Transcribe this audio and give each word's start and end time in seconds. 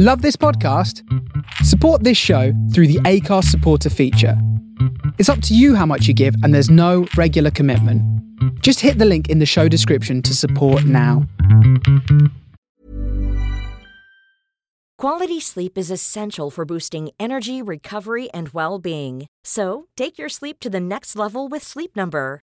Love 0.00 0.22
this 0.22 0.36
podcast? 0.36 1.02
Support 1.64 2.04
this 2.04 2.16
show 2.16 2.52
through 2.72 2.86
the 2.86 3.00
Acast 3.00 3.46
supporter 3.46 3.90
feature. 3.90 4.40
It's 5.18 5.28
up 5.28 5.42
to 5.42 5.56
you 5.56 5.74
how 5.74 5.86
much 5.86 6.06
you 6.06 6.14
give, 6.14 6.36
and 6.44 6.54
there's 6.54 6.70
no 6.70 7.08
regular 7.16 7.50
commitment. 7.50 8.00
Just 8.62 8.78
hit 8.78 8.98
the 8.98 9.04
link 9.04 9.28
in 9.28 9.40
the 9.40 9.44
show 9.44 9.66
description 9.66 10.22
to 10.22 10.36
support 10.36 10.84
now. 10.84 11.26
Quality 14.98 15.40
sleep 15.40 15.76
is 15.76 15.90
essential 15.90 16.48
for 16.48 16.64
boosting 16.64 17.10
energy, 17.18 17.60
recovery, 17.60 18.30
and 18.30 18.50
well 18.50 18.78
being. 18.78 19.26
So, 19.42 19.88
take 19.96 20.16
your 20.16 20.28
sleep 20.28 20.60
to 20.60 20.70
the 20.70 20.78
next 20.78 21.16
level 21.16 21.48
with 21.48 21.64
Sleep 21.64 21.96
Number. 21.96 22.40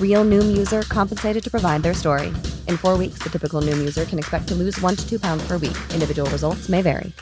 Real 0.00 0.26
Noom 0.26 0.54
user 0.58 0.82
compensated 0.82 1.42
to 1.44 1.50
provide 1.50 1.82
their 1.82 1.94
story. 1.94 2.28
In 2.68 2.76
four 2.76 2.98
weeks, 2.98 3.20
the 3.22 3.30
typical 3.30 3.62
Noom 3.62 3.78
user 3.78 4.04
can 4.04 4.18
expect 4.18 4.48
to 4.48 4.54
lose 4.54 4.78
one 4.82 4.96
to 4.96 5.08
two 5.08 5.18
pounds 5.18 5.42
per 5.48 5.56
week. 5.56 5.78
Individual 5.94 6.28
results 6.30 6.68
may 6.68 6.82
vary. 6.82 7.14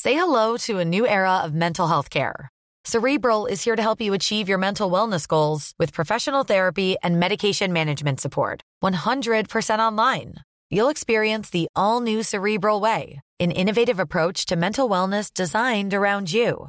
Say 0.00 0.12
hello 0.12 0.58
to 0.58 0.80
a 0.80 0.84
new 0.84 1.06
era 1.06 1.38
of 1.38 1.54
mental 1.54 1.86
health 1.86 2.10
care. 2.10 2.50
Cerebral 2.84 3.46
is 3.46 3.64
here 3.64 3.74
to 3.74 3.80
help 3.80 4.02
you 4.02 4.12
achieve 4.12 4.50
your 4.50 4.58
mental 4.58 4.90
wellness 4.90 5.26
goals 5.26 5.72
with 5.78 5.94
professional 5.94 6.44
therapy 6.44 6.96
and 7.02 7.18
medication 7.18 7.72
management 7.72 8.20
support. 8.20 8.60
100% 8.82 9.78
online. 9.78 10.34
You'll 10.68 10.90
experience 10.90 11.48
the 11.48 11.68
all 11.74 12.02
new 12.02 12.22
Cerebral 12.22 12.80
Way, 12.80 13.22
an 13.40 13.50
innovative 13.50 13.98
approach 13.98 14.44
to 14.46 14.56
mental 14.56 14.90
wellness 14.90 15.32
designed 15.32 15.94
around 15.94 16.30
you. 16.30 16.68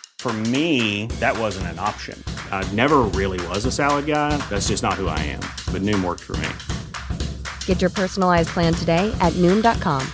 For 0.21 0.31
me, 0.53 1.07
that 1.19 1.35
wasn't 1.35 1.65
an 1.73 1.79
option. 1.79 2.23
I 2.51 2.63
never 2.73 2.99
really 3.19 3.43
was 3.47 3.65
a 3.65 3.71
salad 3.71 4.05
guy. 4.05 4.37
That's 4.51 4.67
just 4.67 4.83
not 4.83 4.93
who 4.93 5.07
I 5.07 5.17
am. 5.17 5.39
But 5.73 5.81
Noom 5.81 6.03
worked 6.03 6.21
for 6.21 6.37
me. 6.37 7.27
Get 7.65 7.81
your 7.81 7.89
personalized 7.89 8.49
plan 8.49 8.75
today 8.75 9.11
at 9.19 9.33
Noom.com. 9.41 10.07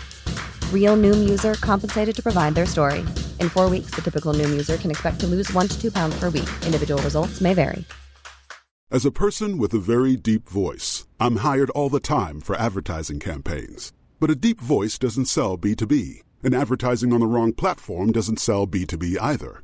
Real 0.72 0.96
Noom 0.96 1.28
user 1.28 1.56
compensated 1.56 2.16
to 2.16 2.24
provide 2.24 2.56
their 2.56 2.66
story. 2.66 3.00
In 3.42 3.50
four 3.50 3.70
weeks, 3.70 3.92
the 3.92 4.02
typical 4.02 4.34
Noom 4.34 4.50
user 4.50 4.78
can 4.78 4.92
expect 4.92 5.20
to 5.20 5.28
lose 5.28 5.52
one 5.52 5.68
to 5.68 5.78
two 5.78 5.92
pounds 5.92 6.18
per 6.18 6.30
week. 6.30 6.48
Individual 6.66 7.02
results 7.02 7.42
may 7.42 7.54
vary. 7.54 7.84
As 8.90 9.06
a 9.06 9.12
person 9.12 9.58
with 9.58 9.74
a 9.74 9.78
very 9.94 10.16
deep 10.16 10.48
voice, 10.48 11.06
I'm 11.20 11.38
hired 11.38 11.70
all 11.72 11.90
the 11.90 12.00
time 12.00 12.40
for 12.40 12.56
advertising 12.56 13.20
campaigns. 13.20 13.92
But 14.22 14.32
a 14.32 14.36
deep 14.36 14.62
voice 14.62 14.98
doesn't 14.98 15.26
sell 15.26 15.58
B2B, 15.58 16.22
and 16.44 16.56
advertising 16.56 17.12
on 17.12 17.20
the 17.20 17.28
wrong 17.28 17.52
platform 17.52 18.14
doesn't 18.14 18.40
sell 18.40 18.66
B2B 18.66 19.18
either. 19.20 19.64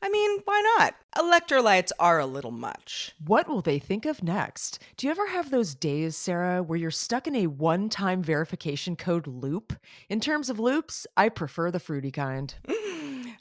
I 0.00 0.08
mean, 0.08 0.40
why 0.44 0.62
not? 0.78 0.94
Electrolytes 1.16 1.90
are 1.98 2.20
a 2.20 2.26
little 2.26 2.50
much. 2.50 3.12
What 3.24 3.48
will 3.48 3.60
they 3.60 3.78
think 3.78 4.06
of 4.06 4.22
next? 4.22 4.78
Do 4.96 5.06
you 5.06 5.10
ever 5.10 5.28
have 5.28 5.50
those 5.50 5.74
days, 5.74 6.16
Sarah, 6.16 6.62
where 6.62 6.78
you're 6.78 6.90
stuck 6.90 7.26
in 7.26 7.34
a 7.34 7.48
one 7.48 7.88
time 7.88 8.22
verification 8.22 8.96
code 8.96 9.26
loop? 9.26 9.72
In 10.08 10.20
terms 10.20 10.50
of 10.50 10.60
loops, 10.60 11.06
I 11.16 11.28
prefer 11.28 11.70
the 11.70 11.80
fruity 11.80 12.10
kind. 12.10 12.54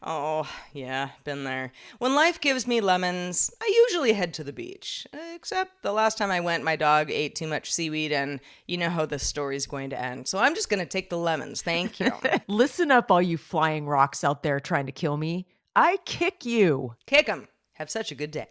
Oh, 0.04 0.48
yeah, 0.74 1.09
been 1.24 1.44
there. 1.44 1.71
When 1.98 2.13
life 2.15 2.39
gives 2.39 2.68
me 2.68 2.81
lemons, 2.81 3.51
I 3.62 3.86
usually 3.88 4.13
head 4.13 4.33
to 4.36 4.44
the 4.44 4.53
beach. 4.53 5.07
Except 5.33 5.81
the 5.81 5.92
last 5.92 6.18
time 6.18 6.30
I 6.30 6.39
went, 6.39 6.63
my 6.63 6.75
dog 6.75 7.10
ate 7.10 7.36
too 7.36 7.48
much 7.48 7.74
seaweed, 7.74 8.12
and 8.12 8.39
you 8.68 8.77
know 8.77 8.89
how 8.89 9.06
this 9.06 9.25
story's 9.25 9.65
going 9.65 9.89
to 9.89 10.00
end. 10.00 10.27
So 10.27 10.38
I'm 10.38 10.56
just 10.56 10.69
going 10.69 10.80
to 10.80 10.86
take 10.86 11.10
the 11.10 11.18
lemons. 11.18 11.62
Thank 11.62 12.00
you. 12.00 12.12
Listen 12.48 12.92
up, 12.92 13.12
all 13.12 13.21
you 13.21 13.38
flying 13.38 13.88
rocks 13.88 14.24
out 14.24 14.44
there 14.44 14.60
trying 14.60 14.86
to 14.86 14.92
kill 14.92 15.18
me. 15.18 15.48
I 15.79 15.97
kick 16.06 16.44
you. 16.44 16.95
Kick 17.06 17.29
'em. 17.29 17.47
Have 17.74 17.91
such 17.91 18.12
a 18.12 18.15
good 18.15 18.31
day. 18.31 18.47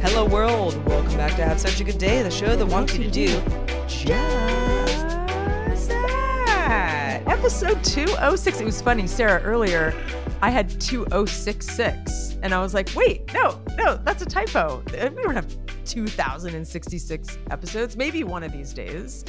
Hello, 0.00 0.26
world. 0.26 0.76
Welcome 0.86 1.16
back 1.16 1.34
to 1.34 1.44
Have 1.44 1.58
Such 1.58 1.80
a 1.80 1.84
Good 1.84 1.98
Day, 1.98 2.22
the 2.22 2.30
show 2.30 2.54
that 2.54 2.66
wants 2.66 2.96
you 2.96 3.02
to 3.02 3.10
do 3.10 3.26
Just 3.88 5.08
that. 5.88 7.22
Episode 7.26 7.82
206. 7.82 8.60
It 8.60 8.64
was 8.64 8.80
funny, 8.80 9.08
Sarah, 9.08 9.42
earlier 9.42 9.92
I 10.42 10.50
had 10.50 10.80
2066. 10.80 12.36
And 12.42 12.54
I 12.54 12.60
was 12.60 12.74
like, 12.74 12.90
wait, 12.94 13.32
no, 13.32 13.60
no, 13.76 13.96
that's 13.96 14.22
a 14.22 14.26
typo. 14.26 14.82
We 14.92 15.22
don't 15.22 15.34
have 15.34 15.56
2066 15.84 17.38
episodes. 17.50 17.96
Maybe 17.96 18.22
one 18.24 18.42
of 18.42 18.52
these 18.52 18.72
days. 18.72 19.24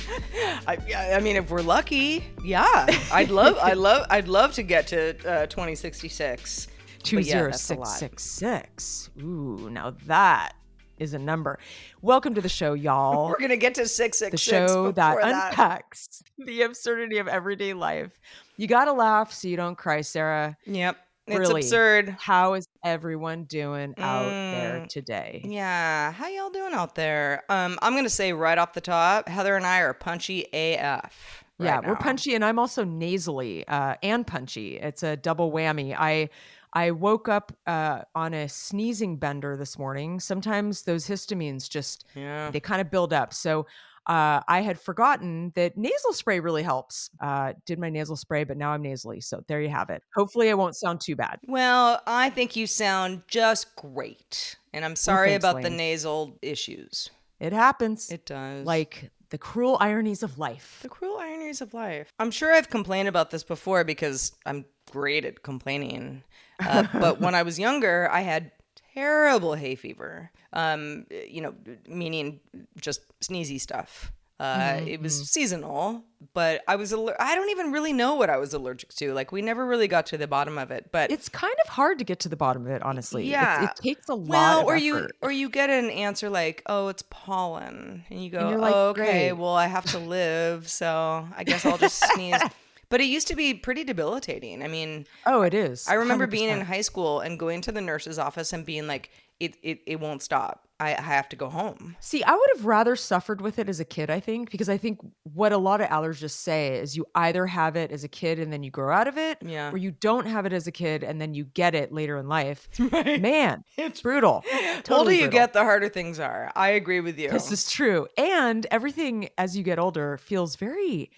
I, 0.68 0.77
I 1.15 1.19
mean, 1.19 1.38
if 1.38 1.50
we're 1.50 1.62
lucky, 1.62 2.24
yeah, 2.44 2.86
I'd 3.12 3.30
love, 3.30 3.57
I 3.62 3.74
love, 3.74 4.06
I'd 4.12 4.27
love 4.27 4.54
to 4.54 4.63
get 4.63 4.88
to 4.88 5.09
uh, 5.27 5.45
2066. 5.48 6.68
But 7.12 7.24
yeah, 7.24 7.44
that's 7.44 7.69
a 7.69 7.75
lot. 7.75 7.88
20666. 7.88 9.12
Ooh, 9.21 9.69
now 9.71 9.95
that 10.07 10.56
is 10.97 11.13
a 11.13 11.19
number. 11.19 11.59
Welcome 12.01 12.33
to 12.35 12.41
the 12.41 12.49
show, 12.49 12.73
y'all. 12.73 13.29
We're 13.29 13.39
gonna 13.39 13.57
get 13.57 13.75
to 13.75 13.88
six 13.88 14.17
six 14.19 14.31
the 14.31 14.38
show 14.38 14.91
that 14.91 15.15
before 15.15 15.29
unpacks 15.29 16.23
the 16.38 16.63
absurdity 16.63 17.17
of 17.17 17.27
everyday 17.27 17.73
life. 17.73 18.19
You 18.57 18.67
got 18.67 18.85
to 18.85 18.94
laugh 18.94 19.31
so 19.31 19.47
you 19.47 19.57
don't 19.57 19.77
cry, 19.77 20.01
Sarah. 20.01 20.57
Yep, 20.65 20.97
it's 21.27 21.49
absurd. 21.49 22.15
How 22.19 22.55
is 22.55 22.67
everyone 22.83 23.44
doing 23.44 23.94
out 23.97 24.29
there 24.29 24.79
Mm. 24.81 24.88
today? 24.89 25.41
Yeah, 25.44 26.11
how 26.11 26.27
y'all 26.27 26.49
doing 26.49 26.73
out 26.73 26.95
there? 26.95 27.44
Um, 27.49 27.77
I'm 27.81 27.95
gonna 27.95 28.09
say 28.09 28.33
right 28.33 28.57
off 28.57 28.73
the 28.73 28.81
top, 28.81 29.27
Heather 29.27 29.55
and 29.55 29.65
I 29.65 29.79
are 29.81 29.94
punchy 29.94 30.47
AF. 30.53 31.44
yeah, 31.59 31.75
right 31.77 31.88
we're 31.88 31.95
punchy, 31.95 32.33
and 32.35 32.44
I'm 32.45 32.57
also 32.59 32.83
nasally 32.83 33.67
uh, 33.67 33.95
and 34.03 34.25
punchy. 34.25 34.77
It's 34.77 35.03
a 35.03 35.15
double 35.17 35.51
whammy. 35.51 35.95
I 35.97 36.29
I 36.73 36.91
woke 36.91 37.27
up 37.29 37.51
uh, 37.65 38.01
on 38.13 38.33
a 38.33 38.47
sneezing 38.49 39.17
bender 39.17 39.57
this 39.57 39.77
morning. 39.79 40.19
Sometimes 40.19 40.83
those 40.83 41.07
histamines 41.07 41.69
just 41.69 42.05
Yeah. 42.15 42.51
they 42.51 42.59
kind 42.59 42.81
of 42.81 42.91
build 42.91 43.13
up. 43.13 43.33
So 43.33 43.65
uh, 44.05 44.41
I 44.47 44.61
had 44.61 44.79
forgotten 44.79 45.51
that 45.55 45.77
nasal 45.77 46.13
spray 46.13 46.39
really 46.39 46.63
helps. 46.63 47.09
Uh, 47.19 47.53
did 47.65 47.77
my 47.77 47.89
nasal 47.89 48.15
spray, 48.15 48.43
but 48.45 48.55
now 48.57 48.71
I'm 48.71 48.81
nasally. 48.81 49.19
So 49.21 49.43
there 49.47 49.59
you 49.61 49.69
have 49.69 49.89
it. 49.89 50.01
Hopefully, 50.15 50.49
I 50.49 50.53
won't 50.53 50.75
sound 50.77 51.01
too 51.01 51.15
bad. 51.17 51.39
Well, 51.45 52.01
I 52.07 52.29
think 52.29 52.55
you 52.55 52.67
sound 52.67 53.23
just 53.27 53.75
great, 53.75 54.55
and 54.73 54.85
I'm 54.85 54.95
sorry 54.95 55.31
thanks, 55.31 55.43
about 55.43 55.61
the 55.61 55.69
nasal 55.69 56.37
issues. 56.41 57.09
It 57.41 57.51
happens. 57.51 58.09
It 58.09 58.25
does. 58.25 58.65
like 58.65 59.11
the 59.29 59.38
cruel 59.38 59.77
ironies 59.79 60.24
of 60.24 60.38
life. 60.38 60.79
The 60.81 60.89
cruel 60.89 61.18
ironies 61.18 61.62
of 61.62 61.74
life. 61.74 62.12
I'm 62.19 62.31
sure 62.31 62.53
I've 62.53 62.69
complained 62.69 63.07
about 63.07 63.31
this 63.31 63.44
before 63.44 63.83
because 63.83 64.33
I'm 64.45 64.65
great 64.91 65.25
at 65.25 65.44
complaining. 65.44 66.24
Uh, 66.59 66.83
but 66.94 67.19
when 67.19 67.35
I 67.35 67.44
was 67.44 67.59
younger, 67.59 68.09
I 68.12 68.21
had 68.21 68.51
terrible 68.94 69.53
hay 69.53 69.75
fever. 69.75 70.31
Um, 70.53 71.06
you 71.27 71.41
know, 71.41 71.53
meaning 71.88 72.39
just 72.79 73.01
sneezy 73.19 73.59
stuff. 73.59 74.12
Uh, 74.39 74.81
It 74.85 75.01
was 75.01 75.27
seasonal, 75.29 76.03
but 76.33 76.61
I 76.67 76.75
was. 76.75 76.93
Aller- 76.93 77.19
I 77.19 77.33
don't 77.33 77.49
even 77.49 77.71
really 77.71 77.91
know 77.91 78.13
what 78.15 78.29
I 78.29 78.37
was 78.37 78.53
allergic 78.53 78.93
to. 78.95 79.11
Like 79.13 79.31
we 79.31 79.41
never 79.41 79.65
really 79.65 79.87
got 79.87 80.05
to 80.07 80.17
the 80.17 80.27
bottom 80.27 80.59
of 80.59 80.69
it. 80.69 80.91
But 80.91 81.09
It's 81.11 81.27
kind 81.27 81.55
of 81.65 81.69
hard 81.69 81.97
to 81.97 82.03
get 82.05 82.19
to 82.19 82.29
the 82.29 82.35
bottom 82.35 82.65
of 82.67 82.71
it, 82.71 82.83
honestly. 82.83 83.27
It's- 83.29 83.31
Yeah. 83.31 83.63
it 83.65 83.75
takes 83.75 84.07
a 84.09 84.13
lot. 84.13 84.27
well, 84.29 84.59
of 84.61 84.65
or 84.67 84.77
you 84.77 85.07
or 85.21 85.31
you 85.31 85.49
get 85.49 85.71
an 85.71 85.89
answer 85.89 86.29
like, 86.29 86.61
"Oh, 86.67 86.87
it's 86.89 87.03
pollen," 87.09 88.03
and 88.11 88.23
you 88.23 88.29
go, 88.29 88.49
you're 88.49 88.59
like, 88.59 88.75
"Oh, 88.75 88.89
"Okay, 88.89 89.29
"Great." 89.29 89.31
well, 89.33 89.55
I 89.55 89.65
have 89.67 89.85
to 89.85 89.97
live, 90.17 90.69
so 90.69 91.27
I 91.35 91.43
guess 91.43 91.65
I'll 91.65 91.77
just 91.79 92.03
sneeze." 92.13 92.39
But 92.89 93.01
it 93.01 93.07
used 93.07 93.27
to 93.27 93.35
be 93.35 93.53
pretty 93.53 93.83
debilitating. 93.83 94.63
I 94.63 94.69
mean, 94.69 95.07
Oh, 95.25 95.41
it 95.41 95.53
is. 95.53 95.89
I 95.89 95.95
remember 95.95 96.25
being 96.25 96.47
in 96.47 96.61
high 96.61 96.79
school 96.79 97.19
and 97.19 97.37
going 97.37 97.59
to 97.63 97.73
the 97.73 97.81
nurse's 97.81 98.17
office 98.17 98.53
and 98.53 98.65
being 98.65 98.87
like, 98.87 99.09
"It 99.39 99.55
it, 99.63 99.79
it 99.85 99.99
won't 99.99 100.21
stop. 100.21 100.63
I, 100.79 100.93
I 100.95 101.01
have 101.01 101.27
to 101.29 101.35
go 101.35 101.49
home." 101.49 101.95
See, 101.99 102.23
I 102.23 102.31
would 102.35 102.49
have 102.55 102.65
rather 102.65 102.95
suffered 102.95 103.41
with 103.41 103.57
it 103.59 103.67
as 103.69 103.79
a 103.79 103.85
kid, 103.85 104.09
I 104.09 104.19
think, 104.19 104.51
because 104.51 104.69
I 104.69 104.77
think 104.77 104.99
what 105.23 105.51
a 105.51 105.57
lot 105.57 105.81
of 105.81 105.87
allergists 105.89 106.31
say 106.31 106.77
is 106.77 106.95
you 106.95 107.05
either 107.15 107.47
have 107.47 107.75
it 107.75 107.91
as 107.91 108.03
a 108.03 108.07
kid 108.07 108.37
and 108.39 108.53
then 108.53 108.61
you 108.63 108.69
grow 108.71 108.93
out 108.93 109.07
of 109.07 109.17
it, 109.17 109.39
Yeah. 109.41 109.71
or 109.71 109.77
you 109.77 109.91
don't 109.91 110.27
have 110.27 110.45
it 110.45 110.53
as 110.53 110.67
a 110.67 110.71
kid 110.71 111.03
and 111.03 111.19
then 111.19 111.33
you 111.33 111.45
get 111.45 111.73
it 111.73 111.91
later 111.91 112.17
in 112.17 112.27
life. 112.27 112.67
Man, 112.79 113.63
it's 113.77 114.01
brutal. 114.01 114.43
the 114.51 114.55
older 114.57 114.81
Totally 114.83 115.15
you 115.15 115.21
brutal. 115.23 115.39
get, 115.39 115.53
the 115.53 115.63
harder 115.63 115.89
things 115.89 116.19
are. 116.19 116.51
I 116.55 116.69
agree 116.69 116.99
with 116.99 117.17
you. 117.17 117.29
This 117.31 117.51
is 117.51 117.69
true. 117.71 118.07
And 118.17 118.65
everything 118.69 119.29
as 119.37 119.57
you 119.57 119.63
get 119.63 119.79
older 119.79 120.17
feels 120.17 120.55
very 120.57 121.09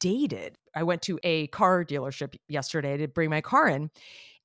dated. 0.00 0.56
I 0.74 0.82
went 0.84 1.02
to 1.02 1.18
a 1.22 1.46
car 1.48 1.84
dealership 1.84 2.34
yesterday 2.48 2.96
to 2.96 3.08
bring 3.08 3.30
my 3.30 3.40
car 3.40 3.68
in, 3.68 3.90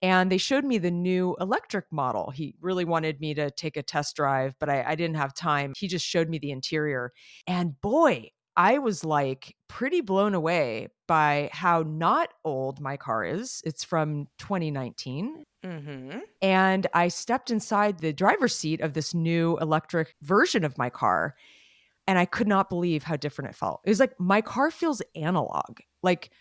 and 0.01 0.31
they 0.31 0.37
showed 0.37 0.63
me 0.63 0.77
the 0.77 0.91
new 0.91 1.35
electric 1.39 1.85
model. 1.91 2.29
He 2.29 2.55
really 2.61 2.85
wanted 2.85 3.19
me 3.19 3.33
to 3.33 3.49
take 3.51 3.77
a 3.77 3.83
test 3.83 4.15
drive, 4.15 4.53
but 4.59 4.69
I, 4.69 4.83
I 4.83 4.95
didn't 4.95 5.17
have 5.17 5.33
time. 5.33 5.73
He 5.75 5.87
just 5.87 6.05
showed 6.05 6.29
me 6.29 6.37
the 6.37 6.51
interior. 6.51 7.13
And 7.47 7.79
boy, 7.81 8.29
I 8.55 8.79
was 8.79 9.03
like 9.03 9.55
pretty 9.67 10.01
blown 10.01 10.33
away 10.33 10.89
by 11.07 11.49
how 11.53 11.83
not 11.83 12.29
old 12.43 12.79
my 12.79 12.97
car 12.97 13.23
is. 13.23 13.61
It's 13.65 13.83
from 13.83 14.27
2019. 14.39 15.43
mm-hmm. 15.63 16.19
And 16.41 16.87
I 16.93 17.07
stepped 17.07 17.49
inside 17.49 17.99
the 17.99 18.13
driver's 18.13 18.55
seat 18.55 18.81
of 18.81 18.93
this 18.93 19.13
new 19.13 19.57
electric 19.57 20.15
version 20.21 20.63
of 20.63 20.77
my 20.77 20.89
car. 20.89 21.35
And 22.07 22.17
I 22.17 22.25
could 22.25 22.47
not 22.47 22.69
believe 22.69 23.03
how 23.03 23.15
different 23.15 23.51
it 23.51 23.55
felt. 23.55 23.81
It 23.83 23.89
was 23.89 23.99
like 23.99 24.19
my 24.19 24.41
car 24.41 24.71
feels 24.71 25.01
analog. 25.15 25.79
Like 26.01 26.31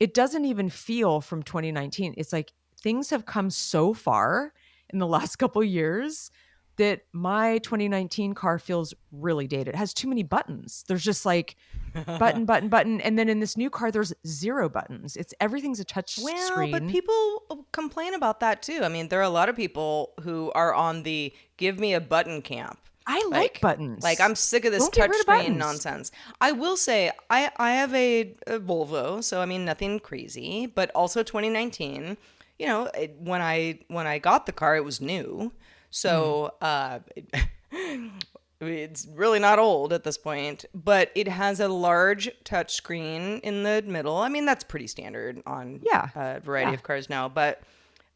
it 0.00 0.14
doesn't 0.14 0.44
even 0.44 0.68
feel 0.68 1.20
from 1.20 1.42
2019. 1.42 2.14
It's 2.16 2.32
like 2.32 2.52
things 2.82 3.10
have 3.10 3.26
come 3.26 3.50
so 3.50 3.94
far 3.94 4.52
in 4.90 4.98
the 4.98 5.06
last 5.16 5.36
couple 5.36 5.62
years 5.62 6.30
that 6.76 7.02
my 7.12 7.58
2019 7.58 8.34
car 8.34 8.58
feels 8.58 8.94
really 9.10 9.46
dated. 9.46 9.68
It 9.68 9.76
has 9.76 9.92
too 9.92 10.08
many 10.08 10.22
buttons. 10.22 10.84
There's 10.88 11.04
just 11.04 11.26
like 11.26 11.56
button, 11.92 12.44
button, 12.46 12.68
button. 12.68 13.00
And 13.02 13.18
then 13.18 13.28
in 13.28 13.40
this 13.40 13.56
new 13.56 13.68
car, 13.68 13.90
there's 13.90 14.12
zero 14.26 14.68
buttons. 14.68 15.16
It's 15.16 15.34
everything's 15.40 15.80
a 15.80 15.84
touch 15.84 16.12
screen. 16.14 16.34
Well, 16.34 16.46
screen. 16.48 16.70
but 16.70 16.88
people 16.88 17.42
uh, 17.50 17.56
complain 17.72 18.14
about 18.14 18.40
that 18.40 18.62
too. 18.62 18.80
I 18.82 18.88
mean, 18.88 19.08
there 19.08 19.20
are 19.20 19.24
a 19.24 19.28
lot 19.28 19.48
of 19.48 19.56
people 19.56 20.12
who 20.22 20.50
are 20.54 20.72
on 20.72 21.02
the 21.02 21.34
"give 21.58 21.78
me 21.78 21.92
a 21.92 22.00
button" 22.00 22.40
camp. 22.40 22.78
I 23.06 23.26
like, 23.30 23.60
buttons. 23.60 24.02
Like 24.02 24.20
I'm 24.20 24.34
sick 24.34 24.64
of 24.64 24.72
this 24.72 24.82
Don't 24.82 24.94
get 24.94 25.10
of 25.10 25.16
touchscreen 25.16 25.26
buttons. 25.26 25.58
nonsense. 25.58 26.10
I 26.40 26.52
will 26.52 26.76
say 26.76 27.10
I 27.28 27.50
I 27.56 27.72
have 27.72 27.94
a, 27.94 28.34
a 28.46 28.58
Volvo, 28.58 29.22
so 29.22 29.40
I 29.40 29.46
mean 29.46 29.64
nothing 29.64 30.00
crazy, 30.00 30.66
but 30.66 30.90
also 30.94 31.22
2019. 31.22 32.16
You 32.62 32.68
know, 32.68 32.84
it, 32.94 33.16
when 33.18 33.42
I 33.42 33.80
when 33.88 34.06
I 34.06 34.18
got 34.20 34.46
the 34.46 34.52
car, 34.52 34.76
it 34.76 34.84
was 34.84 35.00
new, 35.00 35.52
so 35.90 36.52
uh, 36.60 37.00
it's 38.60 39.06
really 39.14 39.40
not 39.40 39.58
old 39.58 39.92
at 39.92 40.04
this 40.04 40.16
point. 40.16 40.64
But 40.72 41.10
it 41.16 41.26
has 41.26 41.58
a 41.58 41.66
large 41.68 42.30
touchscreen 42.44 43.40
in 43.40 43.64
the 43.64 43.82
middle. 43.84 44.16
I 44.16 44.28
mean, 44.28 44.44
that's 44.46 44.62
pretty 44.62 44.86
standard 44.86 45.42
on 45.44 45.80
Yeah. 45.82 46.08
a 46.14 46.40
variety 46.40 46.70
Yeah. 46.70 46.74
of 46.74 46.82
cars 46.84 47.10
now. 47.10 47.28
But 47.28 47.62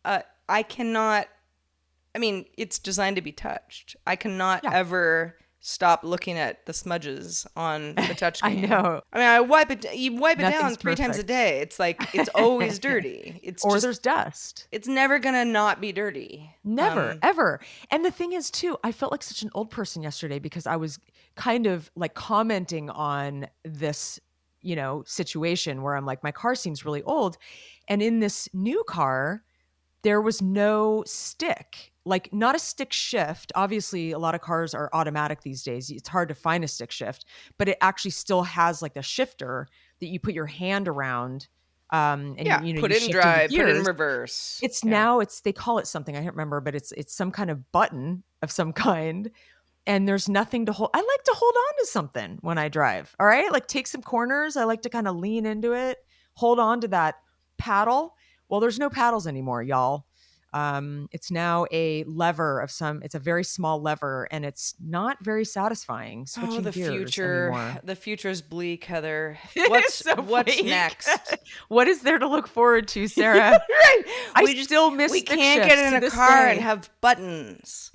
uh, 0.05 0.21
I 0.49 0.63
cannot. 0.63 1.27
I 2.15 2.19
mean, 2.19 2.47
it's 2.57 2.79
designed 2.79 3.17
to 3.17 3.23
be 3.23 3.33
touched. 3.33 3.97
I 4.07 4.15
cannot 4.15 4.63
Yeah. 4.63 4.71
ever 4.75 5.37
stop 5.69 6.05
looking 6.05 6.39
at 6.39 6.65
the 6.67 6.73
smudges 6.73 7.45
on 7.57 7.97
the 7.97 8.03
touchscreen. 8.15 8.43
I 8.45 8.55
know. 8.55 9.01
I 9.13 9.19
mean, 9.19 9.27
I 9.27 9.41
wipe 9.41 9.69
it. 9.73 9.97
You 9.97 10.15
wipe 10.15 10.39
it 10.39 10.43
down 10.43 10.77
three 10.77 10.95
times 10.95 11.19
a 11.19 11.25
day. 11.25 11.59
It's 11.59 11.81
like 11.81 12.15
it's 12.15 12.29
always 12.37 12.79
dirty. 12.89 13.41
It's 13.43 13.65
or 13.65 13.73
just, 13.73 13.83
there's 13.83 13.99
dust. 13.99 14.69
it's 14.71 14.87
never 14.87 15.19
gonna 15.19 15.45
not 15.45 15.81
be 15.81 15.91
dirty. 15.91 16.55
Never, 16.63 17.11
Um, 17.11 17.19
ever. 17.21 17.61
And 17.91 18.05
the 18.05 18.13
thing 18.13 18.33
is, 18.33 18.49
too, 18.51 18.77
I 18.85 18.93
felt 18.93 19.11
like 19.11 19.25
such 19.25 19.43
an 19.43 19.51
old 19.55 19.71
person 19.71 20.05
yesterday 20.05 20.39
because 20.39 20.69
I 20.69 20.77
was 20.77 21.01
kind 21.35 21.67
of 21.67 21.91
like 21.97 22.15
commenting 22.15 22.89
on 22.91 23.49
this, 23.65 24.21
you 24.63 24.77
know, 24.77 25.03
situation 25.05 25.83
where 25.83 25.97
I'm 25.97 26.07
like, 26.07 26.23
my 26.23 26.33
car 26.33 26.55
seems 26.55 26.85
really 26.85 27.03
old. 27.03 27.39
And 27.89 28.01
in 28.01 28.21
this 28.21 28.49
new 28.53 28.85
car, 28.85 29.43
there 30.03 30.21
was 30.21 30.41
no 30.41 31.03
stick, 31.07 31.93
like 32.07 32.33
not 32.33 32.55
a 32.55 32.59
stick 32.59 32.93
shift. 32.93 33.53
Obviously, 33.55 34.13
a 34.13 34.19
lot 34.19 34.35
of 34.35 34.41
cars 34.41 34.73
are 34.75 34.89
automatic 34.95 35.43
these 35.43 35.63
days. 35.63 35.91
It's 35.91 36.09
hard 36.09 36.29
to 36.29 36.35
find 36.35 36.65
a 36.65 36.69
stick 36.69 36.91
shift, 36.91 37.27
but 37.59 37.69
it 37.69 37.77
actually 37.83 38.13
still 38.13 38.45
has 38.45 38.81
like 38.81 38.97
a 38.97 39.03
shifter 39.03 39.69
that 40.01 40.07
you 40.07 40.19
put 40.21 40.33
your 40.33 40.47
hand 40.47 40.89
around 40.89 41.49
Um, 41.91 42.35
and 42.39 42.47
yeah, 42.47 42.63
you 42.63 42.73
know, 42.75 42.81
put 42.81 42.91
you 42.91 42.97
it 42.97 43.03
in 43.05 43.11
drive, 43.11 43.51
put 43.51 43.69
in 43.69 43.85
reverse. 43.85 44.59
It's 44.63 44.83
Yeah. 44.83 44.91
now 44.91 45.21
it's 45.21 45.41
they 45.41 45.53
call 45.53 45.79
it 45.79 45.87
something 45.87 46.17
I 46.17 46.21
don't 46.21 46.31
remember, 46.31 46.61
but 46.61 46.75
it's 46.75 46.93
it's 46.93 47.13
some 47.15 47.31
kind 47.31 47.51
of 47.51 47.71
button 47.73 48.23
of 48.43 48.51
some 48.51 48.73
kind, 48.89 49.31
and 49.87 50.09
there's 50.09 50.29
nothing 50.29 50.67
to 50.67 50.73
hold. 50.73 50.91
I 50.95 50.99
like 50.99 51.25
to 51.25 51.35
hold 51.35 51.55
on 51.55 51.79
to 51.81 51.87
something 51.87 52.39
when 52.41 52.59
I 52.59 52.69
drive. 52.69 53.15
All 53.21 53.27
right, 53.27 53.53
like 53.53 53.67
take 53.69 53.87
some 53.87 54.03
corners. 54.03 54.57
I 54.57 54.65
like 54.65 54.83
to 54.83 54.91
kind 54.91 55.07
of 55.07 55.17
lean 55.17 55.47
into 55.47 55.75
it, 55.75 55.99
hold 56.35 56.59
on 56.59 56.81
to 56.81 56.89
that 56.89 57.17
paddle. 57.57 58.15
Well, 58.49 58.61
there's 58.61 58.79
no 58.79 58.91
paddles 58.91 59.27
anymore, 59.27 59.63
y'all. 59.63 60.06
Um, 60.57 61.09
it's 61.13 61.31
now 61.31 61.67
a 61.71 62.05
lever 62.05 62.61
of 62.61 62.71
some. 62.71 63.03
It's 63.03 63.15
a 63.15 63.19
very 63.19 63.45
small 63.45 63.83
lever, 63.83 64.27
and 64.31 64.43
it's 64.43 64.75
not 64.83 65.23
very 65.23 65.45
satisfying. 65.45 66.25
Switching 66.27 66.59
Oh, 66.59 66.61
the 66.63 66.73
future. 66.73 67.49
anymore. 67.49 67.81
The 67.85 67.97
is 68.31 68.41
bleak, 68.41 68.85
Heather. 68.85 69.39
What's 69.57 69.97
so 69.97 70.15
what's 70.15 70.55
bleak. 70.57 70.65
next? 70.67 71.11
what 71.69 71.89
is 71.89 72.01
there 72.01 72.19
to 72.19 72.27
look 72.27 72.49
forward 72.49 72.89
to, 72.89 73.07
Sarah? 73.19 73.37
right. 73.71 74.03
I 74.35 74.45
we 74.45 74.55
just 74.55 74.69
still 74.69 74.91
miss 74.91 75.13
we 75.13 75.21
can't 75.21 75.69
get 75.69 75.79
in 75.93 76.03
a 76.03 76.11
car 76.11 76.47
day. 76.47 76.53
and 76.53 76.61
have 76.61 76.89
buttons 77.03 77.93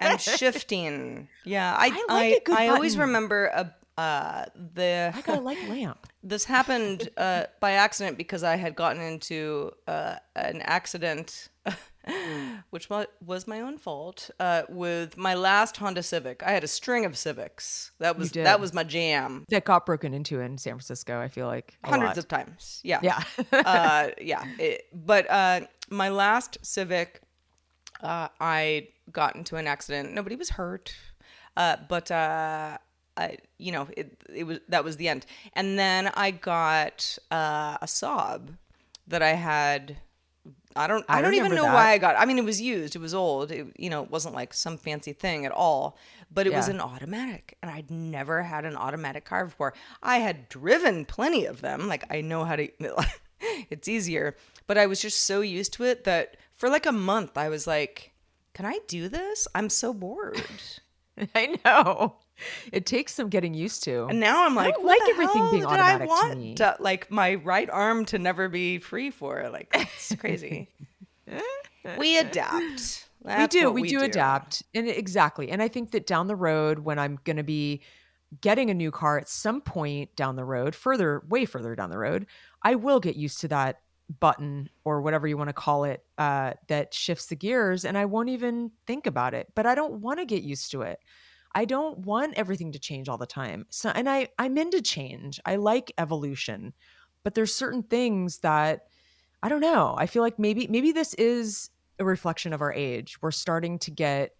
and 0.00 0.18
shifting. 0.18 1.28
Yeah, 1.44 1.74
I 1.78 1.88
I 1.88 1.90
like 1.90 2.08
I, 2.08 2.24
a 2.24 2.40
good 2.40 2.56
I 2.58 2.68
always 2.68 2.96
remember 2.96 3.46
a 3.46 3.74
uh 4.00 4.44
the 4.74 5.12
I 5.14 5.20
got 5.20 5.38
a 5.38 5.40
light 5.42 5.68
lamp. 5.68 6.06
This 6.28 6.44
happened 6.44 7.08
uh, 7.16 7.44
by 7.60 7.72
accident 7.72 8.18
because 8.18 8.42
I 8.42 8.56
had 8.56 8.74
gotten 8.76 9.00
into 9.00 9.72
uh, 9.86 10.16
an 10.36 10.60
accident, 10.62 11.48
which 12.70 12.88
was 12.90 13.46
my 13.46 13.60
own 13.60 13.78
fault, 13.78 14.30
uh, 14.38 14.62
with 14.68 15.16
my 15.16 15.34
last 15.34 15.76
Honda 15.78 16.02
Civic. 16.02 16.42
I 16.42 16.50
had 16.50 16.64
a 16.64 16.68
string 16.68 17.04
of 17.06 17.16
Civics. 17.16 17.92
That 17.98 18.18
was 18.18 18.32
that 18.32 18.60
was 18.60 18.74
my 18.74 18.84
jam. 18.84 19.44
that 19.48 19.64
got 19.64 19.86
broken 19.86 20.12
into 20.12 20.40
in 20.40 20.58
San 20.58 20.74
Francisco. 20.74 21.18
I 21.20 21.28
feel 21.28 21.46
like 21.46 21.76
Hundreds 21.84 22.10
lot. 22.10 22.18
of 22.18 22.28
times. 22.28 22.80
Yeah. 22.84 23.00
Yeah. 23.02 23.22
uh, 23.52 24.08
yeah. 24.20 24.44
It- 24.58 24.86
but 24.92 25.30
uh, 25.30 25.60
my 25.90 26.10
last 26.10 26.58
Civic, 26.62 27.22
uh, 28.02 28.28
I 28.38 28.88
got 29.10 29.34
into 29.36 29.56
an 29.56 29.66
accident. 29.66 30.12
Nobody 30.12 30.36
was 30.36 30.50
hurt, 30.50 30.94
uh, 31.56 31.76
but 31.88 32.10
uh, 32.10 32.76
I, 33.18 33.36
you 33.58 33.72
know, 33.72 33.88
it, 33.96 34.16
it 34.32 34.44
was 34.44 34.60
that 34.68 34.84
was 34.84 34.96
the 34.96 35.08
end. 35.08 35.26
And 35.54 35.78
then 35.78 36.10
I 36.14 36.30
got 36.30 37.18
uh, 37.30 37.76
a 37.82 37.86
Saab 37.86 38.54
that 39.08 39.22
I 39.22 39.30
had. 39.30 39.96
I 40.76 40.86
don't. 40.86 41.04
I, 41.08 41.18
I 41.18 41.22
don't 41.22 41.34
even 41.34 41.54
know 41.54 41.64
that. 41.64 41.74
why 41.74 41.90
I 41.90 41.98
got. 41.98 42.14
I 42.16 42.24
mean, 42.24 42.38
it 42.38 42.44
was 42.44 42.60
used. 42.60 42.94
It 42.94 43.00
was 43.00 43.12
old. 43.12 43.50
It, 43.50 43.66
you 43.76 43.90
know, 43.90 44.04
it 44.04 44.10
wasn't 44.10 44.34
like 44.36 44.54
some 44.54 44.78
fancy 44.78 45.12
thing 45.12 45.44
at 45.44 45.52
all. 45.52 45.98
But 46.30 46.46
it 46.46 46.52
was 46.52 46.68
an 46.68 46.80
automatic, 46.80 47.56
and 47.62 47.70
I'd 47.70 47.90
never 47.90 48.42
had 48.42 48.66
an 48.66 48.76
automatic 48.76 49.24
car 49.24 49.46
before. 49.46 49.72
I 50.02 50.18
had 50.18 50.48
driven 50.50 51.06
plenty 51.06 51.46
of 51.46 51.62
them. 51.62 51.88
Like 51.88 52.04
I 52.12 52.20
know 52.20 52.44
how 52.44 52.56
to. 52.56 52.68
it's 53.70 53.88
easier, 53.88 54.36
but 54.66 54.78
I 54.78 54.86
was 54.86 55.00
just 55.00 55.24
so 55.24 55.40
used 55.40 55.72
to 55.74 55.84
it 55.84 56.04
that 56.04 56.36
for 56.54 56.68
like 56.68 56.86
a 56.86 56.92
month 56.92 57.36
I 57.36 57.48
was 57.48 57.66
like, 57.66 58.12
"Can 58.52 58.66
I 58.66 58.78
do 58.86 59.08
this? 59.08 59.48
I'm 59.54 59.70
so 59.70 59.92
bored." 59.92 60.42
I 61.34 61.56
know. 61.64 62.18
It 62.72 62.86
takes 62.86 63.14
some 63.14 63.28
getting 63.28 63.54
used 63.54 63.84
to. 63.84 64.06
And 64.06 64.20
now 64.20 64.44
I'm 64.44 64.54
like, 64.54 64.74
like 64.82 65.00
everything 65.10 65.50
being 65.50 65.64
automatic 65.64 66.08
I 66.10 66.30
to 66.30 66.36
me. 66.36 66.54
to- 66.56 66.76
like 66.80 67.10
my 67.10 67.36
right 67.36 67.68
arm 67.70 68.04
to 68.06 68.18
never 68.18 68.48
be 68.48 68.78
free 68.78 69.10
for? 69.10 69.48
Like 69.50 69.68
it's 69.74 70.14
crazy. 70.18 70.68
we 71.98 72.18
adapt. 72.18 73.08
That's 73.24 73.54
we 73.54 73.60
do. 73.60 73.66
what 73.66 73.74
We, 73.74 73.88
do, 73.88 74.00
adapt. 74.00 74.62
And 74.74 74.88
exactly. 74.88 75.50
And 75.50 75.62
I 75.62 75.68
think 75.68 75.90
that 75.92 76.06
down 76.06 76.26
the 76.26 76.36
road, 76.36 76.80
when 76.80 76.98
I'm 76.98 77.18
going 77.24 77.36
to 77.36 77.42
be 77.42 77.82
getting 78.40 78.70
a 78.70 78.74
new 78.74 78.90
car 78.90 79.18
at 79.18 79.28
some 79.28 79.60
point 79.60 80.14
down 80.16 80.36
the 80.36 80.44
road, 80.44 80.74
further, 80.74 81.22
way 81.28 81.44
further 81.44 81.74
down 81.74 81.90
the 81.90 81.98
road, 81.98 82.26
I 82.62 82.76
will 82.76 83.00
get 83.00 83.16
used 83.16 83.40
to 83.40 83.48
that 83.48 83.80
button 84.20 84.70
or 84.84 85.02
whatever 85.02 85.26
you 85.26 85.36
want 85.36 85.48
to 85.48 85.54
call 85.54 85.84
it 85.84 86.02
uh, 86.16 86.54
that 86.68 86.94
shifts 86.94 87.26
the 87.26 87.36
gears. 87.36 87.84
And 87.84 87.98
I 87.98 88.06
won't 88.06 88.30
even 88.30 88.70
think 88.86 89.06
about 89.06 89.34
it. 89.34 89.48
But 89.54 89.66
I 89.66 89.74
don't 89.74 90.00
want 90.00 90.18
to 90.20 90.24
get 90.24 90.42
used 90.42 90.70
to 90.70 90.82
it. 90.82 91.00
I 91.54 91.64
don't 91.64 92.00
want 92.00 92.34
everything 92.34 92.72
to 92.72 92.78
change 92.78 93.08
all 93.08 93.18
the 93.18 93.26
time. 93.26 93.66
So, 93.70 93.90
and 93.90 94.08
I, 94.08 94.28
I'm 94.38 94.58
into 94.58 94.82
change. 94.82 95.40
I 95.44 95.56
like 95.56 95.92
evolution, 95.98 96.72
but 97.24 97.34
there's 97.34 97.54
certain 97.54 97.82
things 97.82 98.38
that 98.38 98.86
I 99.42 99.48
don't 99.48 99.60
know. 99.60 99.94
I 99.96 100.06
feel 100.06 100.22
like 100.22 100.38
maybe, 100.38 100.66
maybe 100.66 100.92
this 100.92 101.14
is 101.14 101.70
a 101.98 102.04
reflection 102.04 102.52
of 102.52 102.60
our 102.60 102.72
age. 102.72 103.18
We're 103.22 103.30
starting 103.30 103.78
to 103.80 103.90
get 103.90 104.34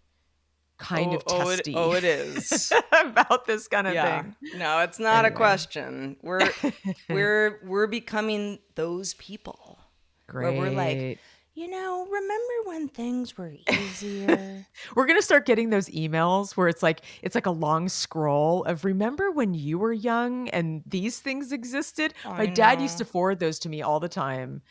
kind 0.77 1.11
oh, 1.11 1.15
of 1.15 1.23
oh, 1.27 1.41
oh 1.41 1.49
it, 1.49 1.55
testy 1.57 1.75
oh, 1.75 1.91
it 1.93 2.03
is. 2.03 2.73
about 3.03 3.45
this 3.45 3.67
kind 3.67 3.87
of 3.87 3.93
yeah. 3.93 4.21
thing. 4.21 4.35
No, 4.55 4.79
it's 4.79 4.99
not 4.99 5.25
a 5.25 5.31
question. 5.31 6.17
We're 6.21 6.49
we're 7.09 7.59
we're 7.63 7.87
becoming 7.87 8.59
those 8.75 9.13
people. 9.15 9.79
Great. 10.27 10.53
Where 10.53 10.61
we're 10.61 10.75
like, 10.75 11.19
you 11.59 11.67
know, 11.67 12.07
remember 12.09 12.53
when 12.63 12.87
things 12.87 13.37
were 13.37 13.53
easier? 13.71 14.65
We're 14.95 15.05
gonna 15.05 15.21
start 15.21 15.45
getting 15.45 15.69
those 15.69 15.89
emails 15.89 16.55
where 16.55 16.69
it's 16.69 16.81
like 16.81 17.01
it's 17.21 17.35
like 17.35 17.47
a 17.47 17.51
long 17.51 17.89
scroll 17.89 18.63
of 18.63 18.85
remember 18.85 19.29
when 19.29 19.53
you 19.53 19.77
were 19.77 19.91
young 19.91 20.47
and 20.49 20.83
these 20.85 21.19
things 21.19 21.51
existed. 21.51 22.13
My 22.23 22.43
I 22.43 22.45
dad 22.45 22.81
used 22.81 22.97
to 22.99 23.05
forward 23.05 23.39
those 23.39 23.59
to 23.59 23.69
me 23.69 23.81
all 23.81 23.99
the 23.99 24.07
time, 24.07 24.61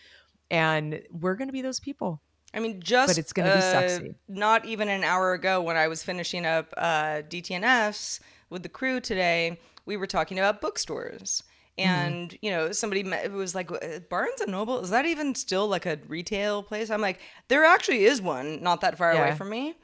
and 0.50 1.02
we're 1.10 1.34
gonna 1.34 1.52
be 1.52 1.60
those 1.60 1.78
people. 1.78 2.22
I 2.54 2.60
mean, 2.60 2.80
just 2.80 3.18
it's 3.18 3.34
gonna 3.34 3.52
be 3.52 3.58
uh, 3.58 3.60
sexy. 3.60 4.14
Not 4.26 4.64
even 4.64 4.88
an 4.88 5.04
hour 5.04 5.34
ago, 5.34 5.60
when 5.60 5.76
I 5.76 5.88
was 5.88 6.02
finishing 6.02 6.46
up 6.46 6.72
uh, 6.78 7.20
DTNS 7.28 8.20
with 8.48 8.62
the 8.62 8.70
crew 8.70 8.98
today, 9.00 9.60
we 9.84 9.98
were 9.98 10.06
talking 10.06 10.38
about 10.38 10.62
bookstores. 10.62 11.42
Mm-hmm. 11.78 11.88
And 11.88 12.38
you 12.42 12.50
know, 12.50 12.72
somebody 12.72 13.04
me- 13.04 13.28
was 13.28 13.54
like, 13.54 13.70
"Uh, 13.70 14.00
"Barnes 14.10 14.40
and 14.40 14.50
Noble 14.52 14.80
is 14.80 14.90
that 14.90 15.06
even 15.06 15.34
still 15.34 15.68
like 15.68 15.86
a 15.86 15.98
retail 16.08 16.62
place?" 16.62 16.90
I'm 16.90 17.00
like, 17.00 17.20
"There 17.48 17.64
actually 17.64 18.04
is 18.04 18.20
one, 18.20 18.62
not 18.62 18.80
that 18.80 18.98
far 18.98 19.12
away 19.12 19.34
from 19.36 19.50
me." 19.50 19.74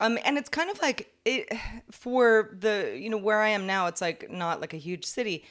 Um, 0.00 0.18
and 0.24 0.36
it's 0.38 0.48
kind 0.48 0.70
of 0.70 0.80
like 0.80 1.12
it 1.24 1.52
for 1.90 2.56
the 2.58 2.96
you 2.98 3.10
know 3.10 3.18
where 3.18 3.40
I 3.40 3.48
am 3.48 3.66
now. 3.66 3.86
It's 3.86 4.00
like 4.00 4.30
not 4.30 4.60
like 4.60 4.72
a 4.74 4.78
huge 4.78 5.04
city, 5.04 5.44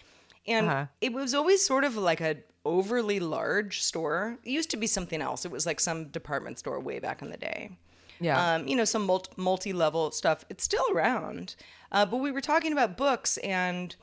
and 0.47 0.67
Uh-huh. 0.67 0.85
it 1.01 1.13
was 1.13 1.33
always 1.33 1.63
sort 1.65 1.83
of 1.83 1.95
like 1.95 2.19
a 2.21 2.37
overly 2.65 3.19
large 3.19 3.81
store. 3.81 4.37
It 4.43 4.51
used 4.51 4.69
to 4.71 4.77
be 4.77 4.87
something 4.87 5.21
else. 5.21 5.45
It 5.45 5.51
was 5.51 5.65
like 5.65 5.79
some 5.79 6.05
department 6.09 6.59
store 6.59 6.79
way 6.79 6.99
back 6.99 7.21
in 7.21 7.29
the 7.31 7.37
day. 7.37 7.71
Yeah. 8.19 8.37
Um, 8.55 8.67
you 8.67 8.75
know, 8.75 8.85
some 8.85 9.03
multi- 9.07 9.31
multi-level 9.35 10.11
stuff. 10.11 10.45
It's 10.47 10.63
still 10.63 10.85
around. 10.93 11.55
Uh, 11.91 12.05
but 12.05 12.17
we 12.17 12.31
were 12.31 12.39
talking 12.41 12.71
about 12.71 12.97
books 12.97 13.37
and 13.37 13.95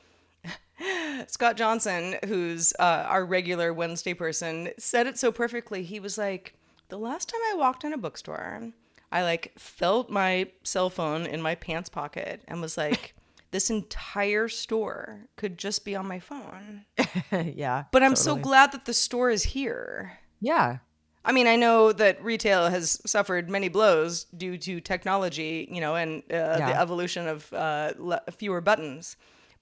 Scott 1.27 1.57
Johnson, 1.57 2.15
who's 2.25 2.73
uh, 2.79 3.05
our 3.07 3.25
regular 3.25 3.73
Wednesday 3.73 4.13
person, 4.13 4.69
said 4.77 5.07
it 5.07 5.17
so 5.17 5.31
perfectly. 5.31 5.83
He 5.83 5.99
was 5.99 6.17
like, 6.17 6.55
"The 6.89 6.97
last 6.97 7.29
time 7.29 7.41
I 7.51 7.55
walked 7.57 7.83
in 7.83 7.93
a 7.93 7.97
bookstore, 7.97 8.71
I 9.11 9.23
like 9.23 9.53
felt 9.57 10.09
my 10.09 10.49
cell 10.63 10.89
phone 10.89 11.25
in 11.25 11.41
my 11.41 11.55
pants 11.55 11.89
pocket 11.89 12.41
and 12.47 12.61
was 12.61 12.77
like, 12.77 13.15
this 13.51 13.69
entire 13.69 14.47
store 14.47 15.27
could 15.35 15.57
just 15.57 15.83
be 15.85 15.95
on 15.95 16.07
my 16.07 16.19
phone." 16.19 16.85
yeah. 17.31 17.85
But 17.91 18.03
I'm 18.03 18.15
so 18.15 18.35
glad 18.35 18.71
that 18.71 18.85
the 18.85 18.93
store 18.93 19.29
is 19.29 19.43
here. 19.43 20.19
Yeah. 20.39 20.77
I 21.25 21.33
mean, 21.33 21.47
I 21.47 21.57
know 21.57 21.91
that 21.91 22.23
retail 22.23 22.69
has 22.69 23.01
suffered 23.05 23.49
many 23.49 23.67
blows 23.67 24.23
due 24.23 24.57
to 24.59 24.79
technology, 24.79 25.67
you 25.69 25.81
know, 25.81 25.95
and 25.95 26.23
uh, 26.31 26.57
the 26.57 26.79
evolution 26.79 27.27
of 27.27 27.51
uh, 27.51 27.91
le- 27.97 28.21
fewer 28.31 28.61
buttons. 28.61 29.17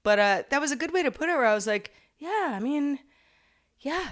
But 0.07 0.19
uh, 0.19 0.43
that 0.51 0.61
was 0.61 0.71
a 0.71 0.77
good 0.77 0.93
way 0.93 1.03
to 1.03 1.11
put 1.11 1.27
it. 1.27 1.33
Where 1.33 1.45
I 1.45 1.53
was 1.53 1.67
like, 1.67 1.91
yeah, 2.17 2.53
I 2.53 2.61
mean, 2.61 2.97
yeah, 3.81 4.07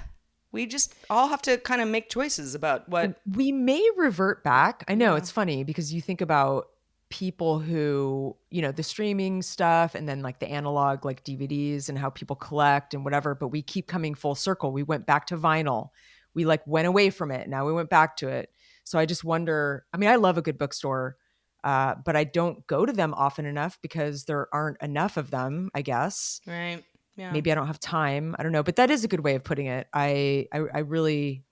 we 0.51 0.65
just 0.65 0.93
all 1.09 1.29
have 1.29 1.41
to 1.43 1.57
kind 1.57 1.79
of 1.79 1.87
make 1.87 2.09
choices 2.09 2.53
about 2.53 2.89
what. 2.89 3.17
we 3.31 3.53
may 3.53 3.81
revert 3.95 4.43
back. 4.43 4.83
I 4.89 4.95
know 4.95 5.15
it's 5.15 5.31
funny 5.31 5.63
because 5.63 5.93
you 5.93 6.01
think 6.01 6.19
about 6.19 6.67
people 7.07 7.59
who, 7.59 8.35
you 8.49 8.61
know, 8.61 8.73
the 8.73 8.83
streaming 8.83 9.41
stuff 9.41 9.95
and 9.95 10.05
then 10.05 10.21
like 10.21 10.39
the 10.39 10.49
analog, 10.49 11.05
like 11.05 11.23
DVDs 11.23 11.87
and 11.87 11.97
how 11.97 12.09
people 12.09 12.35
collect 12.35 12.93
and 12.93 13.05
whatever, 13.05 13.33
but 13.33 13.47
we 13.47 13.61
keep 13.61 13.87
coming 13.87 14.15
full 14.15 14.35
circle. 14.35 14.73
We 14.73 14.83
went 14.83 15.05
back 15.05 15.27
to 15.27 15.37
vinyl. 15.37 15.91
We 16.33 16.43
like 16.43 16.67
went 16.67 16.87
away 16.87 17.09
from 17.09 17.31
it. 17.31 17.47
Now 17.47 17.65
we 17.65 17.71
went 17.71 17.89
back 17.89 18.17
to 18.17 18.27
it. 18.27 18.49
So 18.83 18.99
I 18.99 19.05
just 19.05 19.23
wonder 19.23 19.85
I 19.93 19.97
mean, 19.97 20.09
I 20.09 20.17
love 20.17 20.37
a 20.37 20.41
good 20.41 20.57
bookstore, 20.57 21.15
uh, 21.65 21.95
but 22.05 22.15
I 22.15 22.23
don't 22.23 22.65
go 22.67 22.85
to 22.85 22.93
them 22.93 23.13
often 23.13 23.45
enough 23.45 23.77
because 23.81 24.23
there 24.25 24.47
aren't 24.53 24.81
enough 24.81 25.17
of 25.17 25.31
them, 25.31 25.69
I 25.75 25.81
guess 25.81 26.39
Right. 26.47 26.81
Yeah. 27.17 27.31
maybe 27.31 27.51
I 27.51 27.55
don't 27.55 27.67
have 27.67 27.79
time. 27.79 28.35
I 28.39 28.43
don't 28.43 28.51
know, 28.53 28.63
but 28.63 28.75
that 28.77 28.89
is 28.91 29.03
a 29.03 29.07
good 29.09 29.21
way 29.21 29.35
of 29.35 29.43
putting 29.43 29.67
it. 29.67 29.87
I, 29.93 30.47
I 30.53 30.59
I 30.73 30.79
really 30.79 31.43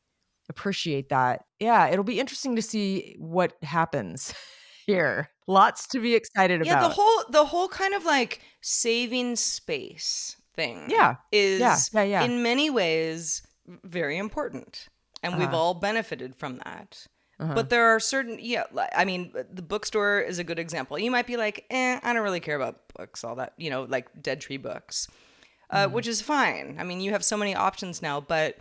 appreciate 0.50 1.10
that. 1.10 1.46
Yeah, 1.60 1.88
it'll 1.88 2.04
be 2.04 2.20
interesting 2.20 2.56
to 2.58 2.62
see 2.62 3.16
what 3.18 3.54
happens 3.64 4.34
here. 4.86 5.30
Lots 5.48 5.88
to 5.90 6.00
be 6.00 6.16
excited 6.16 6.66
yeah 6.66 6.74
about. 6.74 6.82
Yeah, 6.84 6.88
the 6.90 6.94
whole 6.94 7.24
the 7.30 7.46
whole 7.46 7.68
kind 7.70 7.94
of 7.94 8.06
like 8.06 8.42
saving 8.62 9.36
space 9.38 10.36
thing 10.56 10.90
Yeah. 10.90 11.16
is 11.32 11.60
Yeah. 11.60 11.78
Yeah, 11.94 12.04
yeah. 12.04 12.24
in 12.24 12.44
many 12.44 12.70
ways 12.70 13.42
very 13.86 14.18
important 14.18 14.88
and 15.24 15.38
we've 15.38 15.48
Uh-huh. 15.48 15.58
all 15.58 15.74
benefited 15.74 16.36
from 16.36 16.58
that 16.66 17.08
but 17.56 17.70
there 17.70 17.88
are 17.88 18.00
certain 18.00 18.38
yeah 18.40 18.64
i 18.96 19.04
mean 19.06 19.32
the 19.54 19.62
bookstore 19.62 20.20
is 20.20 20.40
a 20.40 20.44
good 20.44 20.60
example 20.60 20.98
you 21.00 21.12
might 21.12 21.28
be 21.28 21.38
like 21.38 21.66
eh 21.70 22.00
i 22.04 22.14
don't 22.14 22.24
really 22.24 22.40
care 22.40 22.56
about 22.56 22.76
books 22.98 23.24
all 23.24 23.36
that 23.36 23.54
you 23.58 23.70
know 23.70 23.84
like 23.84 24.08
dead 24.22 24.40
tree 24.42 24.58
books 24.58 25.08
uh, 25.70 25.86
Mm-hmm. 25.86 25.94
which 25.96 26.08
is 26.08 26.22
fine 26.22 26.78
i 26.80 26.84
mean 26.84 27.02
you 27.02 27.12
have 27.12 27.24
so 27.24 27.36
many 27.38 27.56
options 27.56 28.02
now 28.02 28.20
but 28.22 28.58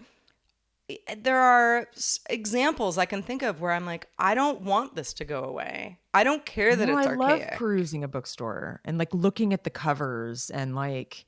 there 1.16 1.38
are 1.38 1.86
s- 1.94 2.20
examples 2.28 2.98
I 2.98 3.06
can 3.06 3.22
think 3.22 3.42
of 3.42 3.60
where 3.62 3.72
I'm 3.72 3.86
like, 3.86 4.08
I 4.18 4.34
don't 4.34 4.62
want 4.62 4.94
this 4.94 5.14
to 5.14 5.24
go 5.24 5.44
away. 5.44 5.98
I 6.12 6.22
don't 6.24 6.44
care 6.44 6.76
that 6.76 6.86
No, 6.88 6.98
it's 6.98 7.06
I 7.06 7.10
archaic. 7.12 7.50
love 7.50 7.58
perusing 7.58 8.04
a 8.04 8.08
bookstore 8.08 8.80
and 8.84 8.98
like 8.98 9.14
looking 9.14 9.54
at 9.54 9.64
the 9.64 9.70
covers 9.70 10.50
and 10.50 10.74
like 10.74 11.24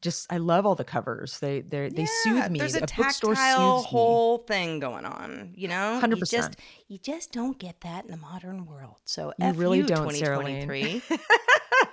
just 0.00 0.32
I 0.32 0.38
love 0.38 0.66
all 0.66 0.74
the 0.74 0.84
covers. 0.84 1.38
They 1.40 1.60
they 1.60 1.88
they 1.88 2.06
soothe 2.22 2.50
me. 2.50 2.58
There's 2.58 2.74
a, 2.74 2.80
bookstore 2.80 3.34
tactile 3.34 3.78
soothes 3.78 3.84
me. 3.84 3.90
whole 3.90 4.38
thing 4.38 4.78
going 4.80 5.04
on, 5.04 5.52
you 5.56 5.68
know. 5.68 6.00
100%. 6.02 6.30
just 6.30 6.56
you 6.88 6.98
just 6.98 7.32
don't 7.32 7.58
get 7.58 7.80
that 7.80 8.04
in 8.04 8.10
the 8.10 8.16
modern 8.16 8.66
world. 8.66 8.96
So 9.04 9.32
You 9.38 9.46
F 9.46 9.58
really 9.58 9.78
you, 9.78 9.84
don't, 9.84 10.14
Sarah 10.14 10.38
Lane. 10.38 10.68
2023. 10.68 11.02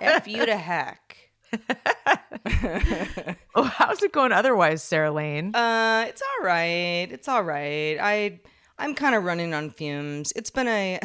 F 0.00 0.28
you 0.28 0.46
to 0.46 0.56
heck. 0.56 1.16
Oh, 3.58 3.62
how's 3.62 4.02
it 4.02 4.12
going 4.12 4.32
otherwise, 4.32 4.82
Sarah 4.82 5.10
Lane? 5.10 5.54
Uh, 5.54 6.04
it's 6.08 6.20
all 6.22 6.44
right. 6.44 7.08
It's 7.10 7.26
all 7.26 7.42
right. 7.42 7.96
I 7.98 8.40
I'm 8.78 8.94
kind 8.94 9.14
of 9.14 9.24
running 9.24 9.54
on 9.54 9.70
fumes. 9.70 10.32
It's 10.36 10.50
been 10.50 10.68
a 10.68 11.00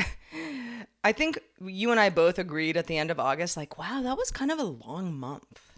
I 1.04 1.12
think 1.14 1.40
you 1.66 1.92
and 1.92 2.00
I 2.00 2.10
both 2.10 2.38
agreed 2.38 2.78
at 2.78 2.88
the 2.88 2.98
end 2.98 3.10
of 3.10 3.20
August 3.20 3.58
like, 3.58 3.78
wow, 3.78 4.02
that 4.04 4.18
was 4.18 4.30
kind 4.32 4.52
of 4.52 4.60
a 4.60 4.64
long 4.64 5.16
month. 5.16 5.71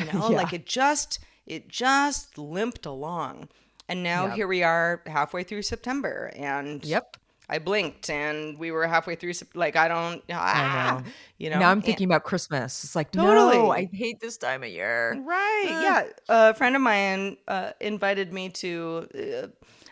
You 0.00 0.12
know, 0.12 0.30
Yeah. 0.30 0.36
like 0.36 0.52
it 0.52 0.66
just 0.66 1.18
it 1.46 1.68
just 1.68 2.38
limped 2.38 2.86
along. 2.86 3.48
And 3.88 4.02
now 4.02 4.26
Yep. 4.26 4.34
here 4.36 4.46
we 4.46 4.62
are 4.62 5.02
halfway 5.06 5.42
through 5.42 5.62
September 5.62 6.30
and 6.36 6.84
Yep. 6.84 7.16
I 7.48 7.58
blinked 7.58 8.08
and 8.08 8.56
we 8.58 8.70
were 8.70 8.86
halfway 8.86 9.16
through 9.16 9.32
like 9.54 9.74
I 9.74 9.88
don't 9.88 10.22
ah, 10.32 11.00
know. 11.04 11.10
you 11.38 11.50
know. 11.50 11.58
now 11.58 11.70
I'm 11.70 11.78
and- 11.78 11.84
thinking 11.84 12.06
about 12.06 12.22
Christmas. 12.22 12.84
It's 12.84 12.94
like, 12.94 13.10
Totally. 13.10 13.56
no, 13.56 13.72
I 13.72 13.88
hate 13.92 14.20
this 14.20 14.36
time 14.36 14.62
of 14.62 14.68
year. 14.68 15.20
Right. 15.20 15.66
Uh. 15.68 15.80
yeah. 15.82 16.02
A 16.28 16.54
friend 16.54 16.76
of 16.76 16.82
mine 16.82 17.36
uh, 17.48 17.72
invited 17.80 18.32
me 18.32 18.50
to 18.50 19.08
uh, 19.42 19.46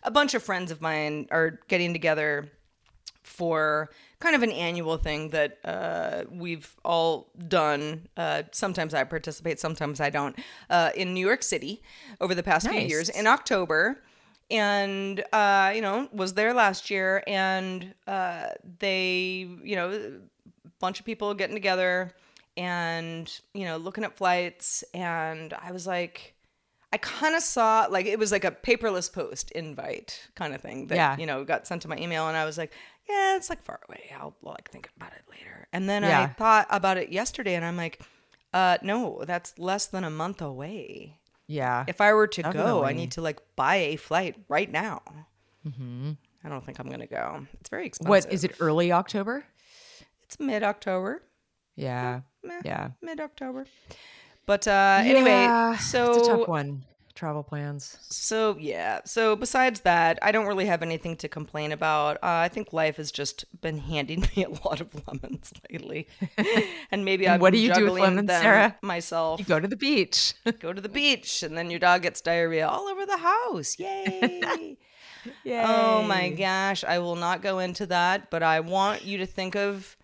a 0.05 0.11
bunch 0.12 0.35
of 0.35 0.43
friends 0.45 0.71
of 0.71 0.81
mine 0.81 1.27
are 1.33 1.59
getting 1.67 1.93
together 1.93 2.49
for 3.25 3.91
kind 4.21 4.35
of 4.35 4.43
an 4.43 4.51
annual 4.53 4.97
thing 4.97 5.31
that 5.31 5.59
uh, 5.65 6.25
we've 6.31 6.75
all 6.85 7.31
done. 7.47 8.09
Uh, 8.17 8.43
sometimes 8.53 8.93
I 8.95 9.05
participate, 9.05 9.61
sometimes 9.61 10.01
I 10.01 10.11
don't. 10.11 10.37
Uh, 10.69 10.91
in 10.97 11.15
New 11.15 11.25
York 11.27 11.43
City 11.43 11.83
over 12.21 12.35
the 12.35 12.43
past 12.43 12.69
few 12.69 12.81
years 12.81 13.09
in 13.09 13.27
October. 13.27 14.03
And 14.51 15.23
uh, 15.33 15.73
you 15.75 15.83
know, 15.83 16.09
was 16.11 16.33
there 16.35 16.55
last 16.55 16.89
year, 16.91 17.23
and 17.27 17.95
uh, 18.07 18.47
they, 18.79 19.47
you 19.63 19.77
know, 19.77 19.91
a 19.91 20.69
bunch 20.81 21.01
of 21.01 21.05
people 21.07 21.35
getting 21.35 21.55
together, 21.55 22.15
and 22.57 23.31
you 23.53 23.67
know, 23.67 23.77
looking 23.77 24.05
at 24.05 24.17
flights, 24.17 24.85
and 24.95 25.53
I 25.53 25.71
was 25.73 25.87
like, 25.87 26.35
I 26.95 26.97
kind 26.97 27.35
of 27.37 27.43
saw 27.43 27.89
like 27.91 28.07
it 28.07 28.19
was 28.19 28.33
like 28.33 28.45
a 28.45 28.51
paperless 28.51 29.13
post 29.13 29.51
invite 29.51 30.27
kind 30.35 30.55
of 30.55 30.63
thing 30.63 30.87
that 30.87 30.97
Yeah. 30.97 31.17
you 31.19 31.27
know 31.27 31.45
got 31.45 31.67
sent 31.67 31.83
to 31.83 31.89
my 31.89 31.99
email, 31.99 32.27
and 32.29 32.35
I 32.37 32.47
was 32.47 32.57
like, 32.57 32.73
yeah, 33.09 33.37
it's 33.37 33.49
like 33.50 33.62
far 33.62 33.81
away. 33.88 34.11
I'll 34.19 34.37
like 34.43 34.71
think 34.71 34.91
about 34.97 35.12
it 35.12 35.23
later. 35.31 35.67
And 35.73 35.88
then 35.88 36.05
I 36.05 36.27
thought 36.27 36.67
about 36.71 36.97
it 36.99 37.11
yesterday, 37.11 37.55
and 37.55 37.65
I'm 37.65 37.77
like, 37.77 38.00
uh, 38.53 38.79
no, 38.83 39.23
that's 39.27 39.59
less 39.59 39.87
than 39.87 40.05
a 40.05 40.11
month 40.11 40.43
away. 40.43 41.19
Yeah. 41.47 41.85
If 41.87 42.00
I 42.00 42.12
were 42.12 42.27
to 42.29 42.43
go, 42.43 42.85
I 42.85 42.93
need 42.93 43.12
to 43.12 43.23
like 43.23 43.41
buy 43.57 43.77
a 43.77 43.97
flight 43.97 44.37
right 44.49 44.71
now. 44.71 45.03
Mm-hmm. 45.67 46.12
I 46.45 46.49
don't 46.49 46.65
think 46.65 46.79
I'm 46.79 46.88
gonna 46.88 47.07
go. 47.07 47.47
It's 47.61 47.69
very 47.69 47.87
expensive. 47.87 48.09
what 48.09 48.33
is 48.33 48.45
it? 48.45 48.57
Early 48.61 48.93
October? 48.93 49.45
It's 50.23 50.38
mid 50.38 50.62
October. 50.62 51.23
Yeah. 51.77 52.21
Yeah. 52.65 52.91
Mid 53.03 53.21
October. 53.21 53.67
But 54.47 54.67
uh, 54.69 55.00
anyway, 55.03 55.77
so 55.81 56.12
it's 56.12 56.29
a 56.29 56.31
tough 56.31 56.49
one. 56.49 56.85
Travel 57.19 57.43
plans. 57.43 57.99
So 58.11 58.57
yeah. 58.61 59.01
So 59.05 59.35
besides 59.35 59.81
that, 59.81 60.21
I 60.23 60.31
don't 60.31 60.47
really 60.47 60.67
have 60.67 60.83
anything 60.83 61.17
to 61.17 61.29
complain 61.29 61.73
about. 61.73 62.17
Uh, 62.19 62.47
I 62.47 62.49
think 62.49 62.73
life 62.73 62.97
has 62.97 63.11
just 63.11 63.45
been 63.61 63.79
handing 63.79 64.21
me 64.37 64.45
a 64.45 64.51
lot 64.51 64.81
of 64.81 64.95
lemons 65.05 65.53
lately, 65.69 66.07
and 66.93 67.05
maybe 67.05 67.27
I've 67.27 67.41
what 67.41 67.53
do 67.53 67.59
you 67.59 67.75
do 67.75 67.91
with 67.91 67.95
lemons, 67.95 68.29
them 68.29 68.41
Sarah? 68.41 68.77
myself. 68.83 69.41
You 69.41 69.47
go 69.47 69.59
to 69.59 69.67
the 69.67 69.75
beach. 69.75 70.35
go 70.61 70.73
to 70.73 70.81
the 70.81 70.89
beach, 70.89 71.43
and 71.43 71.59
then 71.59 71.73
your 71.73 71.81
dog 71.81 72.03
gets 72.03 72.21
diarrhea 72.21 72.69
all 72.69 72.87
over 72.87 73.05
the 73.05 73.17
house. 73.17 73.77
Yay! 73.81 74.79
Oh 75.45 76.05
my 76.05 76.29
gosh, 76.29 76.85
I 76.85 77.01
will 77.01 77.17
not 77.17 77.43
go 77.43 77.59
into 77.59 77.87
that, 77.87 78.31
but 78.31 78.45
I 78.45 78.61
want 78.61 79.05
you 79.05 79.19
to 79.19 79.27
think 79.27 79.57
of 79.57 79.97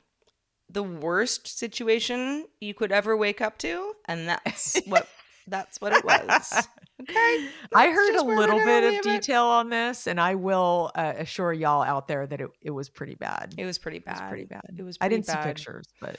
the 0.68 0.82
worst 0.82 1.46
situation 1.46 2.46
you 2.60 2.74
could 2.74 2.90
ever 2.90 3.16
wake 3.16 3.40
up 3.40 3.56
to, 3.58 3.94
and 4.06 4.28
that's 4.28 4.80
what 4.86 5.06
that's 5.46 5.80
what 5.80 5.92
it 5.92 6.04
was. 6.04 6.66
Okay. 7.10 7.48
I 7.74 7.90
heard 7.90 8.10
a 8.10 8.12
just 8.14 8.26
where 8.26 8.36
we're 8.36 8.40
little 8.42 8.58
bit 8.58 8.84
of 8.84 8.90
leave 8.92 9.00
it. 9.00 9.02
detail 9.04 9.44
on 9.44 9.70
this, 9.70 10.06
and 10.06 10.20
I 10.20 10.34
will 10.34 10.90
uh, 10.94 11.14
assure 11.18 11.52
y'all 11.52 11.82
out 11.82 12.08
there 12.08 12.26
that 12.26 12.40
it, 12.40 12.50
it 12.62 12.70
was 12.70 12.88
pretty 12.88 13.14
bad. 13.14 13.54
It 13.56 13.64
was 13.64 13.78
pretty 13.78 13.98
bad. 14.00 14.16
It 14.18 14.20
was 14.22 14.28
pretty 14.30 14.44
bad. 14.44 14.62
It 14.78 14.82
was. 14.82 14.98
I 15.00 15.08
didn't 15.08 15.26
see 15.26 15.36
pictures, 15.42 15.86
but 16.00 16.16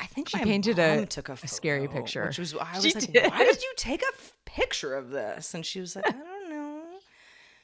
I 0.00 0.06
think 0.06 0.28
She 0.28 0.38
painted 0.38 0.78
a- 0.78 1.06
took 1.06 1.28
a, 1.28 1.32
a 1.32 1.48
scary 1.48 1.88
picture. 1.88 2.26
Which 2.26 2.38
was 2.38 2.54
I 2.54 2.74
was 2.76 2.84
She 2.84 2.92
like, 2.94 3.12
did. 3.12 3.30
why 3.30 3.38
did 3.44 3.62
you 3.62 3.72
take 3.76 4.02
a 4.02 4.06
f- 4.14 4.34
picture 4.44 4.94
of 4.94 5.10
this? 5.10 5.54
And 5.54 5.64
she 5.66 5.80
was 5.80 5.96
like, 5.96 6.06
I 6.08 6.12
don't 6.12 6.50
know. 6.50 6.82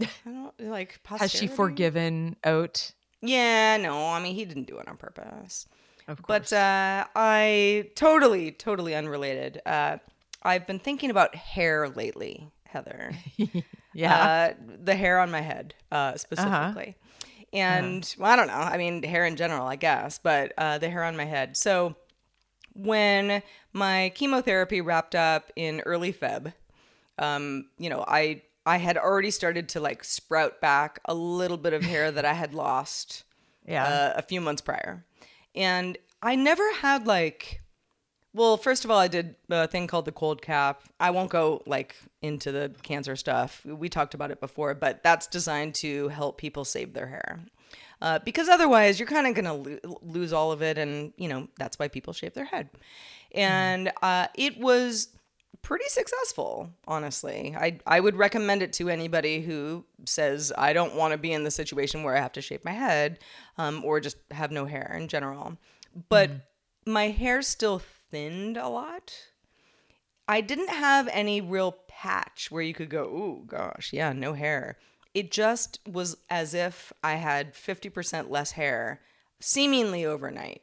I 0.01 0.09
don't 0.25 0.61
like. 0.70 1.01
has 1.07 1.31
she 1.31 1.47
forgiven 1.47 2.37
Oat? 2.44 2.92
Yeah, 3.23 3.77
no. 3.77 4.09
I 4.09 4.20
mean, 4.20 4.35
he 4.35 4.44
didn't 4.44 4.64
do 4.66 4.79
it 4.79 4.88
on 4.88 4.97
purpose. 4.97 5.66
Of 6.09 6.20
course. 6.20 6.51
But 6.51 6.53
uh, 6.57 7.05
I 7.16 7.88
totally, 7.94 8.51
totally 8.51 8.94
unrelated. 8.94 9.62
Uh, 9.64 9.97
I've 10.44 10.66
been 10.66 10.78
thinking 10.78 11.11
about 11.11 11.35
hair 11.35 11.88
lately, 11.88 12.50
Heather. 12.64 13.12
yeah. 13.94 14.54
Uh, 14.59 14.74
the 14.83 14.94
hair 14.94 15.18
on 15.20 15.30
my 15.30 15.40
head, 15.40 15.74
uh, 15.90 16.16
specifically. 16.16 16.96
And 17.52 18.14
well, 18.18 18.33
I 18.33 18.37
don't 18.37 18.48
know. 18.48 18.54
I 18.54 18.76
mean, 18.76 19.02
hair 19.02 19.24
in 19.24 19.37
general, 19.37 19.66
I 19.66 19.76
guess, 19.76 20.18
but 20.18 20.52
uh, 20.59 20.78
the 20.78 20.90
hair 20.90 21.04
on 21.04 21.16
my 21.16 21.24
head. 21.24 21.57
So 21.57 21.94
when 22.74 23.42
my 23.72 24.12
chemotherapy 24.14 24.80
wrapped 24.80 25.14
up 25.14 25.52
in 25.54 25.80
early 25.80 26.12
Feb, 26.12 26.52
um, 27.18 27.68
you 27.78 27.88
know, 27.88 28.04
I 28.07 28.42
I 28.66 28.78
had 28.78 28.96
already 28.96 29.30
started 29.30 29.68
to 29.70 29.80
like 29.80 30.04
sprout 30.04 30.61
back 30.61 31.00
a 31.04 31.14
little 31.14 31.57
bit 31.57 31.72
of 31.72 31.83
hair 31.85 32.11
that 32.11 32.24
I 32.24 32.33
had 32.33 32.54
lost 32.54 33.24
yeah. 33.66 33.85
uh, 33.85 34.12
a 34.16 34.22
few 34.22 34.40
months 34.40 34.62
prior. 34.62 35.04
And 35.54 35.98
I 36.22 36.35
never 36.37 36.72
had 36.74 37.07
like, 37.07 37.61
well, 38.35 38.57
first 38.57 38.85
of 38.85 38.90
all, 38.90 38.99
I 38.99 39.07
did 39.07 39.37
a 39.49 39.68
thing 39.68 39.87
called 39.87 40.05
the 40.05 40.12
cold 40.12 40.42
cap. 40.42 40.83
I 40.99 41.11
won't 41.11 41.31
go 41.31 41.62
like 41.66 41.94
into 42.20 42.51
the 42.51 42.75
cancer 42.83 43.14
stuff. 43.14 43.64
We 43.64 43.88
talked 43.88 44.12
about 44.12 44.33
it 44.33 44.40
before, 44.40 44.75
but 44.75 45.05
that's 45.05 45.29
designed 45.29 45.77
to 45.77 46.09
help 46.09 46.37
people 46.37 46.64
save 46.64 46.92
their 46.94 47.07
hair. 47.07 47.40
Uh, 48.03 48.18
because 48.18 48.49
otherwise, 48.49 48.99
you're 48.99 49.09
kind 49.09 49.29
of 49.29 49.35
going 49.35 49.44
to 49.44 49.88
lo- 49.88 49.99
lose 50.03 50.33
all 50.33 50.51
of 50.51 50.62
it. 50.62 50.79
And, 50.79 51.12
you 51.16 51.29
know, 51.29 51.49
that's 51.59 51.79
why 51.79 51.87
people 51.87 52.12
shave 52.12 52.35
their 52.35 52.44
head. 52.44 52.68
And 53.33 53.92
uh, 54.03 54.27
it 54.35 54.59
was 54.59 55.09
pretty 55.62 55.88
successful, 55.88 56.70
honestly. 56.87 57.55
I, 57.57 57.79
I 57.87 58.01
would 58.01 58.16
recommend 58.16 58.62
it 58.62 58.73
to 58.75 58.90
anybody 58.90 59.40
who 59.40 59.85
says, 60.05 60.53
I 60.59 60.73
don't 60.73 60.97
want 60.97 61.12
to 61.12 61.18
be 61.18 61.33
in 61.33 61.44
the 61.44 61.51
situation 61.51 62.03
where 62.03 62.16
I 62.16 62.20
have 62.20 62.33
to 62.33 62.42
shave 62.42 62.64
my 62.64 62.73
head 62.73 63.20
um, 63.59 63.85
or 63.85 64.01
just 64.01 64.16
have 64.33 64.51
no 64.51 64.66
hair 64.66 64.94
in 64.99 65.09
general. 65.09 65.57
But 66.09 66.31
my 66.85 67.09
hair 67.09 67.40
still 67.42 67.81
thinned 68.14 68.57
a 68.57 68.68
lot. 68.68 69.12
I 70.29 70.40
didn't 70.40 70.70
have 70.70 71.09
any 71.09 71.40
real 71.40 71.72
patch 71.88 72.48
where 72.50 72.62
you 72.62 72.72
could 72.72 72.88
go, 72.88 73.03
oh 73.05 73.42
gosh, 73.46 73.92
yeah, 73.92 74.12
no 74.12 74.33
hair. 74.35 74.79
It 75.12 75.31
just 75.33 75.81
was 75.87 76.16
as 76.31 76.55
if 76.55 76.92
I 77.03 77.14
had 77.14 77.55
50% 77.55 78.31
less 78.31 78.53
hair 78.53 79.00
seemingly 79.40 80.05
overnight. 80.05 80.62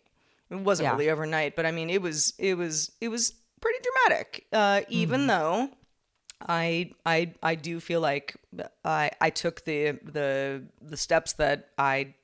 It 0.50 0.56
wasn't 0.56 0.86
Yeah. 0.88 0.92
really 0.94 1.10
overnight, 1.10 1.56
but 1.56 1.66
I 1.66 1.72
mean 1.72 1.90
it 1.90 2.02
was 2.02 2.34
it 2.40 2.56
was 2.58 2.92
it 3.02 3.10
was 3.10 3.34
pretty 3.60 3.80
dramatic. 3.84 4.48
Uh, 4.52 4.82
even 4.90 5.28
though 5.28 5.70
I 6.48 6.92
I 7.06 7.34
I 7.44 7.56
do 7.56 7.80
feel 7.80 8.02
like 8.02 8.36
I 8.84 9.12
I 9.22 9.30
took 9.30 9.64
the 9.66 9.92
the 10.04 10.64
the 10.82 10.98
steps 10.98 11.34
that 11.34 11.70
I 11.78 12.16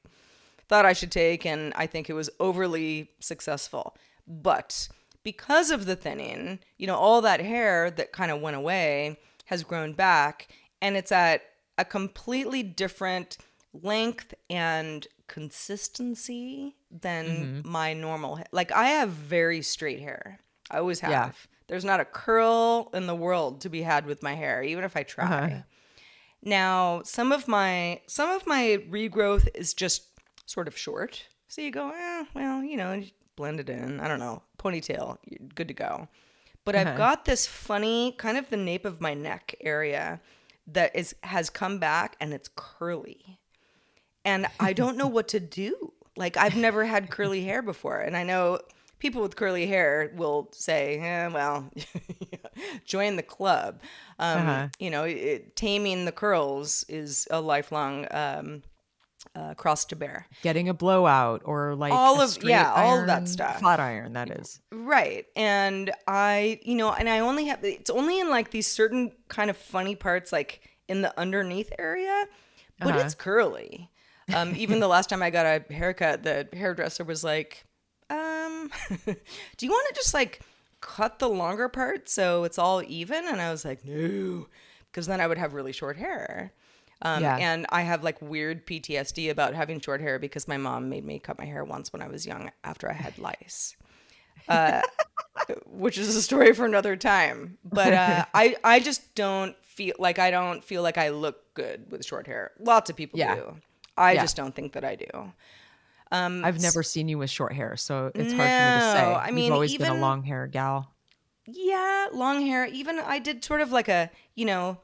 thought 0.68 0.86
I 0.86 0.94
should 0.94 1.12
take, 1.12 1.46
and 1.46 1.72
I 1.76 1.86
think 1.88 2.10
it 2.10 2.14
was 2.14 2.30
overly 2.40 3.12
successful. 3.20 3.96
But 4.28 4.90
because 5.28 5.72
of 5.72 5.86
the 5.86 5.98
thinning, 5.98 6.58
you 6.78 6.88
know, 6.88 6.96
all 6.96 7.20
that 7.20 7.42
hair 7.42 7.92
that 7.92 8.14
kind 8.14 8.32
of 8.32 8.40
went 8.40 8.56
away 8.56 9.20
has 9.48 9.62
grown 9.62 9.92
back, 9.92 10.48
and 10.82 10.96
it's 10.96 11.12
at 11.12 11.42
a 11.78 11.84
completely 11.84 12.64
different 12.64 13.38
length 13.74 14.34
and 14.50 15.06
consistency 15.28 16.78
than 16.90 17.62
my 17.66 17.94
normal 17.94 18.38
hair. 18.38 18.46
Like 18.54 18.72
I 18.72 18.86
have 18.88 19.10
very 19.10 19.62
straight 19.62 20.00
hair. 20.00 20.40
I 20.72 20.78
always 20.78 21.02
have. 21.02 21.12
Yeah. 21.12 21.32
There's 21.68 21.84
not 21.84 22.00
a 22.00 22.06
curl 22.06 22.90
in 22.94 23.06
the 23.06 23.14
world 23.14 23.60
to 23.62 23.70
be 23.70 23.82
had 23.82 24.06
with 24.06 24.24
my 24.24 24.34
hair, 24.34 24.64
even 24.64 24.86
if 24.86 24.96
I 24.96 25.04
try. 25.04 25.66
Now, 26.42 27.02
some 27.04 27.34
of 27.34 27.50
my 27.50 28.00
some 28.08 28.30
of 28.30 28.48
my 28.48 28.82
regrowth 28.90 29.50
is 29.54 29.74
just 29.74 30.04
sort 30.46 30.70
of 30.70 30.78
short. 30.78 31.26
So 31.50 31.62
you 31.62 31.72
go, 31.72 31.90
eh, 31.90 32.24
well, 32.34 32.64
you 32.64 32.78
know, 32.78 33.04
blend 33.36 33.60
it 33.60 33.70
in. 33.70 34.00
I 34.00 34.08
don't 34.08 34.20
know, 34.20 34.42
ponytail, 34.58 35.18
you're 35.26 35.50
good 35.56 35.68
to 35.68 35.74
go. 35.74 36.08
But 36.66 36.76
I've 36.76 36.98
got 36.98 37.26
this 37.26 37.46
funny 37.48 38.14
kind 38.18 38.38
of 38.38 38.50
the 38.50 38.58
nape 38.58 38.84
of 38.84 39.00
my 39.00 39.14
neck 39.14 39.56
area 39.62 40.20
that 40.68 40.94
is 40.96 41.16
has 41.24 41.50
come 41.50 41.80
back 41.80 42.18
and 42.20 42.34
it's 42.34 42.50
curly. 42.56 43.40
And 44.26 44.48
I 44.60 44.74
don't 44.74 44.98
know 44.98 45.08
what 45.08 45.30
to 45.30 45.40
do. 45.40 45.94
Like 46.18 46.36
I've 46.36 46.58
never 46.58 46.84
had 46.84 47.10
curly 47.10 47.44
hair 47.44 47.62
before 47.62 48.00
and 48.02 48.18
I 48.18 48.24
know 48.24 48.60
people 49.00 49.22
with 49.22 49.36
curly 49.36 49.68
hair 49.68 50.12
will 50.16 50.50
say, 50.52 51.00
eh, 51.00 51.28
well, 51.28 51.72
join 52.86 53.16
the 53.16 53.24
club. 53.24 53.80
Um, 54.20 54.38
Uh-huh. 54.40 54.68
You 54.80 54.90
know, 54.90 55.04
it, 55.04 55.56
taming 55.56 56.06
the 56.06 56.12
curls 56.12 56.84
is 56.90 57.28
a 57.32 57.40
lifelong 57.40 58.08
um, 58.12 58.64
uh, 59.36 59.54
cross 59.54 59.86
to 59.86 59.96
bear. 59.96 60.26
Getting 60.42 60.70
a 60.70 60.74
blowout 60.74 61.42
or 61.46 61.76
like 61.76 61.94
All 61.94 62.20
of- 62.22 62.44
yeah, 62.44 62.72
all 62.74 63.00
of 63.02 63.08
that 63.08 63.28
stuff. 63.28 63.60
Flat 63.60 63.80
iron, 63.80 64.14
that 64.14 64.30
is. 64.32 64.60
Right. 64.72 65.26
And 65.36 65.92
I, 66.08 66.60
you 66.64 66.76
know, 66.76 66.92
and 66.94 67.08
I 67.10 67.20
only 67.20 67.46
have, 67.46 67.64
it's 67.64 67.90
only 67.90 68.20
in 68.20 68.30
like 68.30 68.52
these 68.52 68.68
certain 68.68 69.12
kind 69.28 69.50
of 69.50 69.58
funny 69.58 69.96
parts, 69.96 70.32
like 70.32 70.62
in 70.88 71.02
the 71.02 71.18
underneath 71.20 71.72
area, 71.78 72.26
but 72.80 72.90
Uh-huh. 72.90 73.00
it's 73.00 73.16
curly. 73.16 73.90
Um, 74.34 74.56
even 74.58 74.80
the 74.82 74.88
last 74.88 75.10
time 75.10 75.24
I 75.24 75.30
got 75.30 75.46
a 75.46 75.74
haircut, 75.74 76.24
the 76.24 76.48
hairdresser 76.54 77.04
was 77.06 77.24
like, 77.24 77.64
um, 78.10 78.70
do 79.06 79.66
you 79.66 79.70
want 79.70 79.88
to 79.90 79.96
just 79.96 80.14
like 80.14 80.42
cut 80.82 81.20
the 81.20 81.30
longer 81.30 81.70
part 81.70 82.10
so 82.10 82.44
it's 82.44 82.58
all 82.60 82.84
even? 82.88 83.26
And 83.28 83.42
I 83.42 83.52
was 83.52 83.64
like, 83.64 83.86
no, 83.86 84.48
because 84.92 85.08
then 85.08 85.22
I 85.22 85.28
would 85.28 85.38
have 85.38 85.54
really 85.54 85.72
short 85.72 85.96
hair. 85.98 86.52
Um, 87.02 87.22
Yeah. 87.24 87.38
And 87.38 87.66
I 87.70 87.82
have 87.84 88.04
like 88.04 88.22
weird 88.22 88.66
PTSD 88.66 89.30
about 89.30 89.54
having 89.54 89.80
short 89.80 90.02
hair 90.02 90.18
because 90.20 90.48
my 90.48 90.58
mom 90.58 90.90
made 90.90 91.06
me 91.06 91.20
cut 91.20 91.38
my 91.38 91.46
hair 91.46 91.64
once 91.64 91.94
when 91.94 92.02
I 92.02 92.08
was 92.08 92.26
young 92.26 92.52
after 92.64 92.90
I 92.90 92.94
had 92.94 93.18
lice 93.18 93.76
Uh, 94.48 94.82
which 95.66 95.98
is 95.98 96.16
a 96.16 96.22
story 96.22 96.54
for 96.54 96.66
another 96.66 96.96
time. 96.96 97.58
But 97.64 97.94
uh, 97.94 98.26
I 98.34 98.56
I 98.64 98.80
just 98.80 99.14
don't 99.16 99.56
feel 99.64 99.96
like 100.00 100.20
I 100.20 100.32
don't 100.32 100.64
feel 100.64 100.82
like 100.82 100.98
I 100.98 101.10
look 101.10 101.54
good 101.54 101.92
with 101.92 102.04
short 102.06 102.26
hair. 102.28 102.52
Lots 102.60 102.90
of 102.90 102.96
people 102.96 103.20
Yeah. 103.20 103.36
do. 103.36 103.58
I 103.96 104.14
Yeah. 104.14 104.22
just 104.22 104.36
don't 104.36 104.56
think 104.56 104.74
that 104.74 104.84
I 104.84 104.96
do. 104.96 105.32
Um, 106.12 106.46
I've 106.46 106.62
never 106.62 106.84
seen 106.84 107.10
you 107.10 107.18
with 107.18 107.30
short 107.30 107.52
hair, 107.54 107.76
so 107.76 108.12
it's 108.16 108.32
hard 108.34 108.50
for 108.50 108.64
me 108.64 108.74
to 108.74 108.82
say. 108.82 109.00
I 109.14 109.26
You've 109.28 109.36
mean, 109.36 109.52
always 109.52 109.78
been 109.78 109.90
a 109.90 109.94
long 110.00 110.24
hair 110.24 110.48
gal. 110.48 110.94
Yeah, 111.46 112.08
long 112.14 112.46
hair. 112.46 112.66
Even 112.66 113.00
I 113.00 113.20
did 113.20 113.44
sort 113.44 113.62
of 113.62 113.72
like 113.72 113.88
a 113.90 114.10
you 114.36 114.46
know 114.46 114.78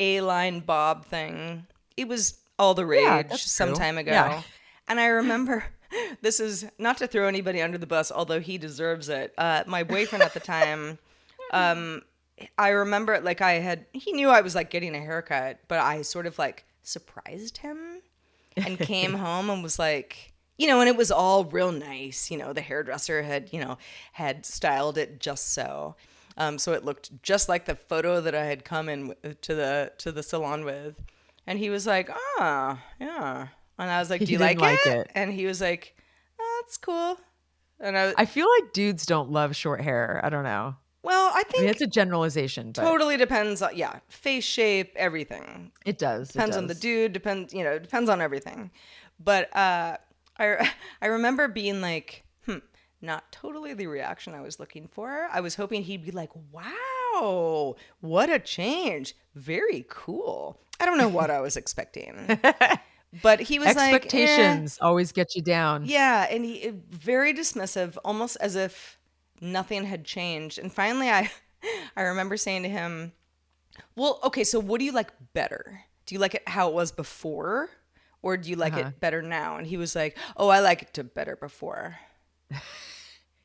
a 0.00 0.20
line 0.22 0.60
bob 0.60 1.04
thing. 1.06 1.66
It 1.96 2.08
was 2.08 2.38
all 2.58 2.74
the 2.74 2.84
rage 2.86 3.04
Yeah, 3.04 3.36
some 3.36 3.68
true. 3.70 3.76
time 3.76 3.98
ago. 3.98 4.10
Yeah. 4.10 4.42
And 4.88 4.98
I 4.98 5.06
remember 5.06 5.64
this 6.22 6.40
is 6.40 6.66
not 6.78 6.98
to 6.98 7.06
throw 7.06 7.28
anybody 7.28 7.62
under 7.62 7.78
the 7.78 7.86
bus, 7.86 8.10
although 8.10 8.40
he 8.40 8.58
deserves 8.58 9.08
it. 9.08 9.32
Uh, 9.38 9.62
my 9.66 9.84
boyfriend 9.84 10.22
at 10.24 10.34
the 10.34 10.40
time, 10.40 10.98
um, 11.52 12.02
I 12.58 12.70
remember 12.70 13.20
like 13.20 13.40
I 13.42 13.52
had 13.54 13.86
he 13.92 14.12
knew 14.12 14.28
I 14.30 14.40
was 14.40 14.54
like 14.54 14.70
getting 14.70 14.94
a 14.94 15.00
haircut, 15.00 15.60
but 15.68 15.78
I 15.78 16.02
sort 16.02 16.26
of 16.26 16.38
like 16.38 16.64
surprised 16.82 17.58
him 17.58 18.00
and 18.56 18.78
came 18.78 19.12
home 19.26 19.50
and 19.50 19.62
was 19.62 19.78
like 19.78 20.32
you 20.58 20.66
know 20.66 20.80
and 20.80 20.88
it 20.88 20.96
was 20.96 21.10
all 21.10 21.44
real 21.44 21.70
nice 21.72 22.30
you 22.30 22.36
know 22.38 22.52
the 22.52 22.60
hairdresser 22.62 23.22
had 23.22 23.50
you 23.52 23.60
know 23.60 23.76
had 24.12 24.44
styled 24.44 24.98
it 24.98 25.20
just 25.20 25.52
so 25.52 25.94
um, 26.36 26.58
so 26.58 26.72
it 26.72 26.84
looked 26.84 27.22
just 27.22 27.48
like 27.48 27.64
the 27.64 27.74
photo 27.74 28.20
that 28.20 28.34
i 28.34 28.44
had 28.44 28.64
come 28.64 28.88
in 28.88 29.14
to 29.40 29.54
the 29.54 29.92
to 29.98 30.12
the 30.12 30.22
salon 30.22 30.64
with 30.64 30.94
and 31.46 31.58
he 31.58 31.70
was 31.70 31.86
like 31.86 32.10
ah 32.38 32.82
yeah 33.00 33.48
and 33.78 33.90
i 33.90 33.98
was 33.98 34.10
like 34.10 34.24
do 34.24 34.32
you 34.32 34.38
like, 34.38 34.60
like 34.60 34.78
it? 34.86 34.96
it. 34.98 35.10
and 35.14 35.32
he 35.32 35.46
was 35.46 35.60
like 35.60 35.94
oh, 36.40 36.62
that's 36.62 36.76
cool 36.76 37.18
and 37.80 37.96
i, 37.96 38.12
I 38.16 38.24
feel 38.26 38.46
like 38.60 38.72
dudes 38.72 39.06
don't 39.06 39.30
love 39.30 39.56
short 39.56 39.80
hair. 39.80 40.20
I 40.22 40.28
don't 40.28 40.44
know. 40.44 40.76
well 41.02 41.30
i 41.34 41.40
I 41.40 41.42
think 41.44 41.62
mean, 41.62 41.70
it's 41.70 41.80
a 41.82 41.86
generalization, 41.86 42.72
but 42.72 42.82
totally 42.82 43.16
depends 43.16 43.62
on 43.62 43.76
yeah 43.76 43.98
face 44.08 44.44
shape 44.44 44.92
everything 44.96 45.72
it 45.86 45.98
does. 45.98 46.30
it 46.30 46.32
depends 46.34 46.56
on 46.56 46.66
the 46.66 46.74
dude 46.74 47.12
depends 47.12 47.52
you 47.54 47.64
know 47.64 47.78
depends 47.78 48.08
on 48.10 48.20
everything 48.20 48.70
but 49.18 49.54
uh 49.56 49.96
i 50.38 50.70
i 51.02 51.06
remember 51.06 51.48
being 51.48 51.80
like 51.80 52.24
not 53.02 53.30
totally 53.32 53.72
the 53.74 53.86
reaction 53.86 54.34
i 54.34 54.40
was 54.40 54.58
looking 54.60 54.86
for 54.88 55.26
i 55.32 55.40
was 55.40 55.54
hoping 55.54 55.82
he'd 55.82 56.04
be 56.04 56.10
like 56.10 56.30
wow 56.52 57.74
what 58.00 58.30
a 58.30 58.38
change 58.38 59.14
very 59.34 59.84
cool 59.88 60.60
i 60.80 60.86
don't 60.86 60.98
know 60.98 61.08
what 61.08 61.30
i 61.30 61.40
was 61.40 61.56
expecting 61.56 62.38
but 63.22 63.40
he 63.40 63.58
was 63.58 63.74
like 63.74 63.78
eh. 63.78 63.94
Expectations 63.96 64.78
always 64.80 65.12
get 65.12 65.34
you 65.34 65.42
down. 65.42 65.84
yeah, 65.84 66.26
and 66.30 66.44
he 66.44 66.72
very 66.90 67.34
dismissive, 67.34 67.96
almost 68.04 68.36
as 68.40 68.54
if 68.54 68.98
nothing 69.40 69.84
had 69.84 70.04
changed. 70.04 70.58
And 70.58 70.72
finally, 70.72 71.10
I 71.10 71.30
I 71.96 72.02
remember 72.02 72.36
saying 72.36 72.62
to 72.62 72.68
him, 72.68 73.12
"Well, 73.96 74.20
okay, 74.24 74.44
so 74.44 74.60
what 74.60 74.78
do 74.78 74.84
you 74.84 74.92
like 74.92 75.10
better? 75.32 75.82
Do 76.06 76.14
you 76.14 76.20
like 76.20 76.34
it 76.36 76.48
how 76.48 76.68
it 76.68 76.74
was 76.74 76.92
before, 76.92 77.68
or 78.22 78.36
do 78.36 78.48
you 78.48 78.56
like 78.56 78.74
Uh-huh. 78.74 78.88
it 78.88 79.00
better 79.00 79.22
now?" 79.22 79.56
And 79.56 79.66
he 79.66 79.76
was 79.76 79.96
like, 79.96 80.16
"Oh, 80.36 80.48
I 80.48 80.60
like 80.60 80.82
it 80.82 80.94
to 80.94 81.04
better 81.04 81.34
before." 81.36 81.98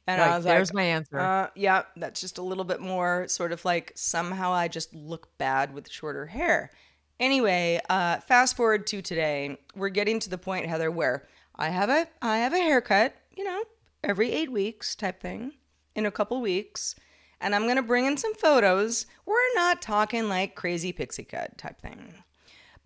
And 0.07 0.21
Like, 0.21 0.31
I 0.31 0.35
was 0.35 0.45
there's 0.45 0.73
my 0.73 0.83
answer. 0.83 1.19
Uh, 1.19 1.47
yeah, 1.55 1.83
that's 1.95 2.21
just 2.21 2.37
a 2.37 2.43
little 2.43 2.63
bit 2.63 2.79
more 2.79 3.27
sort 3.27 3.51
of 3.51 3.65
like 3.65 3.91
somehow 3.95 4.53
I 4.53 4.67
just 4.67 4.93
look 4.93 5.35
bad 5.37 5.73
with 5.73 5.89
shorter 5.89 6.27
hair. 6.27 6.71
Anyway, 7.19 7.79
uh, 7.89 8.19
fast 8.19 8.55
forward 8.55 8.85
to 8.87 9.01
today. 9.01 9.57
We're 9.75 9.89
getting 9.89 10.19
to 10.19 10.29
the 10.29 10.37
point, 10.37 10.67
Heather, 10.67 10.91
where 10.91 11.27
I 11.55 11.69
have 11.69 11.89
a 11.89 12.07
I 12.21 12.37
have 12.37 12.53
a 12.53 12.57
haircut, 12.57 13.15
you 13.35 13.43
know, 13.43 13.63
every 14.03 14.31
eight 14.31 14.51
weeks 14.51 14.95
type 14.95 15.21
thing, 15.21 15.53
in 15.95 16.05
a 16.05 16.11
couple 16.11 16.39
weeks, 16.39 16.93
and 17.41 17.55
I'm 17.55 17.67
gonna 17.67 17.81
bring 17.81 18.05
in 18.05 18.17
some 18.17 18.35
photos. 18.35 19.07
We're 19.25 19.55
not 19.55 19.81
talking 19.81 20.29
like 20.29 20.55
crazy 20.55 20.91
pixie 20.91 21.23
cut 21.23 21.57
type 21.57 21.81
thing. 21.81 22.13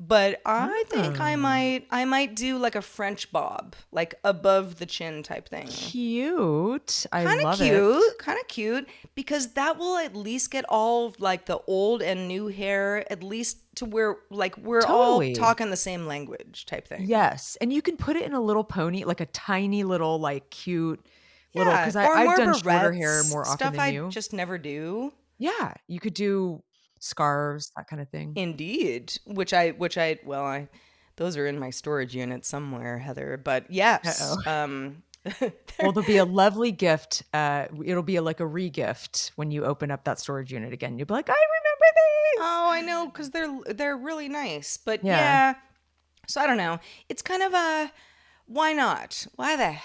But 0.01 0.41
I 0.45 0.85
think 0.87 1.19
I 1.19 1.33
ah. 1.33 1.37
might 1.37 1.87
I 1.91 2.05
might 2.05 2.33
do 2.33 2.57
like 2.57 2.75
a 2.75 2.81
French 2.81 3.33
bob, 3.33 3.75
like 3.91 4.15
above 4.23 4.79
the 4.79 4.85
chin 4.85 5.23
type 5.23 5.49
thing 5.49 5.67
Cute. 5.67 7.05
I 7.11 7.25
kind 7.25 7.39
of 7.39 7.43
love 7.43 7.61
it. 7.61 7.65
cute, 7.65 8.17
kind 8.17 8.39
of 8.39 8.47
cute, 8.47 8.87
because 9.13 9.53
that 9.53 9.77
will 9.77 9.97
at 9.97 10.15
least 10.15 10.51
get 10.51 10.63
all 10.69 11.13
like 11.19 11.47
the 11.47 11.59
old 11.67 12.01
and 12.01 12.29
new 12.29 12.47
hair 12.47 13.11
at 13.11 13.23
least 13.23 13.57
to 13.75 13.85
where 13.85 14.15
like 14.29 14.57
we're 14.57 14.81
Totally. 14.81 15.31
all 15.31 15.35
talking 15.35 15.69
the 15.69 15.75
same 15.75 16.07
language 16.07 16.65
type 16.65 16.87
thing. 16.87 17.03
Yes, 17.05 17.57
and 17.59 17.73
you 17.73 17.81
can 17.81 17.97
put 17.97 18.15
it 18.15 18.23
in 18.23 18.33
a 18.33 18.41
little 18.41 18.63
pony, 18.63 19.03
like 19.03 19.19
a 19.19 19.25
tiny 19.25 19.83
little, 19.83 20.17
like 20.17 20.49
cute 20.49 21.05
little. 21.53 21.73
Because 21.73 21.97
I've 21.97 22.37
done 22.37 22.57
shorter 22.57 22.93
hair 22.93 23.23
more 23.25 23.41
often 23.41 23.57
stuff 23.57 23.71
than 23.73 23.81
I 23.81 23.89
you. 23.89 24.07
just 24.09 24.31
never 24.31 24.57
do. 24.57 25.11
Yeah, 25.37 25.73
you 25.87 25.99
could 25.99 26.13
do 26.13 26.63
scarves, 26.99 27.71
that 27.75 27.87
kind 27.87 28.01
of 28.01 28.09
thing. 28.09 28.33
Indeed, 28.35 29.17
which 29.25 29.53
I 29.53 29.71
which 29.71 29.97
I 29.97 30.19
well 30.23 30.45
I 30.45 30.69
those 31.15 31.35
are 31.35 31.45
in 31.45 31.59
my 31.59 31.69
storage 31.69 32.15
unit 32.15 32.45
somewhere, 32.45 32.97
Heather. 32.97 33.37
But 33.43 33.69
yes, 33.69 34.37
um, 34.47 35.03
well, 35.41 35.91
there'll 35.91 36.03
be 36.07 36.17
a 36.17 36.25
lovely 36.25 36.71
gift. 36.71 37.23
Uh, 37.33 37.67
it'll 37.85 38.03
be 38.03 38.19
like 38.19 38.39
a 38.39 38.45
re-gift 38.45 39.33
when 39.35 39.51
you 39.51 39.65
open 39.65 39.91
up 39.91 40.05
that 40.05 40.19
storage 40.19 40.51
unit 40.51 40.71
again. 40.71 40.97
You'll 40.97 41.07
be 41.07 41.13
like, 41.13 41.29
I 41.29 41.33
remember 41.33 41.85
these. 41.95 42.39
Oh, 42.41 42.69
I 42.71 42.81
know, 42.81 43.05
because 43.07 43.31
they're 43.31 43.59
they're 43.75 43.97
really 43.97 44.29
nice. 44.29 44.77
But 44.77 45.03
yeah. 45.03 45.17
Yeah. 45.17 45.53
so 46.27 46.41
I 46.41 46.47
don't 46.47 46.57
know. 46.57 46.79
It's 47.09 47.21
kind 47.21 47.43
of 47.43 47.53
a 47.53 47.91
why 48.45 48.73
not? 48.73 49.27
Why 49.35 49.55
the 49.55 49.75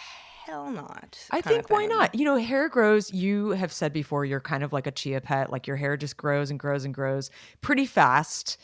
hell 0.44 0.70
not? 0.70 1.18
I 1.30 1.40
think 1.40 1.70
why 1.70 1.86
not? 1.86 2.14
You 2.14 2.24
know, 2.24 2.36
hair 2.36 2.68
grows. 2.68 3.12
You 3.12 3.50
have 3.50 3.72
said 3.72 3.92
before, 3.92 4.24
you're 4.24 4.40
kind 4.40 4.62
of 4.62 4.72
like 4.72 4.86
a 4.86 4.90
chia 4.90 5.20
pet. 5.20 5.50
Like 5.50 5.66
your 5.66 5.76
hair 5.76 5.96
just 5.96 6.16
grows 6.16 6.50
and 6.50 6.58
grows 6.60 6.84
and 6.84 6.94
grows 6.94 7.30
pretty 7.60 7.86
fast, 7.86 8.58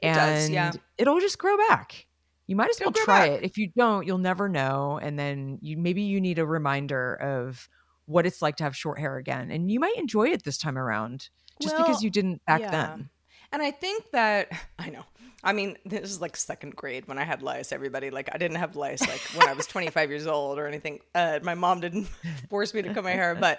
It 0.00 0.06
and 0.08 0.16
does, 0.16 0.50
yeah. 0.50 0.72
it'll 0.98 1.20
just 1.20 1.38
grow 1.38 1.56
back. 1.68 2.06
You 2.46 2.56
might 2.56 2.70
as 2.70 2.80
It'll 2.80 2.92
well 2.92 3.04
try 3.04 3.28
back. 3.28 3.38
it. 3.38 3.44
If 3.44 3.56
you 3.56 3.70
don't, 3.76 4.06
you'll 4.06 4.18
never 4.18 4.48
know. 4.48 4.98
And 5.02 5.18
then 5.18 5.58
you 5.62 5.78
maybe 5.78 6.02
you 6.02 6.20
need 6.20 6.38
a 6.38 6.46
reminder 6.46 7.14
of 7.14 7.68
what 8.06 8.26
it's 8.26 8.42
like 8.42 8.56
to 8.56 8.64
have 8.64 8.76
short 8.76 8.98
hair 8.98 9.16
again, 9.16 9.50
and 9.50 9.70
you 9.70 9.78
might 9.80 9.96
enjoy 9.96 10.28
it 10.28 10.42
this 10.44 10.58
time 10.58 10.76
around, 10.76 11.30
just 11.62 11.76
Well, 11.76 11.86
because 11.86 12.02
you 12.02 12.10
didn't 12.10 12.44
back 12.46 12.60
yeah. 12.62 12.70
then. 12.70 13.10
And 13.52 13.62
I 13.62 13.70
think 13.70 14.10
that 14.12 14.50
I 14.78 14.90
know. 14.90 15.04
I 15.44 15.52
mean, 15.52 15.76
this 15.84 16.08
is 16.10 16.20
like 16.20 16.36
second 16.36 16.76
grade 16.76 17.08
when 17.08 17.18
I 17.18 17.24
had 17.24 17.42
lice. 17.42 17.72
Everybody 17.72 18.10
like 18.10 18.28
I 18.32 18.38
didn't 18.38 18.58
have 18.58 18.76
lice 18.76 19.00
like 19.00 19.20
when 19.34 19.48
I 19.48 19.52
was 19.52 19.66
25 19.68 20.08
years 20.10 20.26
old 20.26 20.58
or 20.58 20.66
anything. 20.66 21.00
Uh, 21.14 21.40
my 21.42 21.54
mom 21.54 21.80
didn't 21.80 22.04
force 22.48 22.72
me 22.72 22.82
to 22.82 22.94
cut 22.94 23.04
my 23.04 23.10
hair, 23.10 23.34
but 23.34 23.58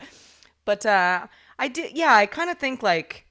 but 0.65 0.85
uh, 0.85 1.27
I 1.59 1.67
did. 1.67 1.97
Yeah, 1.97 2.13
I 2.13 2.25
kind 2.25 2.49
of 2.49 2.57
think 2.57 2.81
like, 2.81 3.27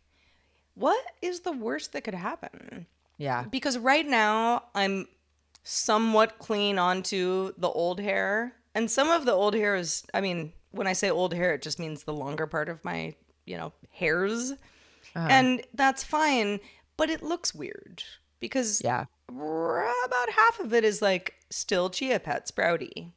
what 0.75 1.03
is 1.21 1.41
the 1.41 1.53
worst 1.53 1.93
that 1.93 2.05
could 2.05 2.15
happen? 2.15 2.87
Yeah, 3.19 3.45
because 3.45 3.79
right 3.79 4.07
now 4.07 4.65
I'm 4.75 5.09
somewhat 5.65 6.39
clean 6.39 6.79
onto 6.79 7.53
the 7.57 7.69
old 7.69 8.01
hair, 8.01 8.55
and 8.75 8.91
some 8.91 9.09
of 9.09 9.25
the 9.25 9.33
old 9.33 9.55
hair 9.55 9.77
is. 9.77 10.05
I 10.13 10.21
mean, 10.21 10.53
when 10.73 10.87
I 10.87 10.93
say 10.93 11.11
old 11.11 11.33
hair, 11.33 11.55
it 11.55 11.63
just 11.63 11.79
means 11.79 12.05
the 12.05 12.13
longer 12.13 12.47
part 12.47 12.69
of 12.69 12.85
my 12.85 13.15
you 13.47 13.57
know 13.57 13.73
hairs, 13.91 14.53
Uh-huh. 15.15 15.29
and 15.31 15.63
that's 15.75 16.03
fine. 16.03 16.61
But 16.97 17.11
it 17.11 17.23
looks 17.23 17.55
weird 17.55 18.03
because 18.41 18.83
yeah. 18.85 19.07
r- 19.35 19.87
about 20.05 20.31
half 20.31 20.61
of 20.61 20.73
it 20.73 20.85
is 20.85 21.03
like 21.03 21.35
still 21.51 21.91
chia 21.91 22.21
pet 22.21 22.47
sprouty. 22.47 23.13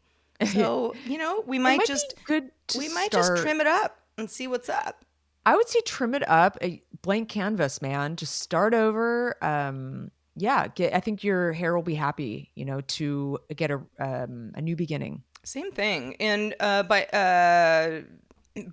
So 0.54 0.94
you 1.06 1.18
know 1.18 1.44
we 1.46 1.58
It 1.58 1.62
might, 1.62 1.86
just 1.86 2.16
good. 2.26 2.52
We 2.78 2.90
might 2.90 3.08
start- 3.08 3.38
just 3.38 3.44
trim 3.44 3.62
it 3.62 3.68
up 3.68 4.00
and 4.18 4.30
see 4.30 4.48
what's 4.48 4.70
up. 4.70 5.04
I 5.46 5.56
would 5.56 5.70
say 5.70 5.80
trim 5.82 6.16
it 6.16 6.28
up, 6.28 6.58
a 6.62 6.82
blank 7.04 7.30
canvas, 7.30 7.82
man. 7.82 8.16
Just 8.16 8.42
start 8.42 8.74
over. 8.74 9.38
Um, 9.44 10.10
yeah, 10.36 10.68
get. 10.70 10.96
I 10.96 11.00
think 11.00 11.24
your 11.24 11.54
hair 11.54 11.76
will 11.76 11.84
be 11.84 11.96
happy. 11.96 12.52
You 12.56 12.66
know, 12.66 12.82
to 12.82 13.40
get 13.56 13.72
a 13.72 13.82
um, 14.00 14.52
a 14.56 14.62
new 14.62 14.76
beginning. 14.76 15.24
Same 15.44 15.72
thing. 15.72 16.16
And 16.20 16.56
uh, 16.60 16.84
by 16.84 17.06
uh, 17.06 18.02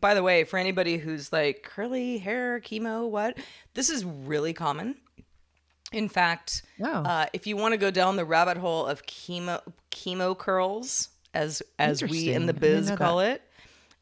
by 0.00 0.14
the 0.14 0.22
way, 0.22 0.44
for 0.44 0.58
anybody 0.58 0.96
who's 0.98 1.32
like 1.32 1.62
curly 1.62 2.18
hair, 2.18 2.60
chemo, 2.60 3.08
what? 3.08 3.36
This 3.74 3.90
is 3.90 4.04
really 4.04 4.52
common. 4.52 4.96
In 5.92 6.08
fact, 6.08 6.62
Oh. 6.82 6.86
uh, 7.02 7.26
if 7.32 7.46
you 7.46 7.56
want 7.56 7.72
to 7.72 7.78
go 7.78 7.90
down 7.90 8.16
the 8.16 8.24
rabbit 8.24 8.56
hole 8.56 8.86
of 8.86 9.04
chemo 9.06 9.60
chemo 9.90 10.36
curls, 10.36 11.08
as 11.34 11.62
as 11.78 12.02
we 12.02 12.30
in 12.32 12.46
the 12.46 12.52
Interesting. 12.52 12.56
I 12.56 12.74
didn't 12.74 12.88
biz 12.88 12.98
call 12.98 13.20
it, 13.20 13.42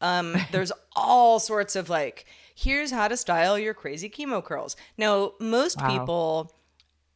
um, 0.01 0.35
there's 0.51 0.71
all 0.95 1.39
sorts 1.39 1.75
of 1.75 1.89
like, 1.89 2.25
here's 2.55 2.91
how 2.91 3.07
to 3.07 3.17
style 3.17 3.57
your 3.59 3.73
crazy 3.73 4.09
chemo 4.09 4.43
curls. 4.43 4.75
Now, 4.97 5.33
most 5.39 5.81
Wow. 5.81 5.99
people, 5.99 6.55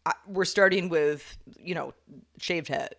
uh, 0.06 0.12
we're 0.28 0.45
starting 0.45 0.89
with 0.89 1.38
you 1.58 1.73
know 1.75 1.93
shaved 2.38 2.67
head. 2.67 2.95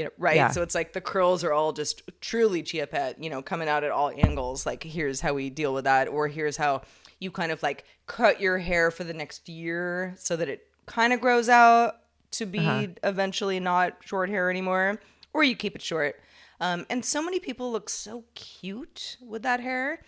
You 0.00 0.04
know, 0.06 0.10
right? 0.18 0.36
Yeah. 0.36 0.50
So 0.50 0.62
it's 0.62 0.74
like 0.74 0.94
the 0.94 1.00
curls 1.02 1.44
are 1.44 1.52
all 1.52 1.72
just 1.74 2.02
truly 2.22 2.62
chia 2.62 2.86
pet, 2.86 3.22
you 3.22 3.28
know, 3.28 3.42
coming 3.42 3.68
out 3.68 3.84
at 3.84 3.90
all 3.90 4.10
angles. 4.16 4.64
Like, 4.64 4.82
here's 4.82 5.20
how 5.20 5.34
we 5.34 5.50
deal 5.50 5.74
with 5.74 5.84
that, 5.84 6.08
or 6.08 6.26
here's 6.28 6.56
how 6.56 6.80
you 7.18 7.30
kind 7.30 7.52
of 7.52 7.62
like 7.62 7.84
cut 8.06 8.40
your 8.40 8.56
hair 8.58 8.90
for 8.90 9.04
the 9.04 9.12
next 9.12 9.48
year 9.48 10.14
so 10.16 10.36
that 10.36 10.48
it 10.48 10.66
kind 10.86 11.12
of 11.12 11.20
grows 11.20 11.48
out 11.50 11.96
to 12.32 12.46
be 12.46 12.60
Uh-huh. 12.60 12.86
eventually 13.04 13.60
not 13.60 13.96
short 14.04 14.30
hair 14.30 14.48
anymore, 14.48 14.98
or 15.34 15.44
you 15.44 15.54
keep 15.54 15.74
it 15.76 15.82
short. 15.82 16.18
Um, 16.60 16.86
and 16.88 17.04
so 17.04 17.22
many 17.22 17.40
people 17.40 17.70
look 17.72 17.90
so 17.90 18.24
cute 18.34 19.18
with 19.20 19.42
that 19.42 19.60
hair. 19.60 20.02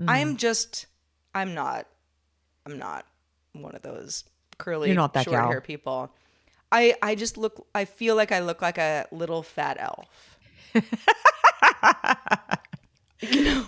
Mm-hmm. 0.00 0.08
I'm 0.10 0.36
just, 0.36 0.86
I'm 1.34 1.54
not, 1.54 1.86
I'm 2.66 2.78
not 2.78 3.06
one 3.52 3.74
of 3.76 3.82
those 3.82 4.24
curly 4.58 4.88
You're 4.88 4.96
not 4.96 5.12
that 5.14 5.24
short 5.24 5.36
gal. 5.36 5.48
hair 5.50 5.60
people. 5.60 6.10
I, 6.72 6.94
I 7.02 7.14
just 7.14 7.36
look 7.36 7.66
I 7.74 7.84
feel 7.84 8.16
like 8.16 8.32
I 8.32 8.40
look 8.40 8.60
like 8.62 8.78
a 8.78 9.06
little 9.12 9.42
fat 9.42 9.76
elf. 9.78 10.38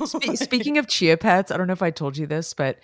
Spe- 0.05 0.35
Speaking 0.37 0.79
of 0.79 0.89
chia 0.89 1.17
pets, 1.17 1.51
I 1.51 1.57
don't 1.57 1.67
know 1.67 1.73
if 1.73 1.83
I 1.83 1.91
told 1.91 2.17
you 2.17 2.27
this, 2.27 2.53
but 2.55 2.79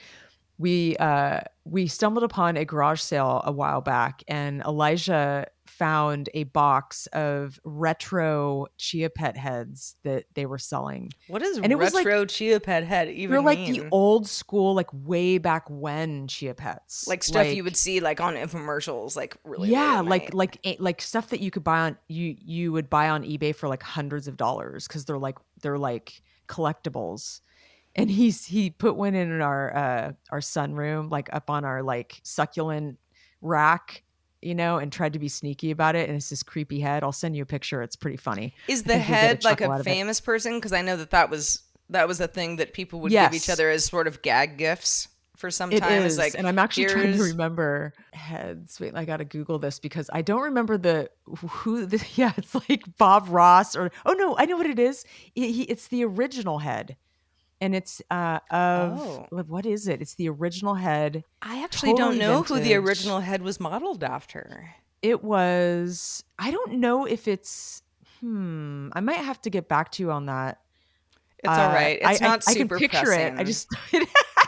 we 0.58 0.96
uh 0.98 1.40
we 1.64 1.86
stumbled 1.86 2.22
upon 2.24 2.56
a 2.56 2.64
garage 2.64 3.00
sale 3.00 3.42
a 3.44 3.50
while 3.52 3.80
back 3.80 4.22
and 4.28 4.60
Elijah 4.62 5.46
found 5.66 6.28
a 6.34 6.44
box 6.44 7.06
of 7.08 7.58
retro 7.64 8.66
chia 8.76 9.10
pet 9.10 9.36
heads 9.36 9.96
that 10.04 10.24
they 10.34 10.46
were 10.46 10.58
selling. 10.58 11.10
What 11.26 11.42
is 11.42 11.56
And 11.58 11.72
it 11.72 11.76
was 11.76 11.92
like- 11.94 12.06
retro 12.06 12.26
chia 12.26 12.60
pet 12.60 12.84
head 12.84 13.08
even 13.08 13.32
They're 13.32 13.40
like 13.42 13.58
mean? 13.58 13.72
the 13.72 13.88
old 13.90 14.28
school, 14.28 14.74
like 14.74 14.88
way 14.92 15.38
back 15.38 15.64
when 15.68 16.28
chia 16.28 16.54
pets. 16.54 17.08
like 17.08 17.24
stuff 17.24 17.46
you 17.52 17.64
would 17.64 17.76
see 17.76 17.98
like 18.00 18.20
on 18.20 18.34
infomercials, 18.34 19.16
like 19.16 19.36
really. 19.42 19.70
yeah, 19.70 20.00
like 20.02 20.32
like 20.34 20.58
eh, 20.64 20.76
like 20.78 21.00
stuff 21.02 21.30
that 21.30 21.40
you 21.40 21.50
could 21.50 21.64
buy 21.64 21.80
on 21.80 21.96
you 22.08 22.36
you 22.38 22.70
would 22.70 22.88
buy 22.88 23.08
on 23.08 23.24
eBay 23.24 23.54
for 23.56 23.68
like 23.68 23.82
hundreds 23.82 24.28
of 24.28 24.36
dollars 24.36 24.86
because 24.86 25.04
they're 25.06 25.18
like 25.18 25.38
they're 25.62 25.78
like 25.78 26.22
collectibles. 26.46 27.40
And 27.96 28.10
he's 28.10 28.44
he 28.44 28.70
put 28.70 28.96
one 28.96 29.14
in 29.14 29.40
our 29.40 29.76
uh 29.76 30.12
our 30.30 30.40
sunroom, 30.40 31.10
like 31.10 31.28
up 31.32 31.50
on 31.50 31.64
our 31.64 31.82
like 31.82 32.20
succulent 32.22 32.98
rack, 33.40 34.02
you 34.42 34.54
know, 34.54 34.78
and 34.78 34.92
tried 34.92 35.12
to 35.12 35.18
be 35.18 35.28
sneaky 35.28 35.70
about 35.70 35.94
it. 35.94 36.08
And 36.08 36.16
it's 36.16 36.30
this 36.30 36.42
creepy 36.42 36.80
head. 36.80 37.02
I'll 37.04 37.12
send 37.12 37.36
you 37.36 37.42
a 37.42 37.46
picture. 37.46 37.82
It's 37.82 37.96
pretty 37.96 38.16
funny. 38.16 38.54
Is 38.68 38.82
the 38.82 38.98
head 38.98 39.44
like 39.44 39.60
a 39.60 39.70
of 39.70 39.80
it. 39.80 39.84
famous 39.84 40.20
person? 40.20 40.56
Because 40.56 40.72
I 40.72 40.82
know 40.82 40.96
that 40.96 41.10
that 41.10 41.30
was 41.30 41.62
that 41.90 42.08
was 42.08 42.20
a 42.20 42.28
thing 42.28 42.56
that 42.56 42.72
people 42.72 43.00
would 43.00 43.12
give 43.12 43.34
each 43.34 43.50
other 43.50 43.70
as 43.70 43.84
sort 43.84 44.06
of 44.06 44.22
gag 44.22 44.56
gifts 44.56 45.08
for 45.36 45.50
some 45.50 45.72
It 45.72 45.80
time. 45.80 46.02
is, 46.02 46.16
like, 46.16 46.34
and 46.36 46.46
I'm 46.46 46.58
actually 46.58 46.86
trying 46.86 47.12
to 47.12 47.22
remember 47.22 47.92
heads. 48.12 48.78
Wait, 48.80 48.94
I 48.94 49.04
got 49.04 49.16
to 49.18 49.24
Google 49.24 49.58
this 49.58 49.78
because 49.78 50.08
I 50.12 50.22
don't 50.22 50.42
remember 50.42 50.78
the 50.78 51.10
who. 51.24 51.86
The, 51.86 52.04
yeah, 52.14 52.32
it's 52.36 52.54
like 52.68 52.84
Bob 52.98 53.26
Ross 53.28 53.76
or 53.76 53.90
oh 54.06 54.12
no, 54.12 54.36
I 54.38 54.46
know 54.46 54.56
what 54.56 54.66
it 54.66 54.78
is. 54.78 55.04
It, 55.34 55.50
he, 55.50 55.62
it's 55.64 55.88
the 55.88 56.04
original 56.04 56.58
head, 56.60 56.96
and 57.64 57.74
it's 57.74 58.02
uh 58.10 58.38
of 58.50 58.98
Oh. 59.00 59.26
what 59.46 59.64
is 59.66 59.88
it? 59.88 60.02
It's 60.02 60.14
the 60.14 60.28
original 60.28 60.74
head. 60.74 61.24
I 61.42 61.62
actually 61.64 61.94
don't 61.94 62.14
totally 62.14 62.18
know 62.18 62.42
who 62.42 62.60
the 62.60 62.74
original 62.74 63.20
head 63.20 63.42
was 63.42 63.58
modeled 63.58 64.04
after. 64.04 64.70
It 65.02 65.24
was. 65.24 66.22
I 66.38 66.50
don't 66.50 66.74
know 66.74 67.06
if 67.06 67.26
it's. 67.28 67.82
Hmm. 68.20 68.88
I 68.92 69.00
might 69.00 69.16
have 69.16 69.40
to 69.42 69.50
get 69.50 69.68
back 69.68 69.90
to 69.92 70.02
you 70.02 70.10
on 70.10 70.26
that. 70.26 70.60
It's 71.38 71.48
all 71.48 71.70
Uh, 71.70 71.74
right. 71.74 72.00
I- 72.04 72.12
It's 72.12 72.22
I- 72.22 72.26
not 72.26 72.42
I, 72.48 72.52
super 72.52 72.78
can 72.78 72.88
picture 72.88 73.12
it. 73.12 73.34
I 73.38 73.44
just. 73.44 73.68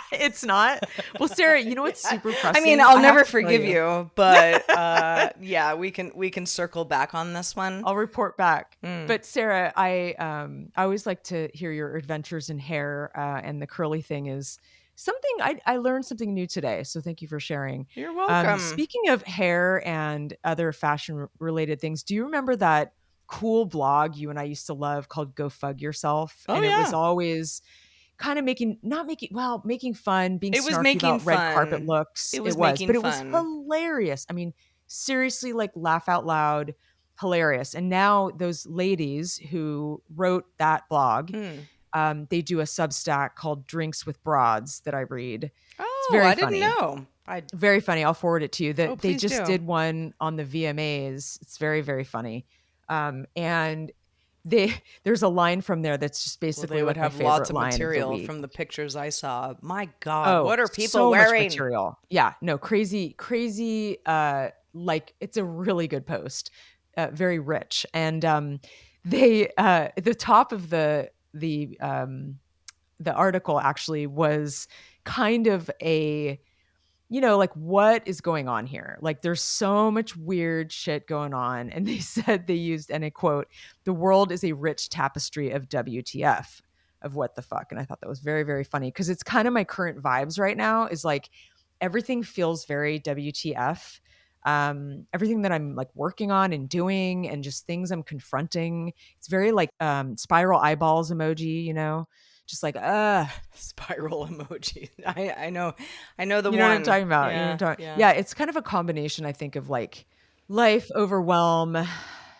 it's 0.12 0.44
not. 0.44 0.84
Well, 1.18 1.28
Sarah, 1.28 1.60
you 1.60 1.74
know 1.74 1.82
what's 1.82 2.02
super 2.08 2.32
pressing? 2.32 2.62
I 2.62 2.64
mean, 2.64 2.80
I'll 2.80 2.92
have 2.96 3.02
never 3.02 3.24
forgive 3.24 3.64
you, 3.64 4.10
but 4.14 4.68
uh, 4.70 5.30
yeah, 5.40 5.74
we 5.74 5.90
can 5.90 6.12
we 6.14 6.30
can 6.30 6.46
circle 6.46 6.84
back 6.84 7.14
on 7.14 7.32
this 7.32 7.56
one. 7.56 7.82
I'll 7.84 7.96
report 7.96 8.36
back. 8.36 8.76
Mm. 8.84 9.06
But 9.06 9.24
Sarah, 9.24 9.72
I 9.76 10.14
um 10.18 10.68
I 10.76 10.84
always 10.84 11.06
like 11.06 11.22
to 11.24 11.48
hear 11.54 11.72
your 11.72 11.96
adventures 11.96 12.50
in 12.50 12.58
hair, 12.58 13.10
uh, 13.16 13.40
and 13.42 13.60
the 13.60 13.66
curly 13.66 14.02
thing 14.02 14.26
is 14.26 14.58
something 14.94 15.30
I 15.40 15.58
I 15.66 15.76
learned 15.78 16.04
something 16.06 16.32
new 16.32 16.46
today. 16.46 16.82
So 16.84 17.00
thank 17.00 17.20
you 17.22 17.28
for 17.28 17.40
sharing. 17.40 17.86
You're 17.94 18.10
Um, 18.10 18.16
welcome. 18.16 18.60
speaking 18.60 19.08
of 19.10 19.22
hair 19.22 19.86
and 19.86 20.34
other 20.44 20.72
fashion 20.72 21.28
related 21.38 21.80
things, 21.80 22.02
do 22.02 22.14
you 22.14 22.24
remember 22.24 22.56
that 22.56 22.92
cool 23.26 23.64
blog 23.66 24.14
you 24.14 24.30
and 24.30 24.38
I 24.38 24.44
used 24.44 24.66
to 24.66 24.74
love 24.74 25.08
called 25.08 25.34
Go 25.34 25.48
Fug 25.48 25.80
Yourself? 25.80 26.44
Oh, 26.48 26.54
and 26.54 26.64
it 26.64 26.76
was 26.78 26.92
always 26.92 27.60
kind 28.18 28.38
of 28.38 28.44
making 28.44 28.78
not 28.82 29.06
making 29.06 29.30
well 29.32 29.62
making 29.64 29.94
fun 29.94 30.38
being 30.38 30.54
It 30.54 30.64
was 30.64 30.78
making 30.78 31.08
about 31.16 31.24
red 31.26 31.54
carpet 31.54 31.86
looks. 31.86 32.32
It 32.34 32.42
was 32.42 32.56
was 32.56 32.70
making 32.72 32.86
but 32.86 32.96
it 32.96 33.02
was 33.02 33.18
hilarious. 33.20 34.26
I 34.28 34.32
mean 34.32 34.52
seriously 34.86 35.52
like 35.52 35.72
laugh 35.74 36.08
out 36.08 36.24
loud 36.26 36.74
hilarious. 37.20 37.74
And 37.74 37.88
now 37.88 38.30
those 38.36 38.66
ladies 38.66 39.36
who 39.36 40.02
wrote 40.14 40.44
that 40.58 40.88
blog 40.88 41.30
Hmm. 41.34 41.58
um, 41.92 42.26
they 42.30 42.42
do 42.42 42.60
a 42.60 42.64
substack 42.64 43.34
called 43.36 43.66
drinks 43.66 44.04
with 44.06 44.22
broads 44.22 44.80
that 44.80 44.94
i 44.94 45.00
read. 45.00 45.50
Oh, 45.78 46.20
I 46.22 46.34
didn't 46.34 46.60
know. 46.60 47.06
I 47.26 47.42
very 47.54 47.80
funny. 47.80 48.04
I'll 48.04 48.14
forward 48.14 48.42
it 48.44 48.52
to 48.52 48.64
you. 48.64 48.72
That 48.74 48.90
Oh, 48.90 48.94
they 48.96 49.14
just 49.14 49.38
do. 49.38 49.44
did 49.46 49.66
one 49.66 50.14
on 50.20 50.36
the 50.36 50.44
vmas 50.44 51.40
it's 51.42 51.58
very 51.58 51.80
very 51.80 52.04
funny. 52.04 52.46
Um, 52.88 53.26
and 53.34 53.90
they 54.46 54.72
there's 55.02 55.22
a 55.22 55.28
line 55.28 55.60
from 55.60 55.82
there 55.82 55.98
that's 55.98 56.22
just 56.22 56.40
well, 56.40 56.48
basically 56.48 56.76
they 56.78 56.82
would 56.84 56.96
like 56.96 57.12
have 57.12 57.20
lots 57.20 57.48
favorite 57.48 57.50
of 57.50 57.72
the 57.72 57.78
material 57.78 58.24
from 58.24 58.40
the 58.40 58.48
pictures 58.48 58.94
I 58.94 59.08
saw. 59.08 59.54
My 59.60 59.88
God, 60.00 60.44
what 60.44 60.60
are 60.60 60.68
people 60.68 61.00
Oh, 61.00 61.04
so 61.06 61.10
wearing? 61.10 61.44
Much 61.44 61.52
material. 61.52 61.98
Yeah, 62.08 62.34
no, 62.40 62.56
crazy, 62.56 63.10
crazy. 63.10 63.98
Uh, 64.06 64.50
like 64.72 65.14
it's 65.20 65.36
a 65.36 65.44
really 65.44 65.88
good 65.88 66.06
post, 66.06 66.50
uh, 66.96 67.08
very 67.12 67.40
rich, 67.40 67.84
and 67.92 68.24
um, 68.24 68.60
they 69.04 69.50
uh, 69.58 69.88
the 70.00 70.14
top 70.14 70.52
of 70.52 70.70
the 70.70 71.10
the 71.34 71.76
um, 71.80 72.38
the 73.00 73.12
article 73.12 73.58
actually 73.58 74.06
was 74.06 74.68
kind 75.04 75.48
of 75.48 75.70
a 75.82 76.40
you 77.08 77.20
know 77.20 77.38
like 77.38 77.52
what 77.54 78.02
is 78.06 78.20
going 78.20 78.48
on 78.48 78.66
here? 78.66 78.98
Like 79.00 79.22
there's 79.22 79.42
so 79.42 79.90
much 79.90 80.16
weird 80.16 80.72
shit 80.72 81.06
going 81.06 81.34
on 81.34 81.70
and 81.70 81.86
they 81.86 81.98
said 81.98 82.46
they 82.46 82.54
used 82.54 82.90
and 82.90 83.04
i 83.04 83.10
quote 83.10 83.48
the 83.84 83.92
world 83.92 84.32
is 84.32 84.44
a 84.44 84.52
rich 84.52 84.88
tapestry 84.88 85.50
of 85.50 85.68
wtf 85.68 86.60
of 87.02 87.14
what 87.14 87.34
the 87.34 87.42
fuck 87.42 87.66
and 87.70 87.78
i 87.80 87.84
thought 87.84 88.00
that 88.00 88.08
was 88.08 88.20
very 88.20 88.42
very 88.42 88.64
funny 88.64 88.88
because 88.88 89.08
it's 89.08 89.22
kind 89.22 89.46
of 89.46 89.54
my 89.54 89.64
current 89.64 90.02
vibes 90.02 90.38
right 90.38 90.56
now 90.56 90.86
is 90.86 91.04
like 91.04 91.28
everything 91.80 92.22
feels 92.22 92.64
very 92.64 92.98
wtf 92.98 94.00
um 94.44 95.06
everything 95.12 95.42
that 95.42 95.52
i'm 95.52 95.74
like 95.74 95.88
working 95.94 96.30
on 96.30 96.52
and 96.52 96.68
doing 96.68 97.28
and 97.28 97.44
just 97.44 97.66
things 97.66 97.90
i'm 97.90 98.02
confronting 98.02 98.92
it's 99.18 99.28
very 99.28 99.52
like 99.52 99.70
um 99.80 100.16
spiral 100.16 100.60
eyeballs 100.60 101.12
emoji 101.12 101.64
you 101.64 101.74
know 101.74 102.08
just 102.46 102.62
like 102.62 102.76
uh 102.76 103.26
Spiral 103.54 104.26
emoji. 104.28 104.90
I 105.06 105.34
I 105.46 105.50
know, 105.50 105.74
I 106.18 106.24
know 106.24 106.40
the 106.40 106.50
you 106.50 106.58
one. 106.58 106.60
know 106.60 106.68
what 106.68 106.76
I'm 106.76 106.82
talking 106.84 107.04
about. 107.06 107.32
you 107.32 107.38
know 107.38 107.46
Yeah, 107.50 107.56
talking- 107.56 107.84
yeah. 107.84 107.96
yeah, 107.98 108.10
it's 108.12 108.34
kind 108.34 108.48
of 108.50 108.56
a 108.56 108.62
combination, 108.62 109.24
I 109.26 109.32
think, 109.32 109.56
of 109.56 109.68
like 109.70 110.06
life 110.48 110.90
overwhelm. 110.94 111.76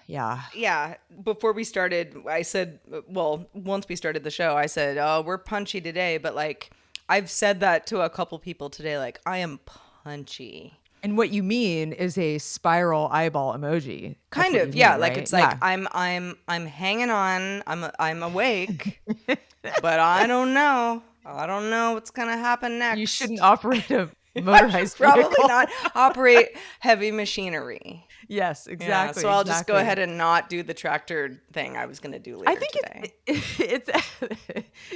Yeah. 0.08 0.42
yeah 0.54 0.94
before 1.24 1.52
we 1.52 1.64
started 1.64 2.14
i 2.30 2.42
said 2.42 2.78
well 3.08 3.44
once 3.54 3.88
we 3.88 3.96
started 3.96 4.22
the 4.22 4.30
show 4.30 4.54
i 4.56 4.66
said 4.66 4.98
oh 4.98 5.22
we're 5.26 5.36
punchy 5.36 5.80
today 5.80 6.16
but 6.18 6.32
like 6.36 6.70
i've 7.08 7.28
said 7.28 7.58
that 7.58 7.88
to 7.88 8.02
a 8.02 8.08
couple 8.08 8.38
people 8.38 8.70
today 8.70 8.98
like 8.98 9.18
i 9.26 9.38
am 9.38 9.58
punchy 10.04 10.74
And 11.06 11.16
what 11.16 11.30
you 11.30 11.44
mean 11.44 11.92
is 11.92 12.18
a 12.18 12.38
spiral 12.38 13.06
eyeball 13.12 13.54
emoji. 13.56 14.16
Kind 14.30 14.56
of 14.56 14.74
yeah 14.74 14.92
mean, 14.92 15.00
like 15.02 15.10
right? 15.12 15.18
it's 15.18 15.32
like 15.32 15.42
Yeah. 15.52 15.58
i'm 15.62 15.86
i'm 15.92 16.36
i'm 16.48 16.66
hanging 16.66 17.10
on 17.10 17.62
i'm 17.68 17.86
i'm 18.00 18.24
awake 18.24 19.00
but 19.80 20.00
i 20.00 20.26
don't 20.26 20.52
know 20.52 21.00
i 21.24 21.46
don't 21.46 21.70
know 21.70 21.92
what's 21.92 22.10
gonna 22.10 22.36
happen 22.36 22.80
next 22.80 22.98
you 22.98 23.06
shouldn't 23.06 23.40
operate 23.40 23.88
a 23.92 24.10
motorized 24.42 24.96
probably 24.96 25.44
not 25.46 25.68
operate 25.94 26.48
heavy 26.80 27.12
machinery 27.12 28.04
yes, 28.28 28.66
Yeah, 28.66 28.72
exactly. 28.74 29.22
so 29.22 29.28
I'll 29.28 29.44
just 29.44 29.66
go 29.66 29.76
ahead 29.76 29.98
and 29.98 30.16
not 30.18 30.48
do 30.48 30.62
the 30.62 30.74
tractor 30.74 31.40
thing 31.52 31.76
I 31.76 31.86
was 31.86 32.00
going 32.00 32.12
to 32.12 32.18
do 32.18 32.36
later 32.36 32.50
I 32.50 32.54
think 32.56 32.72
today. 32.72 33.12
it's, 33.26 33.58
it's 33.90 33.90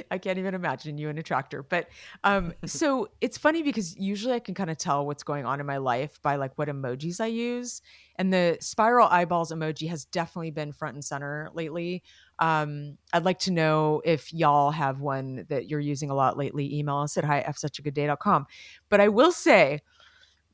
I 0.09 0.17
can't 0.17 0.37
even 0.37 0.53
imagine 0.53 0.97
you 0.97 1.09
in 1.09 1.17
a 1.17 1.23
tractor. 1.23 1.63
But 1.63 1.87
um 2.23 2.53
so 2.65 3.09
it's 3.21 3.37
funny 3.37 3.63
because 3.63 3.95
usually 3.97 4.33
I 4.33 4.39
can 4.39 4.53
kind 4.55 4.69
of 4.69 4.77
tell 4.77 5.05
what's 5.05 5.23
going 5.23 5.45
on 5.45 5.59
in 5.59 5.65
my 5.65 5.77
life 5.77 6.21
by 6.21 6.35
like 6.35 6.57
what 6.57 6.67
emojis 6.67 7.19
I 7.21 7.27
use. 7.27 7.81
And 8.17 8.31
the 8.31 8.57
spiral 8.61 9.07
eyeballs 9.07 9.51
emoji 9.51 9.89
has 9.89 10.05
definitely 10.05 10.51
been 10.51 10.71
front 10.73 10.95
and 10.95 11.03
center 11.03 11.49
lately. 11.53 12.03
Um 12.39 12.97
I'd 13.13 13.25
like 13.25 13.39
to 13.39 13.51
know 13.51 14.01
if 14.05 14.33
y'all 14.33 14.71
have 14.71 14.99
one 14.99 15.45
that 15.49 15.69
you're 15.69 15.79
using 15.79 16.09
a 16.09 16.15
lot 16.15 16.37
lately. 16.37 16.75
Email 16.77 16.97
us 16.97 17.17
at 17.17 17.23
hi 17.23 17.39
at 17.39 17.55
fsuchagoodday.com. 17.55 18.45
But 18.89 19.01
I 19.01 19.07
will 19.07 19.31
say 19.31 19.81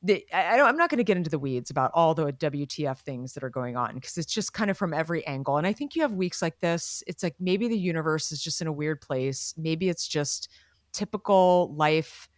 the, 0.02 0.24
I, 0.32 0.60
I'm 0.60 0.76
not 0.76 0.90
going 0.90 0.98
to 0.98 1.04
get 1.04 1.16
into 1.16 1.30
the 1.30 1.38
weeds 1.38 1.70
about 1.70 1.90
all 1.94 2.14
the 2.14 2.32
WTF 2.32 2.98
things 2.98 3.34
that 3.34 3.42
are 3.42 3.50
going 3.50 3.76
on 3.76 3.94
because 3.94 4.16
it's 4.16 4.32
just 4.32 4.52
kind 4.52 4.70
of 4.70 4.78
from 4.78 4.94
every 4.94 5.26
angle. 5.26 5.56
And 5.56 5.66
I 5.66 5.72
think 5.72 5.96
you 5.96 6.02
have 6.02 6.12
weeks 6.12 6.40
like 6.40 6.60
this. 6.60 7.02
It's 7.06 7.22
like 7.22 7.34
maybe 7.40 7.68
the 7.68 7.78
universe 7.78 8.30
is 8.30 8.42
just 8.42 8.60
in 8.60 8.66
a 8.66 8.72
weird 8.72 9.00
place. 9.00 9.54
Maybe 9.56 9.88
it's 9.88 10.06
just 10.06 10.48
typical 10.92 11.74
life 11.74 12.28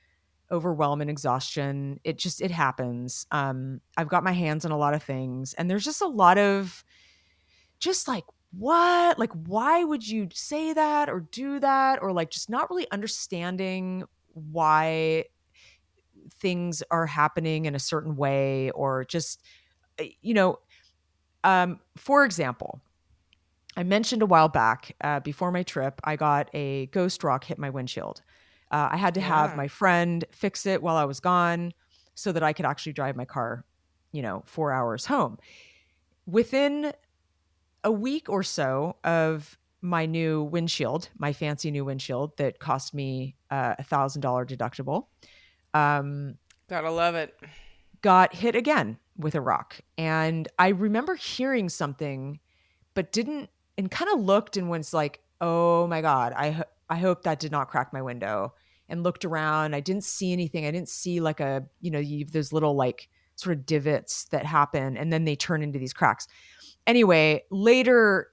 overwhelm 0.50 1.00
and 1.00 1.10
exhaustion. 1.10 2.00
It 2.04 2.18
just 2.18 2.40
it 2.40 2.50
happens. 2.50 3.26
Um, 3.30 3.80
I've 3.96 4.08
got 4.08 4.24
my 4.24 4.32
hands 4.32 4.64
on 4.64 4.72
a 4.72 4.78
lot 4.78 4.94
of 4.94 5.02
things, 5.02 5.54
and 5.54 5.70
there's 5.70 5.84
just 5.84 6.02
a 6.02 6.08
lot 6.08 6.38
of 6.38 6.84
just 7.78 8.08
like 8.08 8.24
what 8.52 9.18
like 9.18 9.32
why 9.32 9.84
would 9.84 10.06
you 10.06 10.28
say 10.32 10.72
that 10.72 11.08
or 11.08 11.20
do 11.20 11.60
that 11.60 12.00
or 12.02 12.12
like 12.12 12.30
just 12.30 12.50
not 12.50 12.68
really 12.68 12.90
understanding 12.90 14.04
why 14.32 15.24
things 16.32 16.82
are 16.90 17.06
happening 17.06 17.66
in 17.66 17.74
a 17.74 17.78
certain 17.78 18.16
way 18.16 18.70
or 18.70 19.04
just 19.04 19.42
uh, 20.00 20.04
you 20.22 20.34
know 20.34 20.58
um 21.44 21.80
for 21.96 22.24
example 22.24 22.80
i 23.76 23.82
mentioned 23.82 24.22
a 24.22 24.26
while 24.26 24.48
back 24.48 24.94
uh, 25.02 25.20
before 25.20 25.50
my 25.50 25.62
trip 25.62 26.00
i 26.04 26.16
got 26.16 26.48
a 26.54 26.86
ghost 26.86 27.22
rock 27.24 27.44
hit 27.44 27.58
my 27.58 27.70
windshield. 27.70 28.22
Uh, 28.70 28.88
i 28.92 28.96
had 28.96 29.14
to 29.14 29.20
have 29.20 29.56
my 29.56 29.68
friend 29.68 30.24
fix 30.30 30.66
it 30.66 30.82
while 30.82 30.96
i 30.96 31.04
was 31.04 31.20
gone 31.20 31.72
so 32.14 32.32
that 32.32 32.42
i 32.42 32.52
could 32.52 32.66
actually 32.66 32.92
drive 32.92 33.16
my 33.16 33.24
car 33.24 33.64
you 34.12 34.22
know 34.22 34.42
four 34.46 34.72
hours 34.72 35.06
home. 35.06 35.38
Within 36.26 36.92
a 37.82 37.90
week 37.90 38.28
or 38.28 38.42
so 38.42 38.96
of 39.04 39.58
my 39.80 40.04
new 40.04 40.42
windshield 40.42 41.08
my 41.18 41.32
fancy 41.32 41.70
new 41.70 41.84
windshield 41.84 42.36
that 42.36 42.58
cost 42.58 42.92
me 42.92 43.34
uh, 43.50 43.74
a 43.78 43.82
thousand 43.82 44.20
dollar 44.20 44.44
deductible 44.44 45.06
um, 45.74 46.36
Gotta 46.68 46.90
love 46.90 47.14
it. 47.14 47.34
got 48.02 48.34
hit 48.34 48.54
again 48.54 48.98
with 49.16 49.34
a 49.34 49.40
rock. 49.40 49.80
And 49.98 50.48
I 50.58 50.68
remember 50.68 51.14
hearing 51.14 51.68
something, 51.68 52.40
but 52.94 53.12
didn't, 53.12 53.50
and 53.76 53.90
kind 53.90 54.10
of 54.12 54.20
looked 54.20 54.56
and 54.56 54.70
was 54.70 54.92
like, 54.94 55.20
oh 55.40 55.86
my 55.86 56.00
God, 56.00 56.32
I, 56.36 56.50
ho- 56.50 56.64
I 56.88 56.96
hope 56.96 57.22
that 57.22 57.40
did 57.40 57.52
not 57.52 57.68
crack 57.68 57.92
my 57.92 58.02
window. 58.02 58.54
And 58.88 59.04
looked 59.04 59.24
around. 59.24 59.76
I 59.76 59.78
didn't 59.78 60.02
see 60.02 60.32
anything. 60.32 60.66
I 60.66 60.72
didn't 60.72 60.88
see 60.88 61.20
like 61.20 61.38
a, 61.38 61.64
you 61.80 61.92
know, 61.92 62.00
you 62.00 62.24
those 62.24 62.52
little 62.52 62.74
like 62.74 63.08
sort 63.36 63.56
of 63.56 63.64
divots 63.64 64.24
that 64.32 64.44
happen 64.44 64.96
and 64.96 65.12
then 65.12 65.24
they 65.24 65.36
turn 65.36 65.62
into 65.62 65.78
these 65.78 65.92
cracks. 65.92 66.26
Anyway, 66.88 67.44
later 67.52 68.32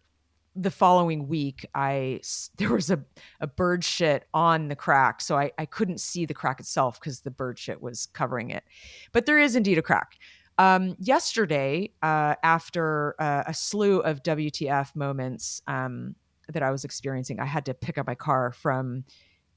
the 0.58 0.72
following 0.72 1.28
week 1.28 1.66
i 1.76 2.20
there 2.58 2.72
was 2.72 2.90
a, 2.90 3.00
a 3.40 3.48
bird 3.48 3.84
shit 3.84 4.26
on 4.34 4.68
the 4.68 4.76
crack 4.76 5.22
so 5.22 5.38
i, 5.38 5.52
I 5.58 5.66
couldn't 5.66 6.00
see 6.00 6.26
the 6.26 6.34
crack 6.34 6.60
itself 6.60 7.00
because 7.00 7.22
the 7.22 7.32
bird 7.32 7.60
shit 7.60 7.82
was 7.82 8.08
covering 8.08 8.50
it. 8.50 8.64
But 9.12 9.26
there 9.26 9.38
is 9.38 9.56
indeed 9.56 9.78
a 9.78 9.82
crack. 9.82 10.18
Um, 10.60 10.96
yesterday 10.98 11.92
uh, 12.02 12.34
after 12.42 13.16
uh, 13.20 13.44
a 13.46 13.54
slew 13.54 14.00
of 14.00 14.24
wtf 14.24 14.96
moments 14.96 15.62
um, 15.68 16.16
that 16.52 16.64
i 16.64 16.72
was 16.72 16.84
experiencing 16.84 17.40
i 17.40 17.46
had 17.46 17.66
to 17.66 17.74
pick 17.74 17.98
up 17.98 18.08
my 18.08 18.16
car 18.16 18.52
from 18.52 19.04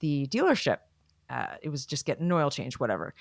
the 0.01 0.27
dealership. 0.31 0.79
Uh, 1.29 1.55
it 1.63 1.69
was 1.69 1.87
just 1.87 2.05
getting 2.05 2.27
an 2.27 2.33
oil 2.33 2.51
change 2.51 2.75
whatever. 2.75 3.15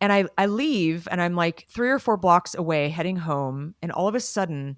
And 0.00 0.12
I, 0.12 0.26
I 0.36 0.46
leave 0.46 1.08
and 1.10 1.20
i'm 1.20 1.34
like 1.34 1.66
three 1.68 1.88
or 1.88 1.98
four 1.98 2.16
blocks 2.16 2.54
away 2.54 2.88
heading 2.88 3.16
home 3.16 3.74
and 3.82 3.90
all 3.90 4.06
of 4.06 4.14
a 4.14 4.20
sudden 4.20 4.76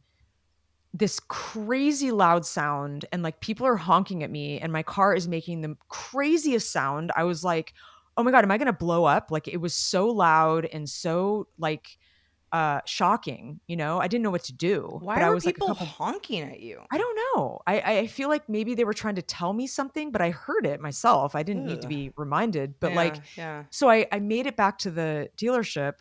this 0.95 1.21
crazy 1.21 2.11
loud 2.11 2.47
sound 2.47 3.05
and 3.13 3.23
like 3.23 3.41
people 3.41 3.67
are 3.67 3.77
honking 3.77 4.23
at 4.23 4.31
me 4.31 4.59
and 4.61 4.73
my 4.73 4.83
car 4.83 5.15
is 5.15 5.29
making 5.29 5.61
the 5.61 5.77
craziest 5.89 6.71
sound 6.71 7.13
i 7.17 7.25
was 7.25 7.45
like 7.45 7.75
oh 8.17 8.23
my 8.23 8.31
god 8.31 8.45
am 8.45 8.51
i 8.51 8.57
going 8.57 8.67
to 8.67 8.73
blow 8.73 9.05
up 9.05 9.31
like 9.31 9.47
it 9.47 9.59
was 9.59 9.75
so 9.75 10.09
loud 10.09 10.65
and 10.65 10.89
so 10.89 11.47
like 11.59 11.99
uh 12.53 12.81
shocking 12.87 13.61
you 13.67 13.77
know 13.77 14.01
i 14.01 14.07
didn't 14.07 14.23
know 14.23 14.31
what 14.31 14.45
to 14.45 14.53
do 14.53 14.99
Why 15.03 15.17
but 15.17 15.25
i 15.25 15.29
were 15.29 15.35
was 15.35 15.45
like 15.45 15.57
people 15.57 15.69
couple 15.69 15.87
honking 15.87 16.43
at 16.43 16.61
you? 16.61 16.81
I 16.91 16.99
don't 16.99 17.17
know. 17.17 17.61
I, 17.67 17.81
I 17.81 18.07
feel 18.07 18.29
like 18.29 18.49
maybe 18.49 18.75
they 18.75 18.85
were 18.85 18.95
trying 18.95 19.17
to 19.17 19.23
tell 19.23 19.53
me 19.53 19.67
something, 19.67 20.11
but 20.11 20.21
I 20.21 20.31
heard 20.31 20.67
it 20.67 20.81
myself. 20.81 21.35
I 21.35 21.43
didn't 21.43 21.67
need 21.67 21.83
to 21.83 21.89
be 21.89 22.13
reminded. 22.17 22.79
But 22.81 22.91
Yeah, 22.91 22.97
like, 22.97 23.17
yeah. 23.37 23.65
so 23.71 23.91
I, 23.91 24.07
I 24.13 24.21
made 24.21 24.47
it 24.47 24.57
back 24.57 24.79
to 24.79 24.91
the 24.91 25.29
dealership. 25.37 25.95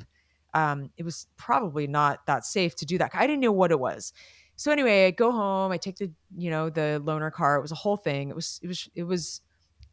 Um, 0.53 0.91
it 0.97 1.03
was 1.03 1.27
probably 1.37 1.87
not 1.87 2.25
that 2.27 2.45
safe 2.45 2.75
to 2.77 2.85
do 2.85 2.97
that. 2.99 3.11
I 3.13 3.27
didn't 3.27 3.41
know 3.41 3.51
what 3.51 3.71
it 3.71 3.79
was. 3.79 4.13
So 4.55 4.71
anyway, 4.71 5.07
I 5.07 5.11
go 5.11 5.31
home. 5.31 5.71
I 5.71 5.77
take 5.77 5.97
the 5.97 6.11
you 6.35 6.49
know 6.49 6.69
the 6.69 7.01
loaner 7.03 7.31
car. 7.31 7.57
It 7.57 7.61
was 7.61 7.71
a 7.71 7.75
whole 7.75 7.97
thing. 7.97 8.29
It 8.29 8.35
was 8.35 8.59
it 8.63 8.67
was 8.67 8.89
it 8.95 9.03
was 9.03 9.41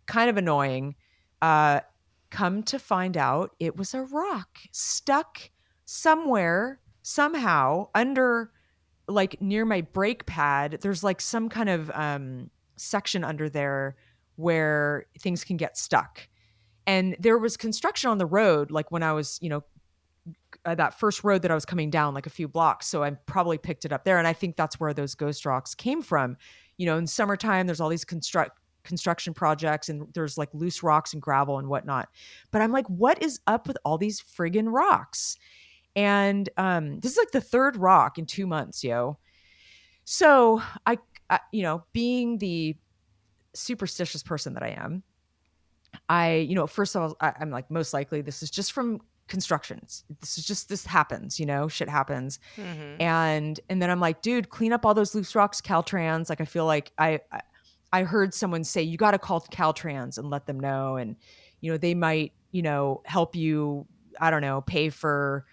kind 0.07 0.31
of 0.31 0.37
annoying. 0.37 0.95
Uh, 1.41 1.81
come 2.31 2.63
to 2.63 2.79
find 2.79 3.17
out, 3.17 3.51
it 3.59 3.77
was 3.77 3.95
a 3.95 4.03
rock 4.03 4.59
stuck 4.71 5.51
somewhere 5.85 6.81
somehow 7.03 7.89
under 7.95 8.53
like 9.09 9.41
near 9.43 9.65
my 9.65 9.81
brake 9.81 10.25
pad 10.25 10.79
there's 10.81 11.03
like 11.03 11.21
some 11.21 11.49
kind 11.49 11.69
of 11.69 11.91
um 11.95 12.49
section 12.77 13.25
under 13.25 13.49
there 13.49 13.97
where 14.37 15.07
things 15.19 15.45
can 15.45 15.57
get 15.57 15.77
stuck 15.77 16.29
and 16.87 17.17
there 17.19 17.37
was 17.37 17.57
construction 17.57 18.09
on 18.09 18.19
the 18.19 18.27
road 18.27 18.71
like 18.71 18.91
when 18.91 19.03
i 19.03 19.13
was 19.13 19.39
you 19.43 19.49
know 19.49 19.63
uh, 20.65 20.75
that 20.75 20.99
first 20.99 21.25
road 21.25 21.43
that 21.43 21.51
i 21.51 21.55
was 21.55 21.65
coming 21.65 21.91
down 21.91 22.15
like 22.15 22.27
a 22.27 22.31
few 22.31 22.49
blocks. 22.49 22.87
So 22.87 23.03
i 23.03 23.11
probably 23.11 23.59
picked 23.59 23.85
it 23.85 23.93
up 23.93 24.05
there 24.05 24.19
and 24.19 24.27
i 24.27 24.33
think 24.33 24.57
that's 24.57 24.79
where 24.79 24.95
those 24.95 25.15
ghost 25.15 25.45
rocks 25.47 25.75
came 25.75 26.03
from. 26.03 26.37
You 26.77 26.87
know 26.87 26.97
in 26.97 27.07
summertime 27.07 27.67
there's 27.67 27.81
all 27.81 27.89
these 27.89 28.05
construct 28.05 28.59
construction 28.85 29.33
projects 29.33 29.89
and 29.89 30.09
there's 30.15 30.37
like 30.37 30.49
loose 30.53 30.83
rocks 30.83 31.13
and 31.13 31.23
gravel 31.23 31.59
and 31.59 31.69
whatnot. 31.69 32.09
But 32.51 32.63
i'm 32.63 32.73
like 32.73 32.87
what 32.89 33.23
is 33.23 33.41
up 33.47 33.67
with 33.67 33.79
all 33.85 33.99
these 33.99 34.21
friggin 34.21 34.73
rocks? 34.73 35.37
And 35.95 36.49
um 36.57 37.01
this 37.01 37.13
is 37.13 37.19
like 37.19 37.33
the 37.33 37.41
third 37.41 37.77
rock 37.77 38.19
in 38.19 38.27
two 38.27 38.47
months 38.47 38.83
yo. 38.85 39.19
So 40.05 40.63
I, 40.87 40.99
I 41.31 41.41
you 41.53 41.63
know 41.63 41.85
being 41.93 42.39
the 42.39 42.77
superstitious 43.55 44.23
person 44.23 44.55
that 44.55 44.63
i 44.63 44.69
am 44.69 45.03
i 46.09 46.37
you 46.37 46.55
know 46.55 46.67
first 46.67 46.95
of 46.95 47.03
all 47.03 47.17
I, 47.21 47.35
i'm 47.41 47.51
like 47.51 47.71
most 47.71 47.93
likely 47.93 48.23
this 48.23 48.43
is 48.43 48.51
just 48.51 48.73
from 48.73 49.01
constructions. 49.33 50.05
This 50.21 50.37
is 50.39 50.45
just 50.45 50.69
this 50.69 50.85
happens 50.87 51.41
you 51.41 51.47
know 51.47 51.67
shit 51.67 51.89
happens. 51.89 52.39
Mhm. 52.57 53.01
and 53.01 53.59
and 53.71 53.81
then 53.81 53.89
i'm 53.91 53.99
like 53.99 54.21
dude 54.21 54.51
clean 54.51 54.73
up 54.75 54.85
all 54.85 54.93
those 54.95 55.15
loose 55.15 55.35
rocks 55.35 55.61
caltrans. 55.63 56.29
Like 56.29 56.41
i 56.43 56.45
feel 56.45 56.67
like 56.67 56.93
i, 56.99 57.19
I 57.93 58.03
heard 58.05 58.35
someone 58.35 58.63
say 58.63 58.83
you 58.83 58.99
got 58.99 59.13
to 59.13 59.19
call 59.19 59.41
caltrans 59.41 60.19
and 60.19 60.29
let 60.31 60.47
them 60.47 60.61
know. 60.61 60.97
And 60.97 61.17
you 61.63 61.73
know 61.73 61.79
they 61.79 61.95
might 61.95 62.33
you 62.51 62.61
know 62.63 63.01
help 63.07 63.35
you 63.35 63.87
i 64.21 64.31
don't 64.31 64.43
know 64.43 64.61
pay 64.61 64.91
for 64.91 65.47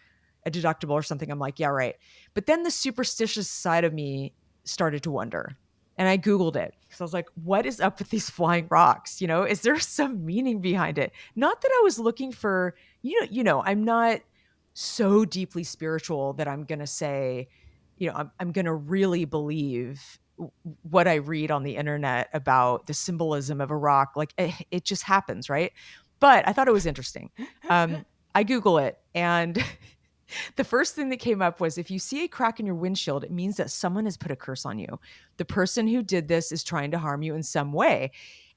a 0.45 0.51
deductible 0.51 0.91
or 0.91 1.03
something. 1.03 1.31
I'm 1.31 1.39
like 1.39 1.57
yeah 1.59 1.67
right. 1.69 1.95
But 2.33 2.45
then 2.47 2.63
the 2.63 2.71
superstitious 2.71 3.47
side 3.49 3.85
of 3.85 3.93
me 3.93 4.33
started 4.65 5.03
to 5.03 5.11
wonder 5.11 5.55
and 5.99 6.07
i 6.07 6.17
googled 6.17 6.55
it 6.55 6.73
because 6.81 6.99
i 6.99 7.03
was 7.03 7.13
like 7.13 7.27
what 7.43 7.67
is 7.67 7.79
up 7.79 7.99
with 7.99 8.09
these 8.09 8.29
flying 8.29 8.65
rocks? 8.71 9.21
You 9.21 9.27
know 9.27 9.43
is 9.43 9.61
there 9.61 9.77
some 9.79 10.25
meaning 10.25 10.61
behind 10.61 10.97
it? 10.97 11.11
Not 11.35 11.61
that 11.61 11.71
i 11.79 11.81
was 11.83 11.99
looking 11.99 12.31
for 12.31 12.73
you 13.03 13.19
know 13.21 13.27
you 13.29 13.43
know 13.43 13.61
i'm 13.63 13.83
not 13.83 14.21
so 14.73 15.25
deeply 15.25 15.63
spiritual 15.63 16.33
that 16.33 16.47
i'm 16.47 16.63
gonna 16.63 16.87
say 16.87 17.49
you 17.97 18.07
know 18.07 18.15
i'm, 18.15 18.31
I'm 18.39 18.51
gonna 18.51 18.73
really 18.73 19.25
believe 19.25 20.17
what 20.83 21.07
i 21.07 21.15
read 21.15 21.51
on 21.51 21.63
the 21.63 21.75
internet 21.75 22.29
about 22.33 22.87
the 22.87 22.93
symbolism 22.93 23.59
of 23.59 23.71
a 23.71 23.75
rock. 23.75 24.13
Like 24.15 24.33
it, 24.37 24.53
it 24.71 24.85
just 24.85 25.03
happens 25.03 25.49
right? 25.49 25.73
But 26.19 26.47
i 26.47 26.53
thought 26.53 26.67
it 26.67 26.73
was 26.73 26.85
interesting. 26.85 27.29
Um, 27.69 28.05
i 28.33 28.43
google 28.43 28.77
it 28.77 28.97
and 29.13 29.61
the 30.55 30.63
first 30.63 30.95
thing 30.95 31.09
that 31.09 31.17
came 31.19 31.41
up 31.41 31.59
was 31.59 31.77
if 31.77 31.89
you 31.91 31.99
see 31.99 32.23
a 32.23 32.27
crack 32.27 32.59
in 32.59 32.65
your 32.65 32.75
windshield 32.75 33.23
it 33.23 33.31
means 33.31 33.57
that 33.57 33.69
someone 33.71 34.05
has 34.05 34.17
put 34.17 34.31
a 34.31 34.35
curse 34.35 34.65
on 34.65 34.77
you 34.79 34.99
the 35.37 35.45
person 35.45 35.87
who 35.87 36.01
did 36.03 36.27
this 36.27 36.51
is 36.51 36.63
trying 36.63 36.91
to 36.91 36.97
harm 36.99 37.21
you 37.21 37.35
in 37.35 37.43
some 37.43 37.71
way 37.73 38.11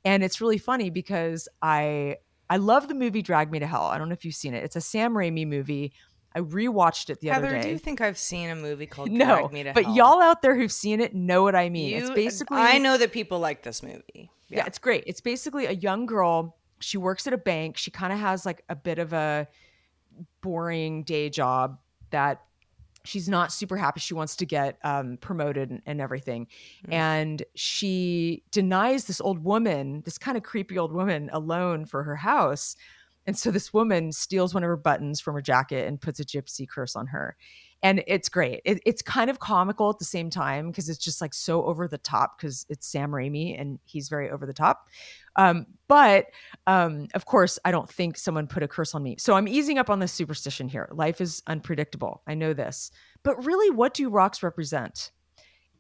and 0.05 0.23
it's 0.23 0.41
really 0.41 0.59
funny 0.59 0.91
because 0.91 1.49
i 1.63 2.17
i 2.51 2.57
love 2.57 2.89
the 2.89 2.95
movie 2.95 3.23
drag 3.23 3.51
me 3.51 3.59
to 3.59 3.67
hell 3.67 3.85
i 3.85 3.99
don't 3.99 4.09
know 4.09 4.13
if 4.15 4.25
you've 4.25 4.35
seen 4.35 4.55
it 4.55 4.63
it's 4.65 4.77
a 4.77 4.81
sam 4.81 5.15
raimi 5.15 5.47
movie 5.47 5.93
i 6.35 6.41
rewatched 6.41 7.11
it 7.11 7.21
the 7.21 7.29
Heather, 7.29 7.47
other 7.49 7.57
day 7.57 7.63
do 7.63 7.69
you 7.71 7.79
think 7.79 8.01
I've 8.01 8.19
seen 8.19 8.49
a 8.51 8.57
movie 8.57 8.87
called 8.87 9.11
no 9.13 9.25
Drag 9.25 9.53
Me 9.53 9.63
to 9.65 9.73
but 9.73 9.85
Hell? 9.85 9.93
But 9.93 9.97
y'all 9.97 10.21
out 10.23 10.43
there 10.43 10.57
who've 10.57 10.73
seen 10.73 11.01
it 11.01 11.15
know 11.15 11.43
what 11.43 11.55
i 11.55 11.69
mean 11.69 11.97
it's 11.97 12.09
You- 12.09 12.15
basically 12.15 12.59
I 12.59 12.79
know 12.79 12.97
that 12.99 13.13
people 13.13 13.39
like 13.39 13.63
this 13.63 13.83
movie. 13.83 14.31
yeah. 14.49 14.65
it's 14.67 14.79
great. 14.79 15.05
It's 15.07 15.21
basically 15.21 15.67
a 15.67 15.73
young 15.73 16.07
girl. 16.07 16.57
She 16.81 16.97
works 16.99 17.27
at 17.27 17.33
a 17.33 17.39
bank. 17.39 17.77
She 17.79 17.91
kind 17.91 18.13
of 18.13 18.19
has 18.19 18.45
like 18.45 18.63
a 18.69 18.75
bit 18.75 18.99
of 18.99 19.13
a 19.13 19.47
boring 20.43 21.05
day 21.05 21.31
job 21.31 21.79
that 22.11 22.43
she's 23.05 23.29
not 23.29 23.53
super 23.53 23.77
happy. 23.77 24.01
She 24.01 24.15
wants 24.15 24.37
to 24.37 24.47
get 24.47 24.79
um, 24.85 25.17
promoted 25.17 25.71
and, 25.71 25.83
and 25.87 26.01
everything. 26.01 26.47
Mm. 26.87 26.93
And 26.93 27.43
she 27.55 28.43
denies 28.51 29.05
this 29.05 29.21
old 29.21 29.43
woman, 29.43 30.03
this 30.05 30.19
kind 30.19 30.37
of 30.37 30.43
creepy 30.43 30.79
old 30.79 30.93
woman, 30.93 31.31
alone 31.33 31.85
for 31.85 32.03
her 32.03 32.17
house. 32.17 32.77
And 33.27 33.37
so 33.39 33.51
this 33.51 33.73
woman 33.73 34.13
steals 34.13 34.53
one 34.55 34.65
of 34.65 34.69
her 34.69 34.77
buttons 34.77 35.21
from 35.21 35.35
her 35.35 35.43
jacket 35.43 35.87
and 35.87 36.01
puts 36.01 36.21
a 36.21 36.25
gypsy 36.25 36.69
curse 36.69 36.97
on 36.97 37.07
her. 37.09 37.37
And 37.83 38.05
it's 38.07 38.29
great. 38.29 38.61
It, 38.65 38.81
it's 38.87 39.03
kind 39.03 39.29
of 39.29 39.41
comical 39.41 39.91
at 39.91 39.99
the 39.99 40.05
same 40.05 40.31
time 40.31 40.71
because 40.71 40.89
it's 40.89 41.03
just 41.03 41.21
like 41.21 41.35
so 41.35 41.65
over 41.65 41.89
the 41.89 41.99
top 41.99 42.39
because 42.39 42.65
it's 42.69 42.87
Sam 42.87 43.11
Raimi 43.11 43.61
and 43.61 43.81
he's 43.85 44.09
very 44.09 44.31
over 44.31 44.47
the 44.47 44.53
top. 44.53 44.89
Um, 45.35 45.67
but 45.89 46.27
um, 46.67 47.09
of 47.15 47.25
course, 47.27 47.59
I 47.65 47.73
don't 47.73 47.91
think 47.91 48.17
someone 48.17 48.47
put 48.47 48.63
a 48.63 48.69
curse 48.69 48.95
on 48.95 49.03
me. 49.03 49.17
So 49.19 49.35
I'm 49.35 49.49
easing 49.49 49.79
up 49.79 49.91
on 49.91 49.99
this 49.99 50.13
superstition 50.13 50.69
here. 50.69 50.89
Life 50.93 51.21
is 51.21 51.43
unpredictable. 51.47 52.23
I 52.27 52.35
know 52.35 52.53
this. 52.53 52.93
But 53.25 53.45
really, 53.45 53.71
what 53.71 53.95
do 53.95 54.09
rocks 54.09 54.43
represent? 54.43 55.11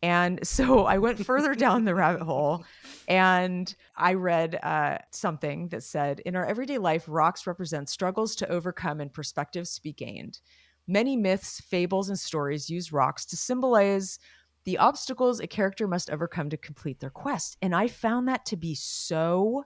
And 0.02 0.40
so 0.46 0.84
I 0.84 0.98
went 0.98 1.24
further 1.24 1.54
down 1.54 1.84
the 1.84 1.94
rabbit 1.94 2.22
hole 2.22 2.64
and 3.08 3.72
I 3.96 4.14
read 4.14 4.58
uh, 4.62 4.98
something 5.10 5.68
that 5.68 5.84
said 5.84 6.20
In 6.20 6.36
our 6.36 6.44
everyday 6.44 6.78
life, 6.78 7.04
rocks 7.06 7.46
represent 7.46 7.88
struggles 7.88 8.34
to 8.36 8.50
overcome 8.50 9.00
and 9.00 9.12
perspectives 9.12 9.76
to 9.76 9.82
be 9.82 9.92
gained. 9.92 10.40
Many 10.86 11.16
myths, 11.16 11.60
fables, 11.60 12.08
and 12.08 12.18
stories 12.18 12.68
use 12.68 12.92
rocks 12.92 13.24
to 13.26 13.36
symbolize 13.36 14.18
the 14.64 14.78
obstacles 14.78 15.40
a 15.40 15.46
character 15.46 15.88
must 15.88 16.10
overcome 16.10 16.50
to 16.50 16.56
complete 16.56 17.00
their 17.00 17.10
quest. 17.10 17.56
And 17.62 17.74
I 17.74 17.88
found 17.88 18.28
that 18.28 18.46
to 18.46 18.56
be 18.56 18.74
so 18.74 19.64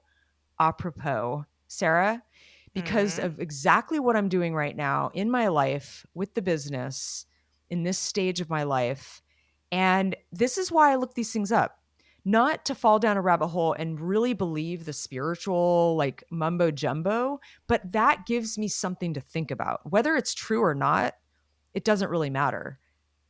apropos, 0.59 1.45
Sarah, 1.69 2.23
because 2.73 3.17
mm-hmm. 3.17 3.27
of 3.27 3.41
exactly 3.41 3.99
what 3.99 4.17
I'm 4.17 4.29
doing 4.29 4.55
right 4.55 4.77
now 4.77 5.11
in 5.15 5.31
my 5.31 5.49
life 5.49 6.07
with 6.15 6.35
the 6.35 6.43
business 6.43 7.27
in 7.71 7.83
this 7.83 7.99
stage 7.99 8.41
of 8.41 8.51
my 8.51 8.63
life. 8.63 9.23
And 9.73 10.17
this 10.33 10.59
is 10.59 10.71
why 10.71 10.93
I 10.93 10.97
look 10.97 11.15
these 11.15 11.33
things 11.33 11.53
up. 11.53 11.79
Not 12.27 12.67
to 12.67 12.75
fall 12.75 12.99
down 12.99 13.17
a 13.17 13.23
rabbit 13.23 13.47
hole 13.49 13.73
and 13.73 13.99
really 13.99 14.35
believe 14.35 14.85
the 14.85 14.93
spiritual, 14.93 15.95
like 15.97 16.25
mumbo 16.29 16.71
jumbo, 16.71 17.41
but 17.69 17.93
that 17.93 18.27
gives 18.27 18.59
me 18.59 18.69
something 18.69 19.15
to 19.15 19.21
think 19.21 19.51
about. 19.51 19.81
Whether 19.91 20.17
it's 20.17 20.35
true 20.35 20.63
or 20.63 20.75
not, 20.75 21.15
it 21.73 21.85
doesn't 21.85 22.11
really 22.11 22.31
matter 22.31 22.79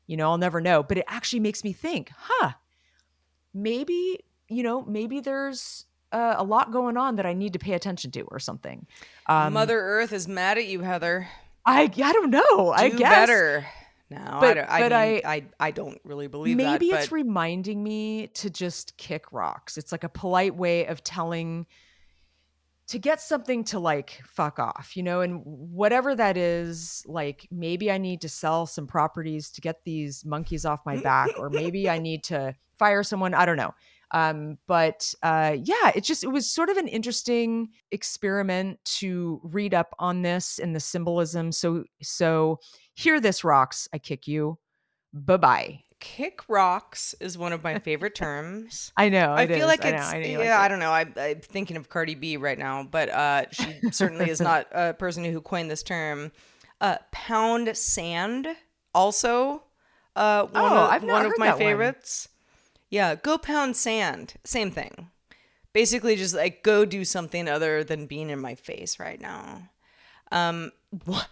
you 0.06 0.16
know, 0.16 0.30
I'll 0.30 0.38
never 0.38 0.60
know. 0.60 0.82
But 0.82 0.98
it 0.98 1.04
actually 1.08 1.40
makes 1.40 1.64
me 1.64 1.72
think, 1.72 2.10
huh, 2.16 2.52
maybe, 3.52 4.24
you 4.48 4.62
know, 4.62 4.82
maybe 4.82 5.20
there's 5.20 5.86
uh, 6.12 6.34
a 6.36 6.44
lot 6.44 6.72
going 6.72 6.96
on 6.96 7.16
that 7.16 7.26
I 7.26 7.32
need 7.32 7.52
to 7.54 7.58
pay 7.58 7.74
attention 7.74 8.10
to 8.12 8.22
or 8.22 8.38
something. 8.38 8.86
Um, 9.26 9.52
Mother 9.52 9.78
Earth 9.78 10.12
is 10.12 10.28
mad 10.28 10.58
at 10.58 10.66
you, 10.66 10.80
Heather. 10.80 11.28
I, 11.64 11.82
I 11.82 12.12
don't 12.12 12.30
know. 12.30 12.46
Do 12.46 12.72
I 12.72 12.88
guess. 12.90 13.10
better. 13.10 13.66
No, 14.08 14.38
but, 14.40 14.50
I, 14.50 14.54
don't, 14.54 14.70
I 14.70 14.80
but 14.80 14.92
mean, 14.92 15.20
I, 15.24 15.34
I, 15.34 15.44
I 15.58 15.70
don't 15.72 16.00
really 16.04 16.28
believe 16.28 16.56
maybe 16.56 16.90
that, 16.90 17.02
it's 17.02 17.12
reminding 17.12 17.82
me 17.82 18.28
to 18.34 18.50
just 18.50 18.96
kick 18.96 19.32
rocks. 19.32 19.76
It's 19.76 19.90
like 19.90 20.04
a 20.04 20.08
polite 20.08 20.54
way 20.54 20.86
of 20.86 21.02
telling 21.02 21.66
to 22.88 23.00
get 23.00 23.20
something 23.20 23.64
to 23.64 23.80
like 23.80 24.22
fuck 24.24 24.60
off, 24.60 24.96
you 24.96 25.02
know, 25.02 25.20
and 25.20 25.42
whatever 25.44 26.14
that 26.14 26.36
is, 26.36 27.02
like 27.08 27.48
maybe 27.50 27.90
I 27.90 27.98
need 27.98 28.20
to 28.20 28.28
sell 28.28 28.66
some 28.66 28.86
properties 28.86 29.50
to 29.52 29.60
get 29.60 29.82
these 29.84 30.24
monkeys 30.24 30.64
off 30.64 30.86
my 30.86 30.98
back, 30.98 31.30
or 31.36 31.50
maybe 31.50 31.90
I 31.90 31.98
need 31.98 32.22
to 32.24 32.54
fire 32.78 33.02
someone. 33.02 33.34
I 33.34 33.44
don't 33.44 33.56
know. 33.56 33.74
Um, 34.12 34.58
but 34.68 35.12
uh, 35.24 35.56
yeah, 35.60 35.90
it 35.96 36.04
just 36.04 36.22
it 36.22 36.28
was 36.28 36.48
sort 36.48 36.68
of 36.68 36.76
an 36.76 36.86
interesting 36.86 37.70
experiment 37.90 38.78
to 38.84 39.40
read 39.42 39.74
up 39.74 39.94
on 39.98 40.22
this 40.22 40.60
and 40.60 40.76
the 40.76 40.80
symbolism. 40.80 41.50
So 41.50 41.82
so 42.02 42.60
hear 42.96 43.20
this 43.20 43.44
rocks, 43.44 43.88
I 43.92 43.98
kick 43.98 44.26
you. 44.26 44.58
Bye 45.12 45.36
bye 45.36 45.80
kick 45.98 46.42
rocks 46.48 47.14
is 47.20 47.38
one 47.38 47.52
of 47.52 47.64
my 47.64 47.78
favorite 47.78 48.14
terms. 48.14 48.92
I 48.96 49.08
know. 49.08 49.32
I 49.32 49.46
feel 49.46 49.58
is. 49.58 49.66
like 49.66 49.84
it's 49.84 50.12
I 50.12 50.20
know, 50.20 50.26
I 50.26 50.30
yeah. 50.30 50.38
Like 50.38 50.48
I 50.48 50.68
don't 50.68 50.78
know. 50.78 50.90
I, 50.90 51.30
am 51.30 51.40
thinking 51.40 51.76
of 51.76 51.88
Cardi 51.88 52.14
B 52.14 52.36
right 52.36 52.58
now, 52.58 52.82
but 52.84 53.08
uh, 53.08 53.46
she 53.50 53.90
certainly 53.90 54.30
is 54.30 54.40
not 54.40 54.66
a 54.72 54.94
person 54.94 55.24
who 55.24 55.40
coined 55.40 55.70
this 55.70 55.82
term. 55.82 56.32
Uh, 56.80 56.96
pound 57.10 57.74
sand 57.76 58.48
also 58.94 59.62
uh, 60.14 60.46
one 60.46 60.62
oh, 60.62 60.66
of, 60.66 60.90
I've 60.90 61.04
one 61.04 61.26
of 61.26 61.32
my 61.38 61.52
favorites. 61.52 62.28
One. 62.28 62.86
Yeah, 62.90 63.14
go 63.16 63.38
pound 63.38 63.76
sand. 63.76 64.34
Same 64.44 64.70
thing. 64.70 65.10
Basically, 65.72 66.16
just 66.16 66.34
like 66.34 66.62
go 66.62 66.84
do 66.84 67.04
something 67.04 67.48
other 67.48 67.84
than 67.84 68.06
being 68.06 68.30
in 68.30 68.40
my 68.40 68.54
face 68.54 68.98
right 68.98 69.20
now. 69.20 69.70
Um, 70.32 70.72
what? 71.04 71.28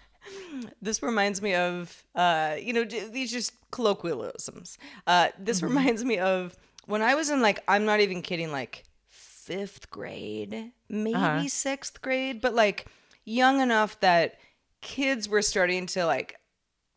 This 0.82 1.02
reminds 1.02 1.42
me 1.42 1.54
of 1.54 2.04
uh, 2.14 2.56
you 2.60 2.72
know 2.72 2.84
these 2.84 3.30
just 3.30 3.52
colloquialisms. 3.70 4.78
Uh, 5.06 5.28
this 5.38 5.58
mm-hmm. 5.58 5.68
reminds 5.68 6.04
me 6.04 6.18
of 6.18 6.56
when 6.86 7.02
I 7.02 7.14
was 7.14 7.30
in 7.30 7.42
like 7.42 7.62
I'm 7.68 7.84
not 7.84 8.00
even 8.00 8.22
kidding 8.22 8.52
like 8.52 8.84
fifth 9.08 9.90
grade, 9.90 10.72
maybe 10.88 11.14
uh-huh. 11.14 11.48
sixth 11.48 12.00
grade, 12.00 12.40
but 12.40 12.54
like 12.54 12.86
young 13.24 13.60
enough 13.60 13.98
that 14.00 14.38
kids 14.80 15.28
were 15.28 15.42
starting 15.42 15.86
to 15.86 16.06
like 16.06 16.36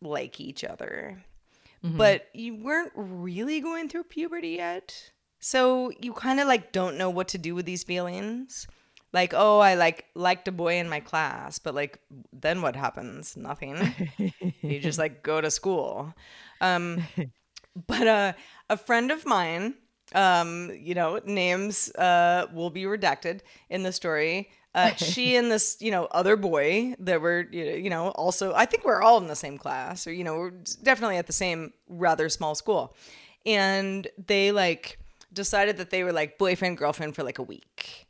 like 0.01 0.39
each 0.39 0.63
other. 0.63 1.23
Mm-hmm. 1.83 1.97
But 1.97 2.27
you 2.33 2.55
weren't 2.55 2.91
really 2.95 3.61
going 3.61 3.87
through 3.89 4.03
puberty 4.05 4.49
yet. 4.49 5.11
So 5.39 5.91
you 6.01 6.13
kind 6.13 6.39
of 6.39 6.47
like 6.47 6.71
don't 6.71 6.97
know 6.97 7.09
what 7.09 7.27
to 7.29 7.37
do 7.37 7.53
with 7.53 7.65
these 7.65 7.83
feelings 7.83 8.67
like 9.13 9.33
oh 9.35 9.59
i 9.59 9.75
like 9.75 10.05
liked 10.15 10.47
a 10.47 10.51
boy 10.51 10.77
in 10.77 10.89
my 10.89 10.99
class 10.99 11.59
but 11.59 11.73
like 11.73 11.99
then 12.33 12.61
what 12.61 12.75
happens 12.75 13.37
nothing 13.37 13.77
you 14.61 14.79
just 14.79 14.99
like 14.99 15.23
go 15.23 15.41
to 15.41 15.49
school 15.49 16.13
um 16.61 17.03
but 17.87 18.07
uh 18.07 18.33
a 18.69 18.77
friend 18.77 19.11
of 19.11 19.25
mine 19.25 19.75
um 20.15 20.71
you 20.77 20.95
know 20.95 21.19
names 21.25 21.89
uh 21.95 22.47
will 22.53 22.69
be 22.69 22.83
redacted 22.83 23.41
in 23.69 23.83
the 23.83 23.91
story 23.91 24.49
uh, 24.77 24.93
she 24.95 25.35
and 25.39 25.51
this, 25.51 25.75
you 25.79 25.91
know, 25.91 26.05
other 26.11 26.37
boy 26.37 26.93
that 26.99 27.19
were, 27.19 27.47
you 27.51 27.89
know, 27.89 28.09
also, 28.09 28.53
I 28.53 28.65
think 28.65 28.85
we're 28.85 29.01
all 29.01 29.17
in 29.17 29.27
the 29.27 29.35
same 29.35 29.57
class, 29.57 30.05
or, 30.05 30.13
you 30.13 30.23
know, 30.23 30.37
we're 30.37 30.53
definitely 30.83 31.17
at 31.17 31.25
the 31.25 31.33
same 31.33 31.73
rather 31.89 32.29
small 32.29 32.53
school. 32.53 32.95
And 33.45 34.07
they 34.23 34.51
like 34.51 34.99
decided 35.33 35.77
that 35.77 35.89
they 35.89 36.03
were 36.03 36.13
like 36.13 36.37
boyfriend, 36.37 36.77
girlfriend 36.77 37.15
for 37.15 37.23
like 37.23 37.39
a 37.39 37.43
week. 37.43 38.06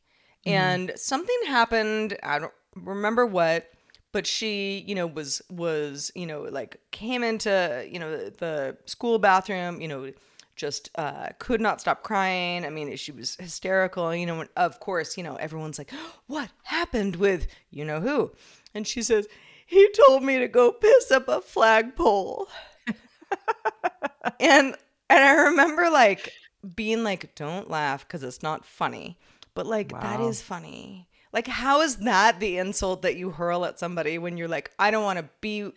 Mm-hmm. 0.47 0.55
And 0.55 0.91
something 0.95 1.37
happened, 1.47 2.17
I 2.23 2.39
don't 2.39 2.53
remember 2.75 3.25
what, 3.25 3.71
but 4.11 4.25
she, 4.25 4.83
you 4.87 4.95
know, 4.95 5.07
was 5.07 5.41
was, 5.49 6.11
you 6.15 6.25
know, 6.25 6.43
like 6.43 6.79
came 6.91 7.23
into, 7.23 7.87
you 7.89 7.99
know, 7.99 8.29
the 8.29 8.77
school 8.85 9.19
bathroom, 9.19 9.81
you 9.81 9.87
know, 9.87 10.11
just 10.57 10.89
uh, 10.95 11.29
could 11.39 11.61
not 11.61 11.79
stop 11.79 12.03
crying. 12.03 12.65
I 12.65 12.69
mean, 12.69 12.93
she 12.97 13.11
was 13.11 13.35
hysterical. 13.35 14.13
You 14.13 14.25
know, 14.25 14.45
of 14.57 14.79
course, 14.79 15.15
you 15.15 15.23
know, 15.23 15.35
everyone's 15.35 15.77
like, 15.77 15.91
"What 16.25 16.49
happened 16.63 17.15
with 17.15 17.47
you 17.69 17.85
know 17.85 18.01
who?" 18.01 18.31
And 18.73 18.85
she 18.85 19.01
says, 19.01 19.27
"He 19.65 19.89
told 20.07 20.23
me 20.23 20.39
to 20.39 20.47
go 20.47 20.71
piss 20.71 21.11
up 21.11 21.27
a 21.29 21.41
flagpole." 21.41 22.47
and 24.39 24.75
and 25.09 25.23
I 25.23 25.31
remember 25.43 25.89
like 25.89 26.33
being 26.75 27.03
like, 27.03 27.35
"Don't 27.35 27.69
laugh 27.69 28.05
because 28.05 28.23
it's 28.23 28.43
not 28.43 28.65
funny." 28.65 29.17
But 29.57 29.65
like 29.65 29.91
wow. 29.91 30.01
that 30.01 30.21
is 30.21 30.39
funny. 30.39 31.07
Like 31.33 31.47
how 31.47 31.81
is 31.81 31.97
that 31.97 32.39
the 32.39 32.59
insult 32.59 33.01
that 33.01 33.15
you 33.15 33.31
hurl 33.31 33.65
at 33.65 33.79
somebody 33.79 34.19
when 34.19 34.37
you're 34.37 34.47
like, 34.47 34.69
I 34.77 34.91
don't 34.91 35.03
want 35.03 35.17
to 35.17 35.27
be 35.41 35.71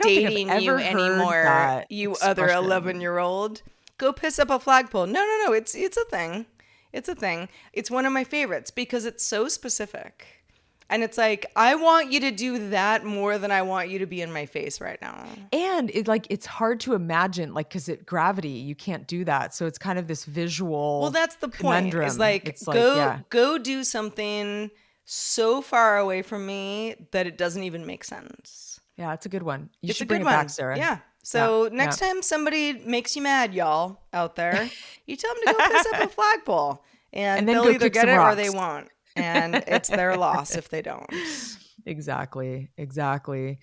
dating 0.00 0.48
you 0.62 0.78
anymore, 0.78 1.84
you 1.90 2.12
expression. 2.12 2.30
other 2.30 2.48
11 2.48 3.02
year 3.02 3.18
old. 3.18 3.60
Go 3.98 4.14
piss 4.14 4.38
up 4.38 4.48
a 4.48 4.58
flagpole. 4.58 5.06
No, 5.06 5.20
no, 5.20 5.42
no. 5.44 5.52
It's 5.52 5.74
it's 5.74 5.98
a 5.98 6.06
thing. 6.06 6.46
It's 6.94 7.10
a 7.10 7.14
thing. 7.14 7.50
It's 7.74 7.90
one 7.90 8.06
of 8.06 8.12
my 8.14 8.24
favorites 8.24 8.70
because 8.70 9.04
it's 9.04 9.22
so 9.22 9.48
specific. 9.48 10.45
And 10.88 11.02
it's 11.02 11.18
like, 11.18 11.46
I 11.56 11.74
want 11.74 12.12
you 12.12 12.20
to 12.20 12.30
do 12.30 12.70
that 12.70 13.04
more 13.04 13.38
than 13.38 13.50
I 13.50 13.62
want 13.62 13.88
you 13.88 13.98
to 13.98 14.06
be 14.06 14.22
in 14.22 14.32
my 14.32 14.46
face 14.46 14.80
right 14.80 15.00
now. 15.02 15.26
And 15.52 15.90
it 15.90 16.06
like 16.06 16.28
it's 16.30 16.46
hard 16.46 16.78
to 16.80 16.94
imagine, 16.94 17.54
like, 17.54 17.68
because 17.68 17.88
it 17.88 18.06
gravity, 18.06 18.50
you 18.50 18.76
can't 18.76 19.06
do 19.06 19.24
that. 19.24 19.52
So 19.52 19.66
it's 19.66 19.78
kind 19.78 19.98
of 19.98 20.06
this 20.06 20.24
visual. 20.24 21.00
Well, 21.00 21.10
that's 21.10 21.36
the 21.36 21.48
point. 21.48 21.90
Conundrum. 21.90 22.06
Is 22.06 22.18
like, 22.18 22.48
it's 22.48 22.64
go 22.64 22.70
like, 22.70 22.96
yeah. 22.96 23.20
go 23.30 23.58
do 23.58 23.82
something 23.82 24.70
so 25.04 25.60
far 25.60 25.98
away 25.98 26.22
from 26.22 26.46
me 26.46 26.94
that 27.10 27.26
it 27.26 27.36
doesn't 27.36 27.64
even 27.64 27.84
make 27.84 28.04
sense. 28.04 28.80
Yeah, 28.96 29.12
it's 29.12 29.26
a 29.26 29.28
good 29.28 29.42
one. 29.42 29.70
You 29.82 29.90
it's 29.90 29.98
should 29.98 30.08
bring 30.08 30.22
it 30.22 30.24
one. 30.24 30.34
back, 30.34 30.50
Sarah. 30.50 30.78
Yeah. 30.78 30.98
So 31.24 31.64
yeah, 31.64 31.70
next 31.70 32.00
yeah. 32.00 32.08
time 32.08 32.22
somebody 32.22 32.74
makes 32.74 33.16
you 33.16 33.22
mad, 33.22 33.52
y'all 33.52 33.98
out 34.12 34.36
there, 34.36 34.70
you 35.06 35.16
tell 35.16 35.34
them 35.34 35.42
to 35.46 35.52
go 35.52 35.68
piss 35.68 35.86
up 35.92 36.04
a 36.04 36.08
flagpole, 36.08 36.84
and, 37.12 37.40
and 37.40 37.48
they'll 37.48 37.68
either 37.68 37.88
get 37.88 38.08
it 38.08 38.16
rocks. 38.16 38.32
or 38.32 38.36
they 38.36 38.50
won't 38.50 38.88
and 39.16 39.56
it's 39.66 39.88
their 39.88 40.16
loss 40.16 40.56
if 40.56 40.68
they 40.68 40.82
don't. 40.82 41.10
Exactly. 41.88 42.68
Exactly. 42.76 43.58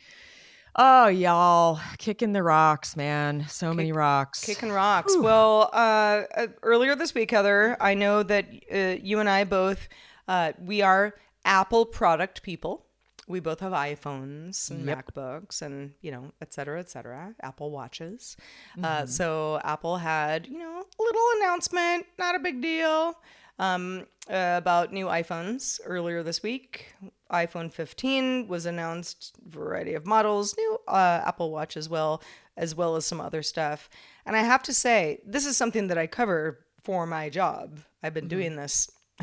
Oh, 0.77 1.07
y'all, 1.07 1.79
kicking 1.97 2.31
the 2.31 2.41
rocks, 2.41 2.95
man. 2.95 3.45
So 3.49 3.69
Kick, 3.71 3.77
many 3.77 3.91
rocks. 3.91 4.43
Kicking 4.45 4.71
rocks. 4.71 5.13
Whew. 5.13 5.23
Well, 5.23 5.69
uh, 5.73 6.23
uh, 6.35 6.47
earlier 6.63 6.95
this 6.95 7.13
week, 7.13 7.31
Heather, 7.31 7.75
I 7.81 7.93
know 7.95 8.23
that 8.23 8.45
uh, 8.73 8.95
you 9.03 9.19
and 9.19 9.29
I 9.29 9.43
both, 9.43 9.87
uh, 10.29 10.53
we 10.59 10.81
are 10.81 11.15
Apple 11.45 11.85
product 11.85 12.43
people. 12.43 12.85
we 13.27 13.39
both 13.41 13.59
have 13.59 13.73
iPhones 13.73 14.71
and 14.71 14.85
Yep. 14.85 15.13
MacBooks 15.13 15.61
and, 15.61 15.91
you 16.01 16.11
know, 16.11 16.31
et 16.41 16.53
cetera, 16.53 16.79
et 16.79 16.89
cetera, 16.89 17.33
Apple 17.41 17.71
Watches. 17.71 18.35
Mm-hmm. 18.77 18.85
Uh, 18.85 19.05
so 19.05 19.59
Apple 19.63 19.97
had, 19.97 20.47
you 20.47 20.59
know, 20.59 20.79
a 20.99 21.03
little 21.03 21.27
announcement, 21.37 22.05
not 22.17 22.35
a 22.35 22.39
big 22.39 22.61
deal, 22.61 23.15
um, 23.59 24.05
uh, 24.29 24.55
about 24.57 24.93
new 24.93 25.05
iPhones 25.07 25.79
earlier 25.85 26.23
this 26.23 26.41
week. 26.41 26.93
iPhone 27.31 27.71
15 27.71 28.47
was 28.47 28.65
announced, 28.65 29.35
variety 29.47 29.93
of 29.93 30.05
models, 30.05 30.55
new 30.57 30.77
uh, 30.87 31.21
Apple 31.25 31.51
Watch 31.51 31.77
as 31.77 31.89
well, 31.89 32.21
as 32.57 32.75
well 32.75 32.95
as 32.95 33.05
some 33.05 33.21
other 33.21 33.43
stuff. 33.43 33.89
And 34.25 34.35
I 34.35 34.41
have 34.41 34.63
to 34.63 34.73
say, 34.73 35.21
this 35.25 35.45
is 35.45 35.57
something 35.57 35.87
that 35.87 35.97
I 35.97 36.07
cover 36.07 36.65
for 36.83 37.05
my 37.05 37.29
job. 37.29 37.79
I've 38.01 38.13
been 38.13 38.27
doing 38.27 38.55
this 38.55 38.89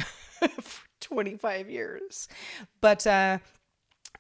for 0.61 0.87
25 1.01 1.71
years. 1.71 2.29
But 2.81 3.07
uh, 3.07 3.39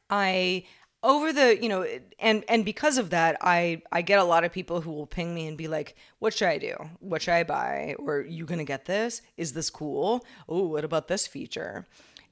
I 0.08 0.64
over 1.02 1.32
the 1.32 1.60
you 1.62 1.68
know 1.68 1.86
and 2.18 2.44
and 2.48 2.64
because 2.64 2.98
of 2.98 3.10
that 3.10 3.36
i 3.40 3.80
i 3.90 4.02
get 4.02 4.18
a 4.18 4.24
lot 4.24 4.44
of 4.44 4.52
people 4.52 4.80
who 4.80 4.90
will 4.90 5.06
ping 5.06 5.34
me 5.34 5.46
and 5.46 5.56
be 5.56 5.68
like 5.68 5.96
what 6.18 6.34
should 6.34 6.48
i 6.48 6.58
do? 6.58 6.74
What 7.00 7.22
should 7.22 7.34
i 7.34 7.42
buy? 7.42 7.94
Or 7.98 8.20
you 8.20 8.44
gonna 8.44 8.64
get 8.64 8.84
this? 8.84 9.22
Is 9.36 9.52
this 9.52 9.70
cool? 9.70 10.24
Oh 10.48 10.66
what 10.66 10.84
about 10.84 11.08
this 11.08 11.26
feature? 11.26 11.86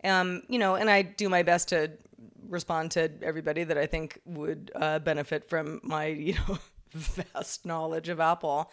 Um 0.04 0.42
you 0.48 0.58
know 0.58 0.74
and 0.74 0.90
i 0.90 1.02
do 1.02 1.28
my 1.28 1.42
best 1.42 1.68
to 1.70 1.90
respond 2.48 2.90
to 2.92 3.10
everybody 3.22 3.64
that 3.64 3.76
i 3.76 3.84
think 3.84 4.20
would 4.24 4.70
uh, 4.74 4.98
benefit 5.00 5.48
from 5.48 5.80
my 5.82 6.06
you 6.28 6.34
know 6.34 6.58
vast 6.92 7.64
knowledge 7.66 8.08
of 8.08 8.20
apple. 8.20 8.70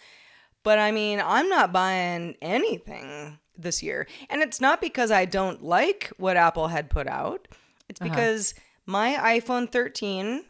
But 0.64 0.80
I 0.80 0.92
mean, 0.92 1.22
I'm 1.24 1.48
not 1.48 1.72
buying 1.72 2.36
anything 2.42 3.38
this 3.56 3.84
year. 3.84 4.08
And 4.32 4.42
it's 4.42 4.60
not 4.60 4.82
because 4.82 5.12
I 5.12 5.26
don't 5.26 5.64
like 5.64 6.12
what 6.18 6.38
Apple 6.38 6.68
had 6.68 6.90
put 6.90 7.08
out, 7.08 7.48
it's 7.88 8.00
because 8.00 8.56
my 8.86 9.40
iPhone 9.40 9.72
13 9.72 10.44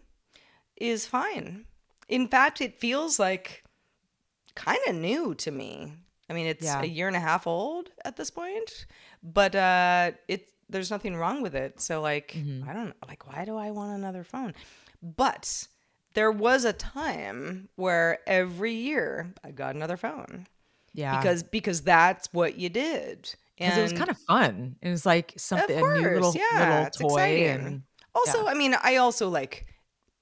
is 0.78 1.06
fine. 1.06 1.66
In 2.08 2.28
fact, 2.28 2.62
it 2.62 2.80
feels 2.80 3.20
like 3.20 3.64
kind 4.56 4.80
of 4.88 4.96
new 4.96 5.34
to 5.36 5.52
me. 5.52 5.94
I 6.30 6.34
mean, 6.34 6.48
it's 6.48 6.64
Yeah. 6.66 6.82
a 6.82 6.86
year 6.86 7.08
and 7.08 7.16
a 7.16 7.20
half 7.20 7.46
old 7.48 7.90
at 8.04 8.16
this 8.16 8.30
point, 8.32 8.86
but 9.24 9.56
uh, 9.56 10.12
it 10.28 10.48
there's 10.68 10.90
nothing 10.90 11.16
wrong 11.16 11.44
with 11.44 11.54
it. 11.54 11.80
So 11.80 12.02
like, 12.02 12.36
I 12.68 12.74
don't 12.74 12.94
like 13.08 13.28
why 13.28 13.46
do 13.46 13.56
I 13.56 13.70
want 13.72 13.98
another 13.98 14.24
phone? 14.24 14.54
But 15.04 15.68
there 16.16 16.32
was 16.32 16.66
a 16.66 16.74
time 16.74 17.70
where 17.76 18.20
every 18.26 18.74
year 18.74 19.32
I 19.44 19.52
got 19.52 19.76
another 19.76 19.98
phone 19.98 20.48
Yeah. 20.94 21.18
because 21.18 21.44
because 21.44 21.82
that's 21.82 22.34
what 22.34 22.58
you 22.58 22.70
did. 22.70 23.36
because 23.58 23.78
it 23.78 23.82
was 23.84 23.94
kind 23.94 24.10
of 24.10 24.18
fun. 24.20 24.78
It 24.82 24.90
was 24.90 25.06
like 25.06 25.34
something 25.38 25.78
of 25.80 25.86
a 25.86 26.02
new 26.02 26.10
little 26.10 26.34
yeah, 26.36 26.60
little 26.70 26.86
it's 26.88 26.98
toy 26.98 27.08
exciting. 27.08 27.46
and 27.66 27.84
Also, 28.16 28.48
I 28.48 28.54
mean, 28.54 28.76
I 28.82 28.96
also 28.96 29.30
like 29.30 29.66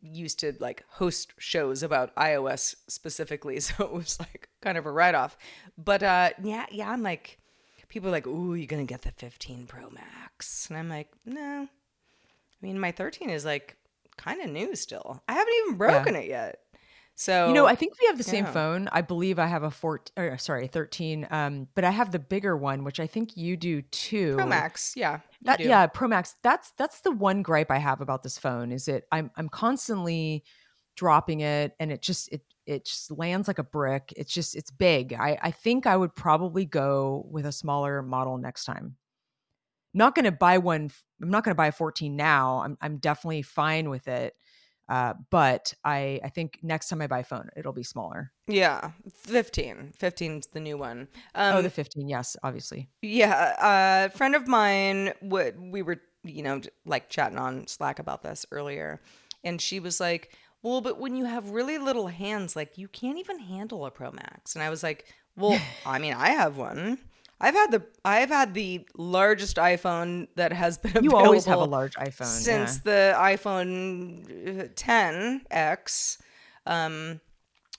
used 0.02 0.40
to 0.40 0.54
like 0.60 0.84
host 0.90 1.34
shows 1.38 1.84
about 1.84 2.14
iOS 2.16 2.76
specifically, 2.88 3.60
so 3.62 3.86
it 3.86 3.94
was 3.94 4.20
like 4.20 4.50
kind 4.62 4.78
of 4.78 4.86
a 4.86 4.92
write 4.92 5.16
off. 5.16 5.38
But 5.78 6.04
uh 6.04 6.32
yeah, 6.42 6.66
yeah, 6.72 6.90
I'm 6.90 7.04
like 7.04 7.40
people 7.94 8.10
are 8.10 8.12
like, 8.12 8.28
"Ooh, 8.28 8.56
you're 8.56 8.66
going 8.68 8.86
to 8.86 8.92
get 8.92 9.04
the 9.04 9.12
15 9.12 9.68
Pro 9.68 9.90
Max." 9.92 10.68
And 10.70 10.78
I'm 10.78 10.90
like, 10.90 11.10
"No." 11.26 11.68
I 11.70 12.66
mean, 12.66 12.80
my 12.80 12.92
13 12.92 13.30
is 13.30 13.46
like 13.46 13.78
kind 14.18 14.42
of 14.42 14.50
new 14.50 14.76
still. 14.76 15.22
I 15.28 15.34
haven't 15.34 15.54
even 15.66 15.78
broken 15.78 16.16
it 16.16 16.28
yet. 16.28 16.60
So 17.16 17.48
You 17.48 17.54
know, 17.54 17.68
I 17.68 17.76
think 17.76 17.94
we 18.00 18.08
have 18.08 18.18
the 18.18 18.24
same 18.24 18.46
yeah. 18.46 18.52
phone. 18.52 18.90
I 18.92 19.02
believe 19.02 19.38
I 19.38 19.46
have 19.46 19.64
a 19.64 19.72
14 19.72 20.38
sorry, 20.40 20.68
13 20.68 21.28
um 21.30 21.68
but 21.76 21.84
I 21.84 21.92
have 21.92 22.12
the 22.12 22.20
bigger 22.20 22.58
one 22.58 22.84
which 22.84 23.00
I 23.00 23.08
think 23.08 23.38
you 23.38 23.56
do 23.56 23.82
too. 23.82 24.36
Pro 24.36 24.46
Max, 24.46 24.94
yeah. 24.96 25.20
That, 25.44 25.60
yeah, 25.60 25.88
Pro 25.88 26.08
Max. 26.08 26.36
That's 26.44 26.72
that's 26.78 27.02
the 27.02 27.12
one 27.12 27.42
gripe 27.42 27.72
I 27.72 27.78
have 27.78 28.02
about 28.02 28.24
this 28.24 28.38
phone 28.38 28.72
is 28.72 28.88
it 28.88 29.06
I'm 29.12 29.32
I'm 29.36 29.50
constantly 29.50 30.44
dropping 30.96 31.42
it 31.42 31.74
and 31.80 31.92
it 31.92 32.02
just 32.02 32.32
it 32.32 32.42
it 32.66 32.86
just 32.86 33.12
lands 33.12 33.48
like 33.48 33.60
a 33.60 33.64
brick. 33.64 34.14
It's 34.16 34.34
just 34.34 34.56
it's 34.56 34.72
big. 34.72 35.14
I 35.14 35.38
I 35.42 35.52
think 35.52 35.86
I 35.86 35.98
would 35.98 36.16
probably 36.16 36.66
go 36.66 37.28
with 37.30 37.46
a 37.46 37.52
smaller 37.52 38.02
model 38.02 38.38
next 38.38 38.66
time. 38.66 38.96
Not 39.94 40.16
going 40.16 40.26
to 40.26 40.32
buy 40.32 40.58
one. 40.58 40.90
I'm 41.22 41.30
not 41.30 41.44
going 41.44 41.52
to 41.52 41.58
buy 41.58 41.68
a 41.68 41.72
14 41.72 42.16
now. 42.16 42.62
I'm 42.64 42.78
I'm 42.82 42.98
definitely 42.98 43.44
fine 43.44 43.90
with 43.90 44.08
it. 44.08 44.34
Uh, 44.90 45.14
but 45.30 45.74
I 45.84 46.20
I 46.24 46.30
think 46.30 46.60
next 46.62 46.90
time 46.90 47.02
I 47.02 47.08
buy 47.08 47.20
a 47.20 47.24
phone, 47.24 47.50
it'll 47.56 47.74
be 47.74 47.84
smaller. 47.84 48.32
Yeah, 48.48 48.92
15. 49.16 49.94
15's 49.98 50.48
the 50.48 50.60
new 50.60 50.78
one. 50.78 51.08
Um, 51.36 51.56
oh, 51.56 51.62
the 51.62 51.70
15, 51.70 52.10
yes, 52.10 52.36
obviously. 52.44 52.90
Yeah, 53.02 54.06
a 54.06 54.10
friend 54.10 54.36
of 54.36 54.48
mine 54.48 55.14
would 55.22 55.60
we 55.60 55.82
were, 55.82 56.02
you 56.24 56.44
know, 56.44 56.62
like 56.86 57.10
chatting 57.10 57.38
on 57.38 57.68
Slack 57.68 58.00
about 58.00 58.24
this 58.24 58.46
earlier, 58.52 59.02
and 59.44 59.62
she 59.62 59.80
was 59.80 60.00
like, 60.00 60.36
"Well, 60.62 60.82
but 60.82 61.00
when 61.00 61.16
you 61.16 61.26
have 61.26 61.50
really 61.52 61.78
little 61.78 62.08
hands, 62.08 62.56
like 62.56 62.78
you 62.78 62.88
can't 62.90 63.20
even 63.20 63.40
handle 63.40 63.86
a 63.86 63.92
Pro 63.92 64.12
Max." 64.12 64.56
And 64.56 64.64
I 64.64 64.70
was 64.70 64.84
like, 64.84 65.06
"Well, 65.38 65.60
I 65.86 66.00
mean, 66.00 66.14
I 66.14 66.30
have 66.30 66.58
one. 66.58 66.98
I've 67.44 67.56
had 67.56 67.72
the 67.72 67.84
I've 68.06 68.30
had 68.30 68.54
the 68.54 68.88
largest 68.96 69.58
iPhone 69.58 70.30
that 70.36 70.54
has 70.54 70.78
been 70.78 71.04
You 71.04 71.12
always 71.18 71.44
have 71.46 71.60
a 71.60 71.66
large 71.66 71.96
iPhone 71.96 72.26
since 72.26 72.78
the 72.78 73.14
iPhone 73.18 74.62
uh, 74.62 74.68
10X, 74.70 76.20
um, 76.66 77.20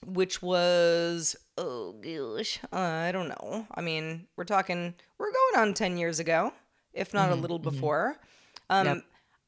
which 0.05 0.43
was 0.43 1.35
oh 1.57 1.93
gosh, 1.93 2.59
uh, 2.71 2.77
I 2.77 3.11
don't 3.11 3.27
know. 3.27 3.65
I 3.73 3.81
mean, 3.81 4.27
we're 4.35 4.43
talking 4.43 4.93
we're 5.17 5.31
going 5.31 5.67
on 5.67 5.73
ten 5.73 5.97
years 5.97 6.19
ago, 6.19 6.53
if 6.93 7.11
not 7.13 7.31
a 7.31 7.35
little 7.35 7.59
before. 7.59 8.17
Um, 8.69 8.85
Yep. 8.87 9.03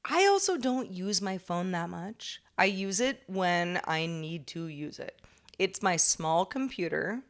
I 0.09 0.25
also 0.27 0.57
don't 0.57 0.89
use 0.89 1.21
my 1.21 1.37
phone 1.37 1.71
that 1.71 1.89
much. 1.89 2.41
I 2.57 2.65
use 2.65 2.99
it 3.01 3.21
when 3.27 3.79
I 3.85 4.07
need 4.07 4.47
to 4.47 4.67
use 4.67 4.97
it. 4.99 5.21
It's 5.59 5.83
my 5.83 5.95
small 5.97 6.45
computer 6.45 7.21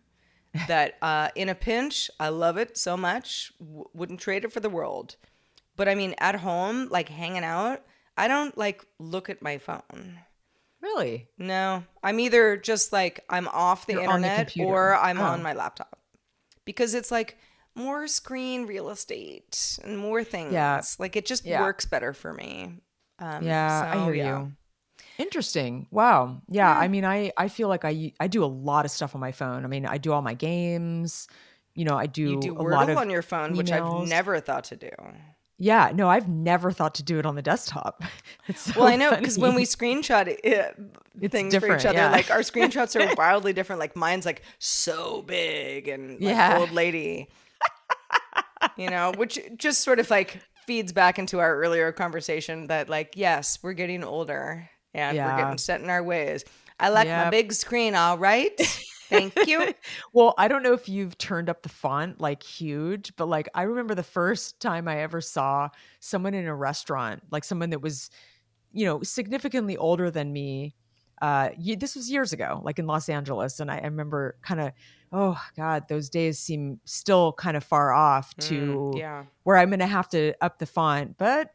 that, 0.68 0.96
uh, 1.02 1.30
in 1.36 1.50
a 1.50 1.56
pinch, 1.56 2.10
I 2.20 2.30
love 2.30 2.58
it 2.58 2.78
so 2.78 2.98
much. 2.98 3.52
W- 3.60 3.86
wouldn't 3.94 4.20
trade 4.20 4.44
it 4.46 4.52
for 4.52 4.60
the 4.60 4.70
world. 4.70 5.16
But 5.76 5.88
I 5.88 5.96
mean, 5.96 6.16
at 6.18 6.36
home, 6.36 6.88
like 6.90 7.10
hanging 7.10 7.44
out, 7.44 7.84
I 8.18 8.28
don't 8.28 8.58
like 8.58 8.84
look 9.00 9.30
at 9.30 9.42
my 9.42 9.58
phone. 9.60 10.20
Really? 10.82 11.28
No, 11.38 11.84
I'm 12.04 12.20
either 12.20 12.58
just 12.58 12.92
like 12.94 13.24
I'm 13.30 13.48
off 13.50 13.86
the 13.88 13.94
You're 13.94 14.08
on 14.10 14.22
the 14.22 14.30
internet 14.40 14.58
or 14.68 14.96
I'm 14.96 15.20
Oh. 15.20 15.24
on 15.24 15.42
my 15.44 15.54
laptop 15.54 16.00
because 16.66 16.94
it's 16.94 17.12
like 17.12 17.38
more 17.76 18.08
screen 18.08 18.66
real 18.66 18.90
estate 18.90 19.78
and 19.84 19.98
more 19.98 20.24
things. 20.24 20.54
Yeah. 20.54 20.82
like 21.00 21.16
it 21.16 21.26
just 21.26 21.46
Yeah. 21.46 21.62
works 21.62 21.86
better 21.86 22.14
for 22.14 22.34
me. 22.34 22.80
Um, 23.20 23.44
yeah, 23.44 23.92
I 23.96 24.04
hear 24.06 24.14
yeah. 24.14 24.40
you. 24.40 24.52
Interesting. 25.18 25.88
Wow. 25.92 26.42
Yeah, 26.48 26.72
I 26.72 26.88
mean, 26.88 27.06
I 27.06 27.32
I 27.38 27.48
feel 27.48 27.68
like 27.68 27.84
I 27.86 28.14
I 28.20 28.28
do 28.28 28.44
a 28.44 28.46
lot 28.46 28.86
of 28.86 28.92
stuff 28.92 29.16
on 29.16 29.22
my 29.22 29.32
phone. 29.32 29.64
I 29.66 29.68
mean, 29.68 29.86
I 29.86 29.98
do 29.98 30.12
all 30.14 30.22
my 30.22 30.34
games. 30.34 31.28
You 31.74 31.86
know, 31.86 31.96
I 31.98 32.08
do, 32.08 32.22
You 32.24 32.40
do 32.40 32.54
a 32.58 32.62
lot 32.64 32.90
of 32.90 32.98
on 32.98 33.10
your 33.12 33.22
phone, 33.22 33.56
which 33.56 33.72
I've 33.72 34.08
never 34.08 34.40
thought 34.40 34.64
to 34.66 34.76
do. 34.76 34.90
Yeah, 35.60 35.92
no, 35.94 36.08
I've 36.10 36.28
never 36.28 36.72
thought 36.72 36.96
to 36.96 37.04
do 37.04 37.18
it 37.20 37.26
on 37.26 37.36
the 37.36 37.42
desktop. 37.42 38.04
It's 38.48 38.62
so 38.62 38.80
Well, 38.80 38.88
I 38.88 38.96
know 38.96 39.16
because 39.16 39.38
when 39.38 39.56
we 39.56 39.64
screenshot 39.64 40.28
it, 40.44 40.76
things 41.32 41.56
for 41.56 41.76
each 41.76 41.86
other, 41.86 41.98
yeah. 41.98 42.12
like 42.12 42.32
our 42.32 42.40
screenshots 42.40 42.96
are 42.96 43.14
wildly 43.18 43.54
different. 43.54 43.80
Like 43.80 43.96
mine's 43.96 44.26
like 44.26 44.42
so 44.60 45.22
big 45.24 45.88
and 45.88 46.12
like 46.12 46.22
Yeah. 46.22 46.58
old 46.60 46.72
lady, 46.72 47.28
you 48.78 48.90
know, 48.90 49.12
which 49.18 49.40
just 49.58 49.82
sort 49.82 50.00
of 50.00 50.10
like 50.10 50.40
feeds 50.66 50.94
back 50.94 51.20
into 51.20 51.40
our 51.40 51.56
earlier 51.60 51.92
conversation 51.92 52.68
that 52.68 52.90
like 52.90 53.14
yes, 53.16 53.60
we're 53.62 53.74
getting 53.74 54.04
older 54.04 54.70
and 54.98 55.18
we're 55.18 55.38
getting 55.38 55.58
set 55.58 55.82
in 55.82 55.90
our 55.90 56.04
ways. 56.04 56.44
I 56.80 56.90
like 56.90 57.08
my 57.26 57.30
big 57.30 57.54
screen, 57.54 57.96
all 57.96 58.18
right. 58.18 58.54
Thank 59.10 59.34
you. 59.48 59.74
well, 60.14 60.34
I 60.38 60.48
don't 60.48 60.64
know 60.64 60.74
if 60.74 60.90
you've 60.90 61.18
turned 61.18 61.50
up 61.50 61.64
the 61.64 61.70
font 61.70 62.20
like 62.20 62.44
huge, 62.44 63.16
but 63.16 63.28
like 63.28 63.48
I 63.56 63.64
remember 63.64 63.96
the 63.96 64.04
first 64.04 64.60
time 64.60 64.88
I 64.88 65.00
ever 65.02 65.22
saw 65.22 65.70
someone 66.02 66.34
in 66.34 66.46
a 66.46 66.56
restaurant, 66.56 67.24
like 67.32 67.44
someone 67.46 67.70
that 67.70 67.82
was, 67.82 68.10
you 68.74 68.86
know, 68.86 69.02
significantly 69.04 69.78
older 69.78 70.12
than 70.12 70.34
me. 70.34 70.76
Uh, 71.20 71.50
this 71.78 71.96
was 71.96 72.12
years 72.12 72.32
ago, 72.34 72.62
like 72.64 72.78
in 72.78 72.86
Los 72.86 73.10
Angeles, 73.10 73.60
and 73.60 73.72
I, 73.72 73.80
I 73.80 73.86
remember 73.86 74.38
kind 74.44 74.60
of, 74.60 74.72
oh 75.12 75.42
God, 75.56 75.88
those 75.90 76.10
days 76.10 76.38
seem 76.38 76.80
still 76.86 77.34
kind 77.34 77.58
of 77.58 77.64
far 77.64 77.92
off 77.92 78.36
to 78.36 78.92
Mm, 78.94 79.00
yeah. 79.00 79.24
where 79.44 79.58
I'm 79.58 79.70
going 79.70 79.80
to 79.80 79.88
have 79.88 80.10
to 80.10 80.34
up 80.42 80.60
the 80.60 80.68
font, 80.68 81.18
but 81.18 81.54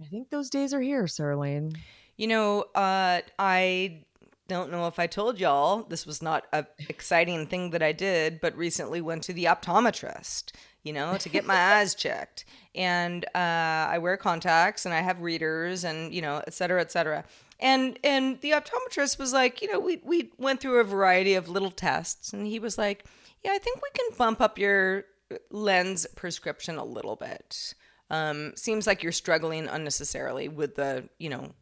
I 0.00 0.06
think 0.06 0.30
those 0.30 0.48
days 0.48 0.72
are 0.72 0.80
here, 0.80 1.04
Sarlene. 1.04 1.76
You 2.16 2.28
know, 2.28 2.62
uh, 2.74 3.20
I 3.38 4.04
don't 4.46 4.70
know 4.70 4.86
if 4.86 4.98
I 4.98 5.06
told 5.06 5.40
y'all 5.40 5.84
this 5.84 6.06
was 6.06 6.22
not 6.22 6.46
a 6.52 6.66
exciting 6.88 7.46
thing 7.46 7.70
that 7.70 7.82
I 7.82 7.92
did, 7.92 8.40
but 8.40 8.56
recently 8.56 9.00
went 9.00 9.22
to 9.24 9.32
the 9.32 9.44
optometrist. 9.44 10.52
You 10.82 10.92
know, 10.92 11.16
to 11.16 11.28
get 11.30 11.46
my 11.46 11.56
eyes 11.76 11.94
checked, 12.06 12.44
and 12.74 13.24
uh, 13.34 13.88
I 13.88 13.98
wear 13.98 14.18
contacts 14.18 14.84
and 14.84 14.94
I 14.94 15.00
have 15.00 15.22
readers, 15.22 15.82
and 15.82 16.12
you 16.12 16.20
know, 16.20 16.42
et 16.46 16.52
cetera, 16.52 16.80
et 16.80 16.92
cetera. 16.92 17.24
And 17.58 17.98
and 18.04 18.40
the 18.42 18.50
optometrist 18.50 19.18
was 19.18 19.32
like, 19.32 19.62
you 19.62 19.72
know, 19.72 19.80
we 19.80 20.00
we 20.04 20.30
went 20.36 20.60
through 20.60 20.80
a 20.80 20.84
variety 20.84 21.34
of 21.34 21.48
little 21.48 21.70
tests, 21.70 22.32
and 22.32 22.46
he 22.46 22.58
was 22.58 22.76
like, 22.76 23.06
yeah, 23.42 23.52
I 23.52 23.58
think 23.58 23.80
we 23.80 23.88
can 23.94 24.16
bump 24.18 24.40
up 24.40 24.58
your 24.58 25.06
lens 25.50 26.06
prescription 26.14 26.76
a 26.76 26.84
little 26.84 27.16
bit. 27.16 27.74
Um, 28.10 28.52
seems 28.54 28.86
like 28.86 29.02
you're 29.02 29.12
struggling 29.12 29.66
unnecessarily 29.66 30.48
with 30.48 30.76
the, 30.76 31.08
you 31.18 31.30
know, 31.30 31.52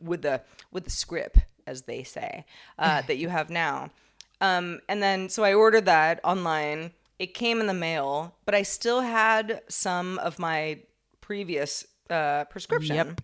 with 0.00 0.22
the 0.22 0.42
with 0.70 0.84
the 0.84 0.90
script, 0.90 1.38
as 1.66 1.82
they 1.82 2.02
say, 2.02 2.44
uh, 2.78 3.02
that 3.06 3.16
you 3.16 3.28
have 3.28 3.50
now. 3.50 3.90
Um, 4.40 4.80
and 4.88 5.02
then 5.02 5.28
so 5.28 5.44
I 5.44 5.54
ordered 5.54 5.86
that 5.86 6.20
online. 6.22 6.92
It 7.18 7.32
came 7.32 7.60
in 7.60 7.66
the 7.66 7.74
mail, 7.74 8.34
but 8.44 8.54
I 8.54 8.62
still 8.62 9.00
had 9.00 9.62
some 9.68 10.18
of 10.18 10.38
my 10.38 10.80
previous 11.22 11.86
uh, 12.10 12.44
prescription. 12.44 12.96
Yep. 12.96 13.20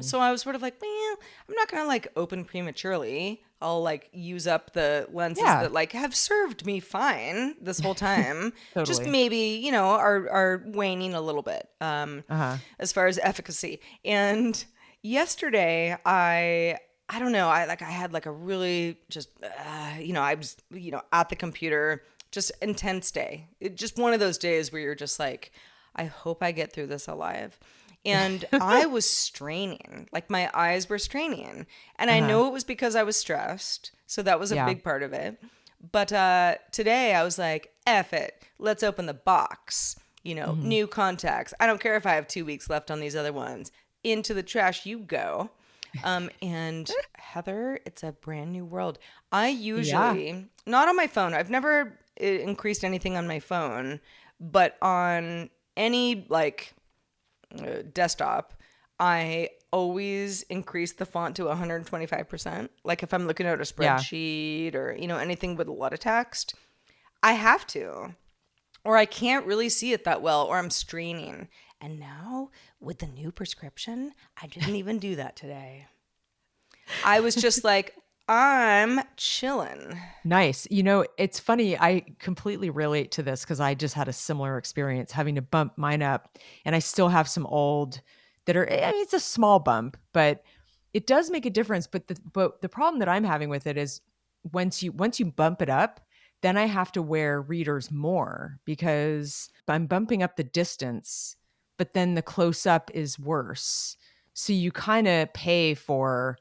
So 0.00 0.20
I 0.20 0.32
was 0.32 0.40
sort 0.40 0.56
of 0.56 0.62
like, 0.62 0.80
well, 0.80 1.16
I'm 1.48 1.54
not 1.54 1.70
gonna 1.70 1.86
like 1.86 2.08
open 2.16 2.44
prematurely. 2.44 3.42
I'll 3.60 3.82
like 3.82 4.10
use 4.12 4.46
up 4.46 4.72
the 4.74 5.08
lenses 5.12 5.42
Yeah. 5.44 5.62
that 5.62 5.72
like 5.72 5.92
have 5.92 6.14
served 6.14 6.66
me 6.66 6.78
fine 6.80 7.54
this 7.60 7.80
whole 7.80 7.94
time. 8.12 8.52
Just 8.84 9.04
maybe 9.06 9.60
you 9.64 9.72
know 9.72 9.86
are 9.86 10.28
are 10.30 10.62
waning 10.66 11.14
a 11.14 11.20
little 11.20 11.42
bit 11.42 11.68
um, 11.80 12.22
Uh-huh. 12.28 12.56
as 12.78 12.92
far 12.92 13.06
as 13.06 13.18
efficacy. 13.18 13.80
And 14.04 14.62
yesterday, 15.02 15.96
I 16.04 16.76
I 17.08 17.18
don't 17.18 17.32
know. 17.32 17.48
I 17.48 17.64
like 17.66 17.82
I 17.82 17.90
had 17.90 18.12
like 18.12 18.26
a 18.26 18.32
really 18.32 18.98
just 19.08 19.28
uh, 19.42 19.92
you 19.98 20.12
know 20.12 20.22
I 20.22 20.34
was 20.34 20.56
you 20.70 20.90
know 20.90 21.02
at 21.12 21.28
the 21.28 21.36
computer, 21.36 22.02
just 22.32 22.52
intense 22.60 23.10
day. 23.10 23.48
It, 23.60 23.76
just 23.76 23.96
one 23.98 24.12
of 24.12 24.20
those 24.20 24.38
days 24.38 24.72
where 24.72 24.82
you're 24.82 24.94
just 24.94 25.18
like, 25.18 25.52
I 25.94 26.04
hope 26.04 26.42
I 26.42 26.52
get 26.52 26.72
through 26.72 26.88
this 26.88 27.08
alive. 27.08 27.58
And 28.06 28.44
I 28.52 28.86
was 28.86 29.08
straining, 29.08 30.08
like 30.12 30.30
my 30.30 30.50
eyes 30.54 30.88
were 30.88 30.98
straining. 30.98 31.66
And 31.98 32.10
I 32.10 32.20
know 32.20 32.46
it 32.46 32.52
was 32.52 32.64
because 32.64 32.94
I 32.96 33.02
was 33.02 33.16
stressed. 33.16 33.92
So 34.06 34.22
that 34.22 34.38
was 34.40 34.52
a 34.52 34.56
Yeah. 34.56 34.66
big 34.66 34.82
part 34.84 35.02
of 35.02 35.12
it. 35.12 35.42
But 35.92 36.12
uh, 36.12 36.56
today 36.72 37.14
I 37.14 37.22
was 37.22 37.38
like, 37.38 37.72
F 37.86 38.12
it. 38.12 38.42
Let's 38.58 38.82
open 38.82 39.06
the 39.06 39.14
box. 39.14 39.96
You 40.22 40.34
know, 40.34 40.56
new 40.60 40.86
contacts. 40.88 41.54
I 41.60 41.66
don't 41.66 41.80
care 41.80 41.94
if 41.96 42.06
I 42.06 42.14
have 42.14 42.26
two 42.26 42.44
weeks 42.44 42.68
left 42.68 42.90
on 42.90 42.98
these 43.00 43.14
other 43.14 43.32
ones. 43.32 43.70
Into 44.02 44.34
the 44.34 44.42
trash 44.42 44.84
you 44.86 44.98
go. 45.00 45.50
Um, 46.04 46.30
and 46.42 46.90
Heather, 47.16 47.78
it's 47.86 48.02
a 48.02 48.12
brand 48.12 48.52
new 48.52 48.64
world. 48.64 48.98
I 49.32 49.48
usually, 49.48 50.46
not 50.66 50.88
on 50.88 50.96
my 50.96 51.06
phone, 51.06 51.32
I've 51.34 51.50
never 51.50 51.98
uh, 52.20 52.24
increased 52.24 52.84
anything 52.84 53.16
on 53.16 53.26
my 53.28 53.38
phone, 53.40 54.00
but 54.40 54.76
on 54.82 55.48
any 55.76 56.26
like 56.28 56.74
Uh, 57.60 57.82
desktop, 57.92 58.54
I 58.98 59.50
always 59.72 60.42
increase 60.44 60.92
the 60.92 61.04
font 61.06 61.36
to 61.36 61.42
125%. 61.44 62.68
Like 62.84 63.02
if 63.02 63.12
I'm 63.12 63.26
looking 63.26 63.46
at 63.46 63.60
a 63.60 63.74
Yeah. 63.78 63.98
spreadsheet 63.98 64.74
or, 64.74 64.94
you 64.98 65.06
know, 65.06 65.18
anything 65.18 65.56
with 65.56 65.68
a 65.68 65.72
lot 65.72 65.92
of 65.92 66.00
text, 66.00 66.54
I 67.22 67.32
have 67.32 67.66
to. 67.68 68.14
Or 68.84 68.96
I 68.96 69.04
can't 69.04 69.46
really 69.46 69.68
see 69.68 69.92
it 69.92 70.04
that 70.04 70.22
well, 70.22 70.44
or 70.44 70.58
I'm 70.58 70.70
straining. 70.70 71.48
And 71.80 71.98
now 71.98 72.50
with 72.80 72.98
the 73.00 73.06
new 73.06 73.32
prescription, 73.32 74.12
I 74.40 74.46
didn't 74.46 74.76
even 74.76 74.98
do 74.98 75.16
that 75.16 75.36
today. 75.36 75.86
I 77.04 77.20
was 77.20 77.34
just 77.34 77.64
like, 77.72 77.94
I'm 78.28 79.00
chilling. 79.16 80.00
Nice. 80.24 80.66
You 80.70 80.82
know, 80.82 81.06
it's 81.16 81.38
funny. 81.38 81.78
I 81.78 82.04
completely 82.18 82.70
relate 82.70 83.12
to 83.12 83.22
this 83.22 83.42
because 83.42 83.60
I 83.60 83.74
just 83.74 83.94
had 83.94 84.08
a 84.08 84.12
similar 84.12 84.58
experience 84.58 85.12
having 85.12 85.36
to 85.36 85.42
bump 85.42 85.74
mine 85.76 86.02
up, 86.02 86.36
and 86.64 86.74
I 86.74 86.80
still 86.80 87.08
have 87.08 87.28
some 87.28 87.46
old 87.46 88.00
that 88.46 88.56
are. 88.56 88.68
I 88.68 88.90
mean, 88.92 89.02
it's 89.02 89.12
a 89.12 89.20
small 89.20 89.60
bump, 89.60 89.96
but 90.12 90.42
it 90.92 91.06
does 91.06 91.30
make 91.30 91.46
a 91.46 91.50
difference. 91.50 91.86
But 91.86 92.08
the 92.08 92.16
but 92.32 92.62
the 92.62 92.68
problem 92.68 92.98
that 92.98 93.08
I'm 93.08 93.22
having 93.22 93.48
with 93.48 93.66
it 93.68 93.76
is 93.76 94.00
once 94.52 94.82
you 94.82 94.90
once 94.90 95.20
you 95.20 95.26
bump 95.26 95.62
it 95.62 95.70
up, 95.70 96.00
then 96.42 96.56
I 96.56 96.66
have 96.66 96.90
to 96.92 97.02
wear 97.02 97.40
readers 97.40 97.92
more 97.92 98.58
because 98.64 99.50
I'm 99.68 99.86
bumping 99.86 100.24
up 100.24 100.34
the 100.34 100.44
distance, 100.44 101.36
but 101.78 101.94
then 101.94 102.14
the 102.14 102.22
close 102.22 102.66
up 102.66 102.90
is 102.92 103.20
worse. 103.20 103.96
So 104.34 104.52
you 104.52 104.72
kind 104.72 105.06
of 105.06 105.32
pay 105.32 105.74
for. 105.74 106.38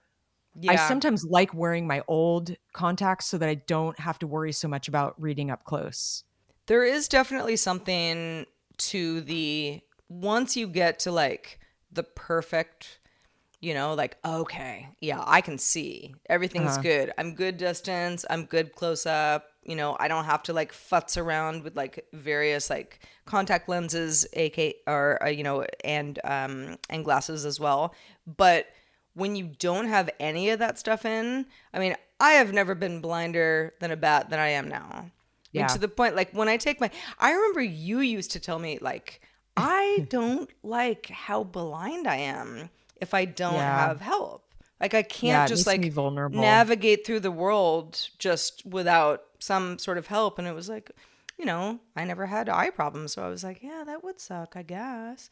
Yeah. 0.59 0.71
I 0.71 0.75
sometimes 0.87 1.25
like 1.25 1.53
wearing 1.53 1.85
my 1.87 2.01
old 2.07 2.55
contacts 2.73 3.25
so 3.25 3.37
that 3.37 3.49
I 3.49 3.55
don't 3.55 3.99
have 3.99 4.19
to 4.19 4.27
worry 4.27 4.51
so 4.53 4.67
much 4.67 4.87
about 4.87 5.19
reading 5.21 5.51
up 5.51 5.63
close. 5.65 6.23
there 6.67 6.83
is 6.83 7.07
definitely 7.07 7.55
something 7.57 8.45
to 8.77 9.21
the 9.21 9.81
once 10.09 10.55
you 10.57 10.67
get 10.67 10.99
to 10.99 11.11
like 11.11 11.59
the 11.91 12.03
perfect 12.03 12.99
you 13.61 13.73
know 13.73 13.93
like 13.93 14.17
okay 14.25 14.87
yeah 14.99 15.23
i 15.25 15.41
can 15.41 15.57
see. 15.57 16.13
Everything's 16.29 16.77
good. 16.77 17.11
I'm 17.17 17.33
good 17.35 17.57
distance. 17.57 18.25
I'm 18.29 18.45
good 18.45 18.73
close 18.75 19.05
up. 19.05 19.47
You 19.63 19.75
know 19.75 19.95
i 19.99 20.07
don't 20.07 20.25
have 20.25 20.43
to 20.43 20.53
like 20.53 20.71
futz 20.73 21.17
around 21.17 21.63
with 21.63 21.75
like 21.75 22.05
various 22.13 22.69
like 22.69 22.99
contact 23.25 23.67
lenses 23.67 24.25
ak 24.35 24.75
or 24.87 25.23
uh, 25.23 25.29
you 25.29 25.43
know 25.43 25.65
and 25.83 26.19
um 26.23 26.77
and 26.89 27.03
glasses 27.03 27.45
as 27.45 27.59
well. 27.59 27.93
But 28.27 28.67
when 29.15 29.35
you 29.35 29.51
don't 29.59 29.87
have 29.87 30.09
any 30.19 30.49
of 30.51 30.59
that 30.59 30.77
stuff 30.77 31.05
in 31.05 31.45
i 31.73 31.79
mean 31.79 31.95
i 32.19 32.31
have 32.33 32.53
never 32.53 32.75
been 32.75 33.01
blinder 33.01 33.73
than 33.79 33.91
a 33.91 33.97
bat 33.97 34.29
than 34.29 34.39
i 34.39 34.49
am 34.49 34.67
now 34.69 35.09
Yeah. 35.51 35.67
to 35.67 35.79
the 35.79 35.87
point 35.87 36.15
like 36.15 36.31
when 36.33 36.49
I 36.49 36.57
take 36.57 36.81
my 36.81 36.91
I 37.17 37.31
remember 37.31 37.61
you 37.61 37.99
used 37.99 38.31
to 38.31 38.39
tell 38.41 38.59
me 38.59 38.77
like 38.81 39.21
I 39.55 40.05
don't 40.09 40.49
like 40.63 41.07
how 41.07 41.45
blind 41.45 42.07
I 42.07 42.17
am 42.17 42.69
if 42.99 43.13
I 43.13 43.23
don't 43.23 43.53
Yeah. 43.55 43.87
have 43.87 44.01
help. 44.01 44.43
Like 44.81 44.93
I 44.93 45.03
can't 45.03 45.23
Yeah, 45.31 45.47
just 45.47 45.65
like 45.65 45.89
vulnerable. 45.93 46.41
navigate 46.41 47.05
through 47.05 47.21
the 47.21 47.31
world 47.31 48.09
just 48.19 48.65
without 48.65 49.23
some 49.39 49.79
sort 49.79 49.97
of 49.97 50.07
help 50.07 50.37
and 50.39 50.45
it 50.47 50.53
was 50.55 50.67
like 50.67 50.91
you 51.37 51.45
know, 51.45 51.79
I 51.95 52.03
never 52.05 52.25
had 52.27 52.47
eye 52.47 52.69
problems, 52.69 53.11
so 53.13 53.21
I 53.21 53.27
was 53.29 53.43
like, 53.43 53.61
yeah, 53.61 53.83
that 53.85 54.03
would 54.05 54.19
suck, 54.21 54.55
I 54.55 54.63
guess. 54.63 55.29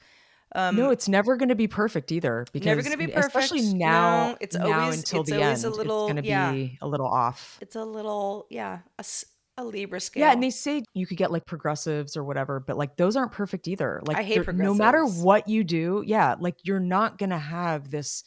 No, 0.55 0.89
it's 0.91 1.07
never 1.09 1.35
going 1.37 1.49
to 1.49 1.55
be 1.55 1.67
perfect 1.67 2.11
either. 2.11 2.45
Because 2.53 2.67
Um, 2.67 2.77
Never 2.77 2.83
gonna 2.83 2.97
be 3.07 3.11
especially 3.13 3.73
now. 3.73 4.29
No, 4.29 4.37
it's 4.39 4.55
now 4.55 4.81
always- 4.81 4.97
until 4.99 5.21
it's 5.21 5.29
the 5.31 5.41
always 5.43 5.63
a 5.63 5.69
little- 5.69 6.05
it's 6.07 6.13
going 6.13 6.23
to 6.23 6.29
yeah. 6.29 6.51
be 6.51 6.77
a 6.81 6.87
little 6.87 7.07
off. 7.07 7.57
It's 7.61 7.75
a 7.75 7.83
little 7.83 8.45
yeah, 8.49 8.79
a 9.57 9.63
Libra 9.63 9.99
scale. 9.99 10.21
Yeah, 10.21 10.31
and 10.31 10.41
they 10.41 10.49
say 10.49 10.83
you 10.93 11.05
could 11.05 11.17
get 11.17 11.31
like 11.31 11.45
progressives 11.45 12.17
or 12.17 12.23
whatever, 12.23 12.59
but 12.59 12.75
like 12.77 12.97
those 12.97 13.15
aren't 13.15 13.31
perfect 13.31 13.67
either. 13.67 14.01
Like 14.05 14.17
I 14.17 14.23
hate 14.23 14.45
they're- 14.45 14.53
no 14.53 14.73
matter 14.73 15.05
what 15.05 15.47
you 15.47 15.63
do, 15.63 16.03
yeah, 16.05 16.35
like 16.39 16.55
you're 16.63 16.79
not 16.79 17.17
gonna 17.17 17.37
have 17.39 17.91
this 17.91 18.23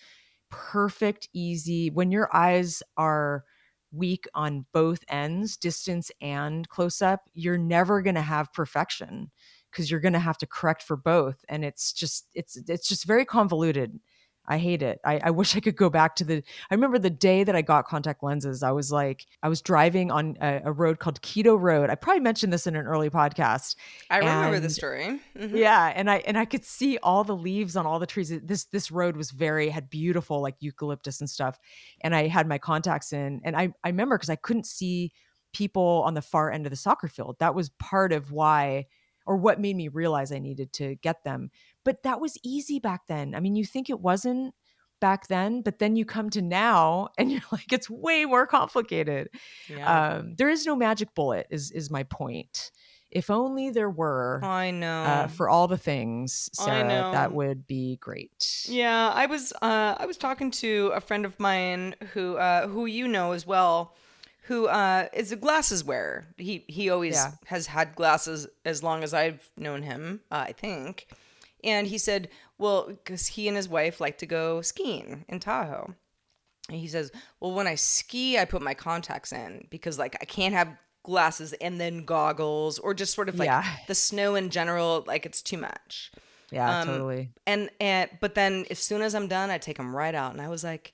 perfect, 0.51 1.29
easy 1.33 1.91
when 1.91 2.11
your 2.13 2.29
eyes 2.35 2.83
are 2.97 3.45
weak 3.93 4.27
on 4.35 4.67
both 4.73 5.01
ends, 5.09 5.57
distance 5.57 6.11
and 6.21 6.69
close 6.69 7.01
up, 7.03 7.21
you're 7.35 7.59
never 7.59 8.03
gonna 8.03 8.23
have 8.23 8.53
perfection 8.53 9.31
because 9.77 9.91
you're 9.91 10.01
gonna 10.01 10.19
have 10.19 10.39
to 10.39 10.47
correct 10.47 10.83
for 10.83 10.97
both. 10.97 11.45
And 11.49 11.65
it's 11.65 11.93
just 11.93 12.29
it's 12.35 12.57
it's 12.69 12.89
just 12.89 13.05
very 13.05 13.25
convoluted. 13.27 14.01
I 14.49 14.59
hate 14.59 14.81
it. 14.81 15.01
I, 15.05 15.19
I 15.25 15.31
wish 15.33 15.57
I 15.57 15.61
could 15.61 15.75
go 15.75 15.91
back 15.91 16.15
to 16.17 16.25
the. 16.25 16.37
I 16.71 16.75
remember 16.75 17.01
the 17.01 17.11
day 17.11 17.43
that 17.43 17.57
I 17.57 17.63
got 17.63 17.85
contact 17.89 18.23
lenses. 18.23 18.63
I 18.63 18.71
was 18.71 18.93
like, 18.93 19.27
I 19.43 19.49
was 19.49 19.61
driving 19.61 20.13
on 20.13 20.37
a, 20.41 20.61
a 20.67 20.71
road 20.73 21.01
called 21.01 21.21
Keto 21.21 21.61
Road. 21.61 21.91
I 21.91 21.97
probably 21.97 22.21
mentioned 22.21 22.53
this 22.53 22.65
in 22.65 22.77
an 22.77 22.87
early 22.87 23.11
podcast. 23.11 23.75
I 24.09 24.19
remember 24.19 24.61
the 24.61 24.67
and- 24.67 24.73
story. 24.73 25.21
Mhm. 25.37 25.51
Yeah, 25.57 25.93
and 25.97 26.09
I 26.09 26.19
and 26.19 26.39
I 26.39 26.45
could 26.45 26.65
see 26.65 26.97
all 26.99 27.25
the 27.25 27.35
leaves 27.35 27.75
on 27.75 27.87
all 27.87 27.99
the 27.99 28.07
trees. 28.07 28.33
This 28.45 28.67
this 28.67 28.93
road 28.93 29.17
was 29.17 29.33
very 29.33 29.69
had 29.69 29.91
beautiful 29.91 30.41
like 30.41 30.55
eucalyptus 30.61 31.19
and 31.21 31.29
stuff. 31.29 31.59
And 32.03 32.15
I 32.15 32.29
had 32.29 32.47
my 32.47 32.59
contacts 32.59 33.13
in, 33.13 33.41
and 33.45 33.57
I 33.57 33.73
I 33.83 33.89
remember 33.89 34.17
because 34.17 34.31
I 34.31 34.37
couldn't 34.37 34.67
see 34.67 35.13
people 35.53 36.03
on 36.07 36.15
the 36.15 36.23
far 36.23 36.53
end 36.53 36.67
of 36.67 36.71
the 36.71 36.77
soccer 36.77 37.09
field. 37.09 37.35
That 37.41 37.57
was 37.57 37.71
part 37.81 38.13
of 38.13 38.31
why 38.31 38.87
or 39.27 39.37
what 39.37 39.61
made 39.61 39.77
me 39.77 39.89
realize 39.89 40.33
I 40.33 40.39
needed 40.39 40.73
to 40.75 40.95
get 40.97 41.25
them. 41.25 41.51
But 41.85 42.03
that 42.05 42.21
was 42.21 42.39
easy 42.45 42.79
back 42.79 43.07
then. 43.09 43.35
I 43.35 43.41
mean, 43.41 43.57
you 43.57 43.65
think 43.65 43.91
it 43.91 44.01
wasn't 44.01 44.55
back 45.01 45.29
then, 45.29 45.63
but 45.63 45.79
then 45.79 45.97
you 45.97 46.05
come 46.05 46.31
to 46.31 46.43
now 46.43 47.09
and 47.19 47.31
you're 47.33 47.43
like, 47.53 47.73
it's 47.73 47.91
way 47.91 48.25
more 48.25 48.47
complicated. 48.47 49.29
Yeah. 49.69 50.17
Um, 50.17 50.35
there 50.37 50.49
is 50.49 50.65
no 50.67 50.77
magic 50.77 51.15
bullet, 51.15 51.47
is 51.51 51.71
is 51.71 51.91
my 51.91 52.05
point. 52.05 52.71
If 53.09 53.31
only 53.31 53.71
there 53.71 53.89
were 53.89 54.41
I 54.43 54.73
know. 54.73 55.03
uh, 55.05 55.27
for 55.29 55.49
all 55.49 55.69
the 55.69 55.79
things, 55.79 56.51
Sarah, 56.53 57.11
that 57.13 57.33
would 57.33 57.67
be 57.67 57.99
great. 58.01 58.67
Yeah, 58.69 59.11
I 59.15 59.27
was 59.27 59.53
uh, 59.63 59.95
I 59.97 60.07
was 60.07 60.17
talking 60.17 60.51
to 60.53 60.91
a 60.95 61.01
friend 61.01 61.25
of 61.25 61.39
mine 61.39 61.95
who 62.13 62.37
uh, 62.37 62.67
who 62.67 62.87
you 62.87 63.07
know 63.07 63.33
as 63.33 63.47
well, 63.47 63.95
who 64.47 64.67
uh, 64.69 65.09
is 65.13 65.33
a 65.33 65.37
glasses 65.37 65.83
wearer. 65.85 66.27
He 66.37 66.65
he 66.69 66.91
always 66.91 67.15
Yeah. 67.15 67.33
has 67.47 67.67
had 67.67 67.95
glasses 67.95 68.47
as 68.65 68.83
long 68.83 69.03
as 69.05 69.13
I've 69.15 69.49
known 69.57 69.83
him, 69.83 70.21
uh, 70.31 70.45
I 70.49 70.53
think. 70.53 71.07
And 71.65 71.87
he 71.89 71.99
said, 71.99 72.29
well, 72.59 72.87
because 72.89 73.27
he 73.29 73.49
and 73.49 73.57
his 73.57 73.69
wife 73.69 74.01
like 74.01 74.19
to 74.19 74.27
go 74.27 74.61
skiing 74.63 75.25
in 75.29 75.41
Tahoe. 75.41 75.95
And 76.69 76.79
he 76.79 76.89
says, 76.89 77.11
well, 77.41 77.55
when 77.55 77.67
I 77.67 77.75
ski, 77.77 78.39
I 78.39 78.45
put 78.45 78.63
my 78.63 78.75
contacts 78.75 79.33
in 79.33 79.67
because 79.71 79.99
like 79.99 80.17
I 80.21 80.25
can't 80.27 80.55
have 80.55 80.69
glasses 81.05 81.53
and 81.55 81.81
then 81.81 82.05
goggles 82.05 82.79
or 82.81 82.93
just 82.95 83.15
sort 83.15 83.29
of 83.29 83.39
like 83.39 83.47
Yeah. 83.47 83.65
the 83.89 83.95
snow 83.95 84.35
in 84.37 84.51
general. 84.51 85.05
Like 85.07 85.25
it's 85.27 85.43
too 85.43 85.59
much 85.59 86.11
Yeah, 86.51 86.81
Um, 86.81 86.87
totally. 86.89 87.31
and 87.47 87.71
and 87.81 88.11
but 88.21 88.35
then 88.35 88.65
as 88.71 88.79
soon 88.79 89.03
as 89.03 89.15
I'm 89.15 89.27
done, 89.29 89.51
I 89.51 89.59
take 89.59 89.77
them 89.79 89.95
right 89.95 90.15
out, 90.15 90.33
and 90.33 90.41
I 90.41 90.49
was 90.49 90.63
like, 90.65 90.93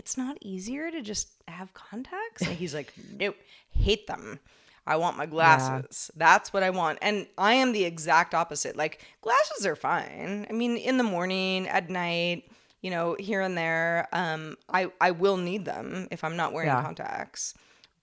it's 0.00 0.16
not 0.16 0.38
easier 0.40 0.90
to 0.90 1.02
just 1.02 1.28
have 1.46 1.74
contacts. 1.74 2.40
And 2.40 2.56
he's 2.56 2.74
like, 2.74 2.90
nope, 3.18 3.36
hate 3.70 4.06
them. 4.06 4.40
I 4.86 4.96
want 4.96 5.18
my 5.18 5.26
glasses. 5.26 6.10
That's 6.16 6.54
what 6.54 6.62
I 6.62 6.70
want. 6.70 6.98
And 7.02 7.26
I 7.36 7.52
am 7.52 7.72
the 7.72 7.84
exact 7.84 8.34
opposite. 8.34 8.76
Like 8.76 9.04
glasses 9.20 9.66
are 9.66 9.76
fine. 9.76 10.46
I 10.48 10.54
mean, 10.54 10.78
in 10.78 10.96
the 10.96 11.04
morning, 11.04 11.68
at 11.68 11.90
night, 11.90 12.50
you 12.80 12.90
know, 12.90 13.14
here 13.18 13.42
and 13.42 13.58
there, 13.58 14.08
um, 14.14 14.56
I 14.70 14.90
I 15.02 15.10
will 15.10 15.36
need 15.36 15.66
them 15.66 16.08
if 16.10 16.24
I'm 16.24 16.34
not 16.34 16.54
wearing 16.54 16.68
Yeah. 16.70 16.82
contacts. 16.82 17.52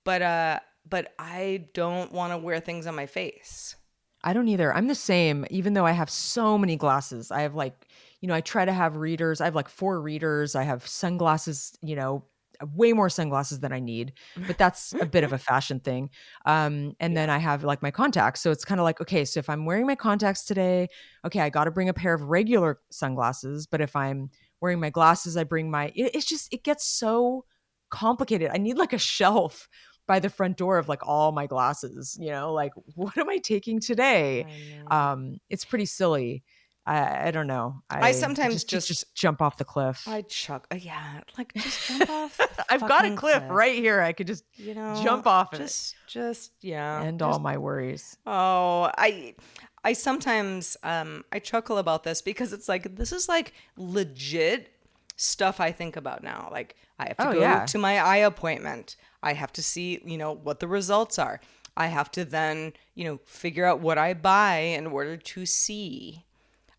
But 0.03 0.21
uh, 0.21 0.59
but 0.87 1.15
I 1.17 1.65
don't 1.73 2.11
want 2.11 2.31
to 2.31 2.37
wear 2.37 2.59
things 2.59 2.85
on 2.85 2.93
my 2.95 3.07
face. 3.07 3.75
I 4.23 4.33
don't 4.33 4.47
either. 4.47 4.71
I'm 4.71 4.87
the 4.87 4.95
same, 4.95 5.45
even 5.49 5.73
though 5.73 5.85
I 5.87 5.93
have 5.93 6.11
so 6.11 6.57
many 6.59 6.75
glasses. 6.75 7.31
I 7.31 7.41
have 7.41 7.55
like, 7.55 7.87
you 8.21 8.27
know, 8.27 8.33
I 8.33 8.41
try 8.41 8.65
to 8.65 8.73
have 8.73 8.97
readers. 8.97 9.41
I 9.41 9.45
have 9.45 9.55
like 9.55 9.69
four 9.69 10.01
readers. 10.01 10.55
I 10.55 10.63
have 10.63 10.87
sunglasses, 10.87 11.77
you 11.81 11.95
know, 11.95 12.25
way 12.73 12.93
more 12.93 13.09
sunglasses 13.09 13.59
than 13.59 13.71
I 13.71 13.79
need, 13.79 14.13
but 14.47 14.57
that's 14.57 14.93
a 14.93 15.05
bit 15.05 15.23
of 15.23 15.33
a 15.33 15.37
fashion 15.37 15.79
thing. 15.79 16.09
Um, 16.45 16.93
and 16.99 17.15
then 17.15 17.29
I 17.29 17.37
have 17.37 17.63
like 17.63 17.81
my 17.81 17.91
contacts. 17.91 18.41
So 18.41 18.51
it's 18.51 18.65
kind 18.65 18.79
of 18.79 18.83
like, 18.83 18.99
okay, 19.01 19.25
so 19.25 19.39
if 19.39 19.49
I'm 19.49 19.65
wearing 19.65 19.85
my 19.85 19.95
contacts 19.95 20.43
today, 20.43 20.87
okay, 21.25 21.41
I 21.41 21.49
got 21.49 21.65
to 21.65 21.71
bring 21.71 21.89
a 21.89 21.93
pair 21.93 22.13
of 22.13 22.23
regular 22.23 22.79
sunglasses. 22.89 23.67
But 23.67 23.81
if 23.81 23.95
I'm 23.95 24.29
wearing 24.61 24.79
my 24.79 24.89
glasses, 24.89 25.37
I 25.37 25.43
bring 25.43 25.69
my, 25.69 25.91
it, 25.95 26.15
it's 26.15 26.25
just, 26.25 26.51
it 26.53 26.63
gets 26.63 26.85
so 26.87 27.45
complicated. 27.89 28.49
I 28.53 28.57
need 28.57 28.77
like 28.77 28.93
a 28.93 28.97
shelf 28.97 29.69
by 30.07 30.19
the 30.19 30.29
front 30.29 30.55
door 30.55 30.77
of 30.77 30.87
like 30.87 31.05
all 31.05 31.33
my 31.33 31.47
glasses, 31.47 32.17
you 32.19 32.31
know, 32.31 32.53
like 32.53 32.71
what 32.95 33.17
am 33.17 33.29
I 33.29 33.39
taking 33.39 33.81
today? 33.81 34.45
Um, 34.89 35.37
it's 35.49 35.65
pretty 35.65 35.85
silly. 35.85 36.43
I, 36.89 37.27
I 37.27 37.31
don't 37.31 37.47
know. 37.47 37.81
I 37.89 38.13
sometimes 38.13 38.63
just, 38.63 38.87
just- 38.87 39.13
jump 39.13 39.41
off 39.41 39.57
the 39.57 39.65
cliff. 39.65 40.07
I 40.07 40.21
chuck. 40.21 40.67
uh, 40.71 40.75
Yeah, 40.75 41.19
like 41.37 41.53
just 41.53 41.87
jump 41.89 42.09
off. 42.09 42.39
I've 42.69 42.79
got 42.79 42.91
a 42.91 42.93
fucking 43.09 43.15
cliff 43.17 43.43
right 43.49 43.75
here. 43.75 44.01
I 44.01 44.13
could 44.13 44.27
just 44.27 44.45
You 44.55 44.73
know, 44.73 44.97
jump 45.03 45.27
off 45.27 45.53
it. 45.53 45.57
Just, 45.57 45.95
just 46.07 46.51
yeah. 46.61 47.01
end 47.03 47.19
just 47.19 47.27
all 47.29 47.39
my 47.39 47.57
worries. 47.57 48.17
Oh, 48.25 48.89
I 48.97 49.35
I 49.83 49.91
sometimes 49.93 50.77
um 50.83 51.25
I 51.31 51.39
chuckle 51.39 51.77
about 51.77 52.03
this 52.03 52.21
because 52.21 52.53
it's 52.53 52.69
like 52.69 52.95
this 52.95 53.11
is 53.11 53.27
like 53.27 53.53
legit 53.75 54.69
stuff 55.17 55.59
I 55.59 55.71
think 55.71 55.97
about 55.97 56.23
now. 56.23 56.49
Like 56.51 56.75
I 56.99 57.07
have 57.09 57.17
to 57.17 57.27
Oh, 57.29 57.33
go 57.33 57.39
yeah. 57.39 57.65
to 57.65 57.77
my 57.77 57.99
eye 57.99 58.17
appointment. 58.17 58.95
I 59.23 59.33
have 59.33 59.51
to 59.53 59.63
see, 59.63 60.01
you 60.05 60.17
know, 60.17 60.31
what 60.33 60.59
the 60.59 60.67
results 60.67 61.19
are. 61.19 61.39
I 61.75 61.87
have 61.87 62.09
to 62.11 62.25
then, 62.25 62.73
you 62.95 63.03
know, 63.05 63.19
figure 63.25 63.65
out 63.65 63.79
what 63.81 63.97
I 63.97 64.13
buy 64.13 64.57
in 64.59 64.87
order 64.87 65.17
to 65.17 65.45
see. 65.45 66.23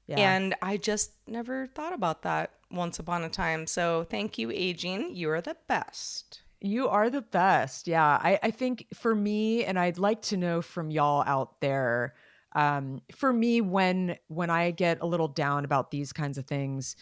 Yeah. 0.09 0.19
And 0.19 0.55
I 0.63 0.79
just 0.79 1.13
never 1.27 1.69
thought 1.69 1.93
about 1.93 2.23
that 2.23 2.53
once 2.71 2.99
upon 2.99 3.25
a 3.25 3.29
time. 3.29 3.67
So 3.67 4.07
thank 4.11 4.39
you, 4.39 4.51
aging. 4.51 5.15
You're 5.15 5.41
the 5.41 5.57
best. 5.69 6.43
You 6.61 6.89
are 6.89 7.11
the 7.11 7.23
best. 7.23 7.87
Yeah. 7.87 8.19
I, 8.21 8.39
I 8.43 8.51
think 8.51 8.87
for 8.95 9.15
me, 9.15 9.65
and 9.65 9.79
I'd 9.79 9.99
like 9.99 10.23
to 10.23 10.37
know 10.37 10.63
from 10.63 10.91
y'all 10.91 11.23
out 11.27 11.61
there, 11.61 12.15
um, 12.53 13.03
for 13.15 13.33
me, 13.33 13.61
when 13.61 14.17
when 14.29 14.49
I 14.51 14.71
get 14.71 15.03
a 15.03 15.07
little 15.07 15.29
down 15.29 15.67
about 15.67 15.91
these 15.91 16.13
kinds 16.13 16.39
of 16.39 16.47
things, 16.47 16.97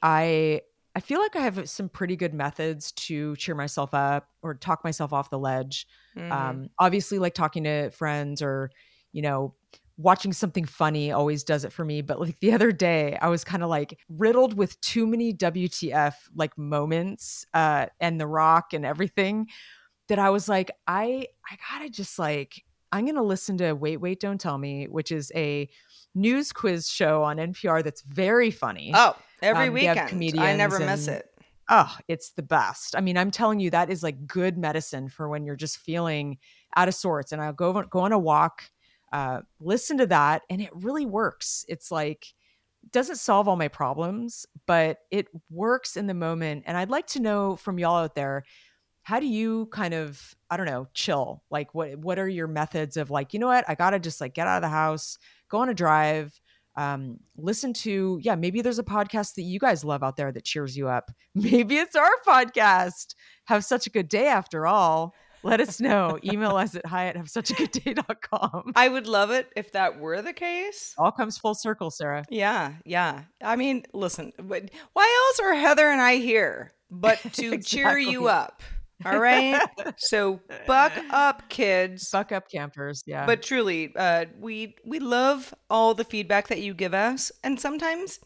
I 0.00 0.62
I 0.94 1.00
feel 1.00 1.18
like 1.18 1.34
I 1.34 1.40
have 1.40 1.68
some 1.68 1.88
pretty 1.88 2.14
good 2.14 2.32
methods 2.32 2.92
to 2.92 3.34
cheer 3.36 3.56
myself 3.56 3.92
up 3.92 4.28
or 4.42 4.54
talk 4.54 4.84
myself 4.84 5.12
off 5.12 5.30
the 5.30 5.38
ledge. 5.38 5.88
Mm-hmm. 6.16 6.32
Um, 6.32 6.70
obviously, 6.78 7.18
like 7.18 7.34
talking 7.34 7.64
to 7.64 7.90
friends 7.90 8.40
or, 8.40 8.70
you 9.12 9.22
know, 9.22 9.54
watching 9.96 10.32
something 10.32 10.64
funny 10.64 11.12
always 11.12 11.44
does 11.44 11.64
it 11.64 11.72
for 11.72 11.84
me. 11.84 12.02
But 12.02 12.20
like 12.20 12.38
the 12.40 12.52
other 12.52 12.72
day, 12.72 13.16
I 13.20 13.28
was 13.28 13.44
kind 13.44 13.62
of 13.62 13.68
like 13.68 13.98
riddled 14.08 14.56
with 14.56 14.80
too 14.80 15.06
many 15.06 15.32
WTF 15.32 16.14
like 16.34 16.56
moments 16.58 17.46
uh, 17.54 17.86
and 18.00 18.20
The 18.20 18.26
Rock 18.26 18.72
and 18.72 18.84
everything 18.84 19.48
that 20.08 20.18
I 20.18 20.30
was 20.30 20.48
like, 20.48 20.70
I 20.86 21.26
I 21.50 21.56
gotta 21.70 21.90
just 21.90 22.18
like 22.18 22.64
I'm 22.92 23.06
gonna 23.06 23.22
listen 23.22 23.56
to 23.58 23.72
Wait 23.72 23.98
Wait 23.98 24.20
Don't 24.20 24.40
Tell 24.40 24.58
Me, 24.58 24.86
which 24.86 25.10
is 25.12 25.32
a 25.34 25.68
news 26.14 26.52
quiz 26.52 26.88
show 26.88 27.22
on 27.22 27.38
NPR 27.38 27.82
that's 27.82 28.02
very 28.02 28.50
funny. 28.50 28.92
Oh, 28.94 29.16
every 29.42 29.68
Um, 29.68 29.74
weekend. 29.74 29.98
I 29.98 30.02
never 30.56 30.76
comedians 30.78 30.80
miss 30.80 31.08
it. 31.08 31.26
Oh, 31.70 31.96
it's 32.08 32.32
the 32.32 32.42
best. 32.42 32.94
I 32.94 33.00
mean, 33.00 33.16
I'm 33.16 33.30
telling 33.30 33.58
you, 33.58 33.70
that 33.70 33.88
is 33.90 34.02
like 34.02 34.26
good 34.26 34.58
medicine 34.58 35.08
for 35.08 35.28
when 35.28 35.44
you're 35.44 35.56
just 35.56 35.78
feeling 35.78 36.38
out 36.76 36.88
of 36.88 36.94
sorts. 36.94 37.32
And 37.32 37.40
I'll 37.40 37.52
go 37.54 37.82
go 37.84 38.00
on 38.00 38.12
a 38.12 38.18
walk, 38.18 38.64
uh, 39.14 39.42
listen 39.60 39.96
to 39.98 40.06
that, 40.06 40.42
and 40.50 40.60
it 40.60 40.70
really 40.74 41.06
works. 41.06 41.64
It's 41.68 41.92
like 41.92 42.34
doesn't 42.90 43.16
solve 43.16 43.48
all 43.48 43.56
my 43.56 43.68
problems, 43.68 44.44
but 44.66 44.98
it 45.10 45.28
works 45.50 45.96
in 45.96 46.06
the 46.06 46.14
moment. 46.14 46.64
And 46.66 46.76
I'd 46.76 46.90
like 46.90 47.06
to 47.08 47.20
know 47.20 47.56
from 47.56 47.78
y'all 47.78 47.96
out 47.96 48.14
there, 48.14 48.44
how 49.02 49.20
do 49.20 49.26
you 49.26 49.66
kind 49.66 49.94
of, 49.94 50.34
I 50.50 50.56
don't 50.56 50.66
know, 50.66 50.88
chill? 50.94 51.42
Like 51.48 51.74
what 51.74 51.96
what 51.98 52.18
are 52.18 52.28
your 52.28 52.48
methods 52.48 52.96
of 52.96 53.10
like, 53.10 53.32
you 53.32 53.38
know 53.38 53.46
what, 53.46 53.64
I 53.68 53.76
gotta 53.76 54.00
just 54.00 54.20
like 54.20 54.34
get 54.34 54.48
out 54.48 54.56
of 54.56 54.62
the 54.62 54.68
house, 54.68 55.16
go 55.48 55.58
on 55.58 55.68
a 55.68 55.74
drive, 55.74 56.38
um, 56.76 57.20
listen 57.36 57.72
to, 57.72 58.18
yeah, 58.20 58.34
maybe 58.34 58.62
there's 58.62 58.80
a 58.80 58.84
podcast 58.84 59.34
that 59.34 59.42
you 59.42 59.60
guys 59.60 59.84
love 59.84 60.02
out 60.02 60.16
there 60.16 60.32
that 60.32 60.44
cheers 60.44 60.76
you 60.76 60.88
up. 60.88 61.12
Maybe 61.36 61.76
it's 61.76 61.94
our 61.94 62.10
podcast. 62.26 63.14
Have 63.44 63.64
such 63.64 63.86
a 63.86 63.90
good 63.90 64.08
day 64.08 64.26
after 64.26 64.66
all. 64.66 65.14
Let 65.44 65.60
us 65.60 65.78
know. 65.78 66.18
Email 66.24 66.56
us 66.56 66.74
at 66.74 66.86
hi 66.86 67.06
at 67.06 67.16
have 67.16 67.28
such 67.28 67.50
a 67.50 67.54
good 67.54 67.70
day.com. 67.70 68.72
I 68.74 68.88
would 68.88 69.06
love 69.06 69.30
it 69.30 69.52
if 69.54 69.72
that 69.72 70.00
were 70.00 70.22
the 70.22 70.32
case. 70.32 70.94
All 70.96 71.12
comes 71.12 71.36
full 71.36 71.54
circle, 71.54 71.90
Sarah. 71.90 72.24
Yeah, 72.30 72.72
yeah. 72.86 73.24
I 73.42 73.56
mean, 73.56 73.84
listen, 73.92 74.32
but 74.38 74.70
why 74.94 75.28
else 75.28 75.40
are 75.40 75.54
Heather 75.54 75.88
and 75.88 76.00
I 76.00 76.16
here 76.16 76.72
but 76.90 77.18
to 77.34 77.58
cheer 77.58 77.98
you 77.98 78.28
up? 78.28 78.62
All 79.04 79.18
right. 79.18 79.60
so 79.98 80.40
buck 80.66 80.92
up, 81.10 81.48
kids. 81.50 82.10
Buck 82.10 82.32
up 82.32 82.50
campers. 82.50 83.02
Yeah. 83.06 83.26
But 83.26 83.42
truly, 83.42 83.92
uh, 83.94 84.26
we 84.40 84.76
we 84.86 84.98
love 84.98 85.52
all 85.68 85.94
the 85.94 86.04
feedback 86.04 86.48
that 86.48 86.62
you 86.62 86.72
give 86.72 86.94
us, 86.94 87.30
and 87.42 87.60
sometimes 87.60 88.18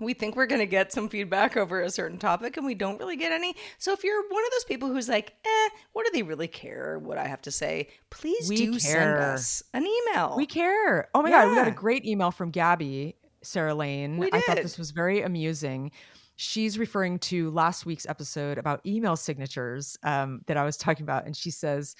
we 0.00 0.14
think 0.14 0.36
we're 0.36 0.46
going 0.46 0.60
to 0.60 0.66
get 0.66 0.92
some 0.92 1.08
feedback 1.08 1.56
over 1.56 1.80
a 1.80 1.90
certain 1.90 2.18
topic, 2.18 2.56
and 2.56 2.64
we 2.64 2.74
don't 2.74 2.98
really 2.98 3.16
get 3.16 3.32
any. 3.32 3.54
So 3.78 3.92
if 3.92 4.04
you're 4.04 4.22
one 4.28 4.44
of 4.44 4.50
those 4.52 4.64
people 4.64 4.88
who's 4.88 5.08
like, 5.08 5.34
"Eh, 5.44 5.68
what 5.92 6.06
do 6.06 6.12
they 6.12 6.22
really 6.22 6.48
care? 6.48 6.98
What 6.98 7.18
I 7.18 7.26
have 7.26 7.42
to 7.42 7.50
say?" 7.50 7.88
Please 8.10 8.48
We 8.48 8.56
do 8.56 8.78
send 8.78 9.18
us 9.18 9.62
an 9.74 9.86
email. 9.86 10.34
We 10.36 10.46
care. 10.46 11.08
Oh 11.14 11.22
my 11.22 11.30
God. 11.30 11.48
We 11.48 11.56
got 11.56 11.68
a 11.68 11.72
great 11.72 12.04
email 12.04 12.30
from 12.30 12.50
Gabby, 12.50 13.16
Sarah 13.42 13.74
Lane. 13.74 14.18
We 14.18 14.30
I 14.32 14.40
thought 14.40 14.56
this 14.56 14.78
was 14.78 14.92
very 14.92 15.22
amusing. 15.22 15.90
She's 16.36 16.78
referring 16.78 17.18
to 17.20 17.50
last 17.50 17.84
week's 17.84 18.06
episode 18.06 18.58
about 18.58 18.86
email 18.86 19.16
signatures 19.16 19.96
um, 20.04 20.42
that 20.46 20.56
I 20.56 20.62
was 20.64 20.76
talking 20.76 21.02
about. 21.02 21.26
And 21.26 21.36
she 21.36 21.50
says, 21.50 21.96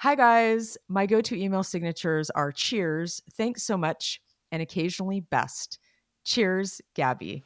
Hi, 0.00 0.14
guys. 0.14 0.76
My 0.88 1.06
go 1.06 1.22
to 1.22 1.34
email 1.34 1.62
signatures 1.62 2.28
are 2.30 2.52
cheers, 2.52 3.22
thanks 3.32 3.62
so 3.62 3.78
much, 3.78 4.20
and 4.52 4.60
occasionally 4.60 5.20
best. 5.20 5.78
Cheers, 6.24 6.80
Gabby. 6.94 7.42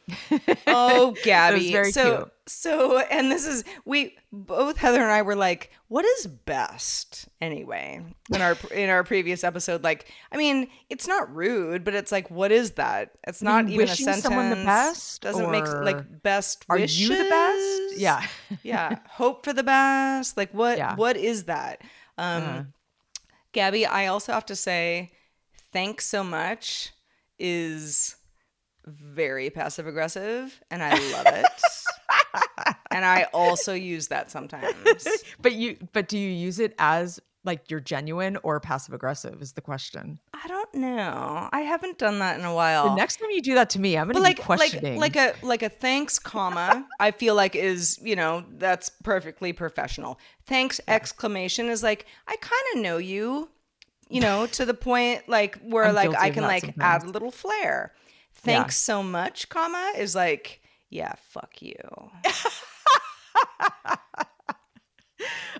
Oh, 0.66 1.14
Gabby. 1.24 1.70
very 1.72 1.92
so, 1.92 2.16
cute. 2.16 2.32
so, 2.46 2.98
and 2.98 3.30
this 3.30 3.46
is 3.46 3.64
we 3.84 4.16
both 4.32 4.76
Heather 4.76 5.00
and 5.00 5.12
I 5.12 5.22
were 5.22 5.36
like, 5.36 5.70
"What 5.88 6.04
is 6.04 6.26
best?" 6.26 7.28
Anyway, 7.40 8.04
in 8.34 8.40
our 8.42 8.56
in 8.74 8.90
our 8.90 9.04
previous 9.04 9.44
episode, 9.44 9.84
like, 9.84 10.12
I 10.32 10.36
mean, 10.36 10.68
it's 10.90 11.06
not 11.06 11.32
rude, 11.34 11.84
but 11.84 11.94
it's 11.94 12.10
like, 12.10 12.30
what 12.32 12.50
is 12.50 12.72
that? 12.72 13.12
It's 13.26 13.42
not 13.42 13.64
mean 13.66 13.74
even 13.74 13.86
a 13.86 13.90
wishing 13.90 14.04
sentence. 14.06 14.24
someone 14.24 14.50
the 14.50 14.56
best, 14.56 15.22
Doesn't 15.22 15.50
make 15.52 15.66
like 15.68 16.22
best. 16.22 16.64
Are 16.68 16.76
wishes? 16.76 17.00
you 17.00 17.16
the 17.16 17.30
best? 17.30 17.98
Yeah. 18.00 18.26
yeah. 18.64 18.98
Hope 19.08 19.44
for 19.44 19.52
the 19.52 19.62
best. 19.62 20.36
Like, 20.36 20.52
what? 20.52 20.78
Yeah. 20.78 20.96
What 20.96 21.16
is 21.16 21.44
that? 21.44 21.80
Um, 22.18 22.42
Uh. 22.42 22.62
Gabby, 23.52 23.86
I 23.86 24.08
also 24.08 24.32
have 24.32 24.46
to 24.46 24.56
say, 24.56 25.12
thanks 25.72 26.06
so 26.06 26.24
much 26.24 26.92
is 27.38 28.16
very 28.86 29.50
passive 29.50 29.86
aggressive, 29.86 30.60
and 30.70 30.82
I 30.82 30.90
love 31.12 31.26
it. 31.26 31.46
and 32.90 33.04
I 33.04 33.24
also 33.32 33.72
use 33.74 34.08
that 34.08 34.30
sometimes. 34.30 35.06
but 35.40 35.52
you 35.52 35.76
but 35.92 36.08
do 36.08 36.18
you 36.18 36.30
use 36.30 36.58
it 36.58 36.74
as 36.78 37.20
like 37.44 37.70
you're 37.70 37.80
genuine 37.80 38.38
or 38.42 38.58
passive 38.58 38.94
aggressive 38.94 39.42
is 39.42 39.52
the 39.52 39.60
question. 39.60 40.18
I 40.32 40.48
don't 40.48 40.74
know. 40.76 41.48
I 41.52 41.60
haven't 41.60 41.98
done 41.98 42.18
that 42.20 42.38
in 42.38 42.44
a 42.44 42.54
while. 42.54 42.88
The 42.88 42.94
next 42.94 43.16
time 43.16 43.30
you 43.30 43.42
do 43.42 43.54
that 43.54 43.70
to 43.70 43.80
me, 43.80 43.96
I'm 43.98 44.06
gonna 44.06 44.14
but 44.14 44.22
like 44.22 44.36
be 44.36 44.40
like 44.40 44.46
questioning. 44.46 44.98
like 44.98 45.16
a 45.16 45.34
like 45.42 45.62
a 45.62 45.68
thanks 45.68 46.18
comma 46.18 46.86
i 46.98 47.10
feel 47.10 47.34
like 47.34 47.54
is 47.54 47.98
you 48.02 48.16
know 48.16 48.44
that's 48.56 48.88
perfectly 49.02 49.52
professional 49.52 50.18
thanks 50.46 50.80
exclamation 50.88 51.68
is 51.68 51.82
like 51.82 52.06
i 52.26 52.36
kind 52.36 52.62
of 52.74 52.82
know 52.82 52.96
you 52.96 53.48
you 54.08 54.20
know 54.20 54.46
to 54.46 54.64
the 54.64 54.74
point 54.74 55.28
like 55.28 55.58
where 55.62 55.84
I'm 55.84 55.94
like 55.94 56.16
i 56.16 56.30
can 56.30 56.42
like 56.42 56.64
sometimes. 56.64 57.04
add 57.04 57.04
a 57.04 57.10
little 57.10 57.30
flair 57.30 57.92
Yeah. 58.44 58.58
thanks 58.58 58.76
so 58.76 59.02
much 59.02 59.48
comma 59.48 59.92
is 59.96 60.14
like 60.14 60.60
yeah 60.90 61.14
fuck 61.30 61.62
you 61.62 61.74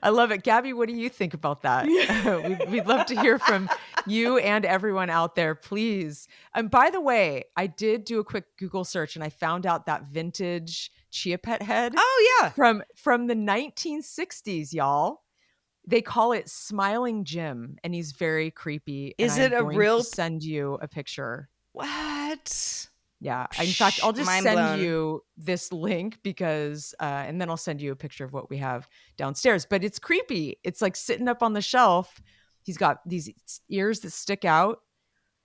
I 0.03 0.11
love 0.11 0.31
it. 0.31 0.43
Gabby, 0.43 0.75
what 0.75 0.89
do 0.89 0.95
you 0.95 1.09
think 1.09 1.33
about 1.33 1.63
that? 1.63 1.87
we'd, 2.47 2.71
we'd 2.71 2.87
love 2.87 3.07
to 3.07 3.19
hear 3.19 3.39
from 3.39 3.71
you 4.07 4.37
and 4.39 4.65
everyone 4.67 5.09
out 5.09 5.35
there, 5.35 5.55
please. 5.55 6.29
And 6.55 6.71
by 6.71 6.91
the 6.91 7.01
way, 7.01 7.45
I 7.57 7.67
did 7.67 8.05
do 8.05 8.21
a 8.21 8.25
quick 8.25 8.45
Google 8.59 8.85
search 8.85 9.17
and 9.17 9.25
I 9.25 9.31
found 9.31 9.67
out 9.67 9.87
that 9.87 10.05
vintage 10.05 10.91
Chia 11.11 11.39
Pet 11.39 11.63
head 11.63 11.95
oh 11.97 12.39
yeah 12.43 12.51
from 12.51 12.83
from 12.97 13.29
the 13.29 13.35
1960s, 13.35 14.73
y'all. 14.73 15.23
They 15.87 16.03
call 16.03 16.33
it 16.33 16.49
Smiling 16.49 17.25
Jim, 17.25 17.77
and 17.85 17.95
he's 17.95 18.13
very 18.13 18.51
creepy. 18.51 19.15
Is 19.19 19.37
it 19.39 19.53
I'm 19.53 19.59
a 19.59 19.63
going 19.63 19.77
real- 19.77 20.03
Send 20.03 20.43
you 20.43 20.79
a 20.81 20.89
picture. 20.89 21.51
What? 22.39 22.89
Yeah. 23.21 23.47
In 23.59 23.67
fact, 23.69 24.01
I'll 24.03 24.13
just 24.13 24.27
Mind 24.27 24.43
send 24.43 24.57
blown. 24.57 24.81
you 24.81 25.25
this 25.37 25.73
link 25.73 26.19
because, 26.23 26.95
uh, 27.01 27.05
and 27.27 27.41
then 27.41 27.49
I'll 27.49 27.57
send 27.57 27.81
you 27.81 27.93
a 27.93 27.97
picture 27.97 28.25
of 28.25 28.33
what 28.33 28.51
we 28.51 28.59
have 28.59 28.87
downstairs. 29.17 29.67
But 29.69 29.83
it's 29.83 29.99
creepy. 29.99 30.59
It's 30.63 30.83
like 30.83 30.95
sitting 30.95 31.29
up 31.29 31.43
on 31.43 31.55
the 31.55 31.63
shelf. 31.63 32.21
He's 32.63 32.77
got 32.77 33.01
these 33.09 33.31
ears 33.71 34.01
that 34.01 34.11
stick 34.13 34.45
out. 34.45 34.81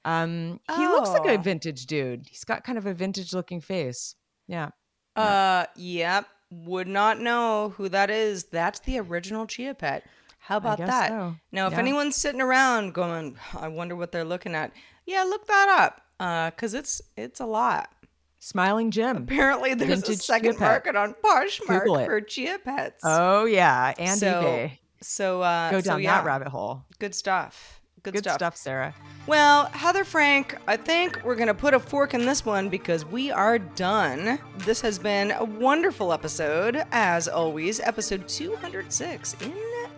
Um, 0.05 0.59
he 0.75 0.87
looks 0.87 1.09
like 1.09 1.25
a 1.25 1.33
Oh. 1.37 1.41
vintage 1.41 1.85
dude. 1.85 2.25
He's 2.29 2.43
got 2.43 2.63
kind 2.63 2.77
of 2.77 2.85
a 2.85 2.93
vintage 2.93 3.33
looking 3.33 3.61
face. 3.61 4.15
Yeah. 4.47 4.69
Uh, 5.15 5.65
yep. 5.75 6.25
Would 6.51 6.87
not 6.87 7.19
know 7.19 7.69
who 7.77 7.89
that 7.89 8.09
is. 8.09 8.45
That's 8.45 8.79
the 8.79 8.99
original 8.99 9.45
Chia 9.45 9.73
Pet. 9.75 10.03
How 10.39 10.57
about 10.57 10.79
that? 10.79 11.09
so. 11.09 11.35
Now, 11.51 11.67
if 11.67 11.73
Yeah. 11.73 11.79
anyone's 11.79 12.15
sitting 12.15 12.41
around 12.41 12.93
going, 12.93 13.37
I 13.57 13.67
wonder 13.67 13.95
what 13.95 14.11
they're 14.11 14.23
looking 14.25 14.55
at. 14.55 14.71
Yeah, 15.09 15.23
look 15.23 15.47
that 15.47 15.69
up. 15.69 16.01
Uh, 16.19 16.51
cause 16.51 16.75
it's 16.75 17.01
it's 17.17 17.39
a 17.39 17.45
lot. 17.45 17.89
Smiling 18.37 18.91
Jim. 18.91 19.17
Apparently, 19.17 19.73
there's 19.73 20.07
a 20.07 20.15
second 20.15 20.53
Chia 20.53 20.59
market 20.61 20.95
on 20.95 21.15
Poshmark 21.25 22.05
for 22.05 22.21
Chia 22.21 22.59
Pets. 22.59 23.01
Oh, 23.03 23.45
yeah. 23.45 23.93
And 23.97 24.19
so, 24.19 24.43
eBay. 24.43 24.77
So 25.01 25.41
uh, 25.41 25.71
Go 25.71 25.79
so 25.81 25.91
down 25.91 26.03
yeah, 26.03 26.17
that 26.17 26.25
rabbit 26.25 26.47
hole. 26.47 26.83
Good 26.99 27.15
stuff. 27.15 27.81
Good, 28.03 28.13
Good 28.13 28.23
stuff. 28.23 28.35
stuff, 28.35 28.55
Sarah. 28.55 28.93
Well, 29.27 29.65
Heather 29.67 30.03
Frank, 30.05 30.55
I 30.67 30.77
think 30.77 31.19
we're 31.25 31.35
going 31.35 31.47
to 31.47 31.53
put 31.53 31.73
a 31.73 31.79
fork 31.79 32.13
in 32.13 32.25
this 32.25 32.45
one 32.45 32.69
because 32.69 33.03
we 33.03 33.29
are 33.31 33.59
done. 33.59 34.39
This 34.59 34.79
has 34.81 34.97
been 34.99 35.31
a 35.31 35.43
wonderful 35.43 36.13
episode, 36.13 36.81
as 36.91 37.27
always, 37.27 37.79
episode 37.81 38.27
206 38.27 39.35
in 39.41 39.53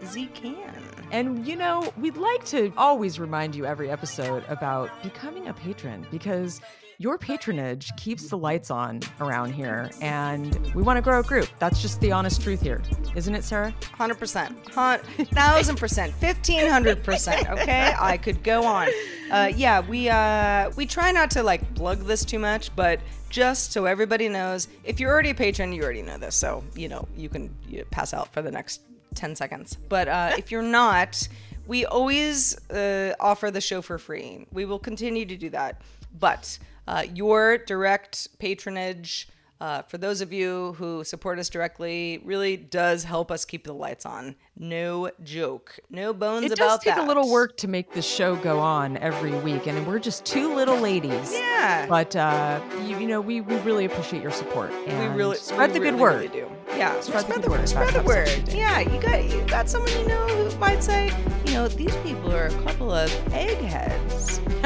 Z 0.07 0.27
Can. 0.33 0.90
And 1.11 1.45
you 1.45 1.57
know, 1.57 1.93
we'd 1.97 2.17
like 2.17 2.45
to 2.45 2.71
always 2.77 3.19
remind 3.19 3.53
you 3.53 3.65
every 3.65 3.91
episode 3.91 4.43
about 4.47 4.89
becoming 5.03 5.49
a 5.49 5.53
patron 5.53 6.07
because 6.09 6.61
your 6.99 7.17
patronage 7.17 7.91
keeps 7.97 8.29
the 8.29 8.37
lights 8.37 8.69
on 8.69 8.99
around 9.19 9.51
here 9.51 9.89
and 10.01 10.55
we 10.75 10.83
want 10.83 10.97
to 10.97 11.01
grow 11.01 11.19
a 11.19 11.23
group. 11.23 11.49
That's 11.57 11.81
just 11.81 11.99
the 11.99 12.11
honest 12.11 12.41
truth 12.41 12.61
here. 12.61 12.81
Isn't 13.15 13.33
it, 13.33 13.43
Sarah? 13.43 13.73
100%, 13.97 14.63
1000%, 14.65 16.11
1500%, 16.11 17.49
okay? 17.49 17.93
I 17.99 18.17
could 18.17 18.43
go 18.43 18.63
on. 18.63 18.87
Uh, 19.31 19.51
yeah, 19.55 19.81
we 19.81 20.09
uh, 20.09 20.69
we 20.75 20.85
try 20.85 21.11
not 21.11 21.31
to 21.31 21.41
like 21.41 21.73
plug 21.73 22.01
this 22.01 22.23
too 22.23 22.37
much, 22.37 22.73
but 22.75 22.99
just 23.29 23.71
so 23.71 23.85
everybody 23.85 24.29
knows, 24.29 24.67
if 24.83 24.99
you're 24.99 25.09
already 25.09 25.31
a 25.31 25.35
patron, 25.35 25.73
you 25.73 25.81
already 25.83 26.03
know 26.03 26.17
this. 26.17 26.35
So, 26.35 26.63
you 26.75 26.87
know, 26.87 27.07
you 27.17 27.29
can 27.29 27.49
you 27.67 27.83
pass 27.85 28.13
out 28.13 28.31
for 28.31 28.41
the 28.41 28.51
next 28.51 28.81
10 29.15 29.35
seconds. 29.35 29.77
But 29.89 30.07
uh, 30.07 30.35
if 30.37 30.51
you're 30.51 30.61
not, 30.61 31.27
we 31.67 31.85
always 31.85 32.57
uh, 32.69 33.13
offer 33.19 33.51
the 33.51 33.61
show 33.61 33.81
for 33.81 33.97
free. 33.97 34.45
We 34.51 34.65
will 34.65 34.79
continue 34.79 35.25
to 35.25 35.37
do 35.37 35.49
that. 35.51 35.81
But 36.19 36.57
uh, 36.87 37.05
your 37.13 37.57
direct 37.57 38.39
patronage, 38.39 39.29
uh, 39.59 39.83
for 39.83 39.97
those 39.97 40.21
of 40.21 40.33
you 40.33 40.73
who 40.77 41.03
support 41.03 41.39
us 41.39 41.49
directly, 41.49 42.19
really 42.23 42.57
does 42.57 43.03
help 43.03 43.31
us 43.31 43.45
keep 43.45 43.63
the 43.63 43.73
lights 43.73 44.05
on. 44.05 44.35
No 44.63 45.09
joke. 45.23 45.79
No 45.89 46.13
bones 46.13 46.45
It 46.45 46.51
about 46.51 46.57
does 46.67 46.79
take 46.81 46.93
that. 46.93 47.03
a 47.03 47.07
little 47.07 47.31
work 47.31 47.57
to 47.57 47.67
make 47.67 47.93
the 47.93 48.01
show 48.03 48.35
go 48.35 48.59
on 48.59 48.95
every 48.97 49.31
week, 49.39 49.65
and 49.65 49.87
we're 49.87 49.97
just 49.97 50.23
two 50.23 50.53
little 50.53 50.77
ladies. 50.77 51.33
Yeah. 51.33 51.87
But 51.87 52.15
uh, 52.15 52.61
you, 52.85 52.99
you 52.99 53.07
know, 53.07 53.21
we, 53.21 53.41
we 53.41 53.55
really 53.61 53.85
appreciate 53.85 54.21
your 54.21 54.31
support. 54.31 54.71
we 54.85 54.93
really 55.07 55.37
spread 55.37 55.71
we 55.71 55.79
the 55.79 55.85
good 55.85 55.95
really, 55.95 56.01
word. 56.01 56.13
really 56.15 56.27
do. 56.27 56.51
Yeah, 56.77 56.99
Spread 57.01 57.25
the 57.25 57.33
spread 57.33 57.41
good 57.41 57.51
word 57.51 57.69
Spread 57.69 57.93
the 57.95 58.03
word. 58.03 58.53
Yeah, 58.53 58.79
you 58.81 59.01
got 59.01 59.25
you 59.25 59.41
got 59.47 59.67
someone 59.67 59.91
you 59.97 60.07
know 60.07 60.27
who 60.27 60.55
might 60.59 60.83
say, 60.83 61.11
you 61.47 61.53
know, 61.53 61.67
these 61.67 61.95
people 61.97 62.31
are 62.31 62.45
a 62.45 62.63
couple 62.63 62.91
of 62.91 63.09
eggheads. 63.33 64.39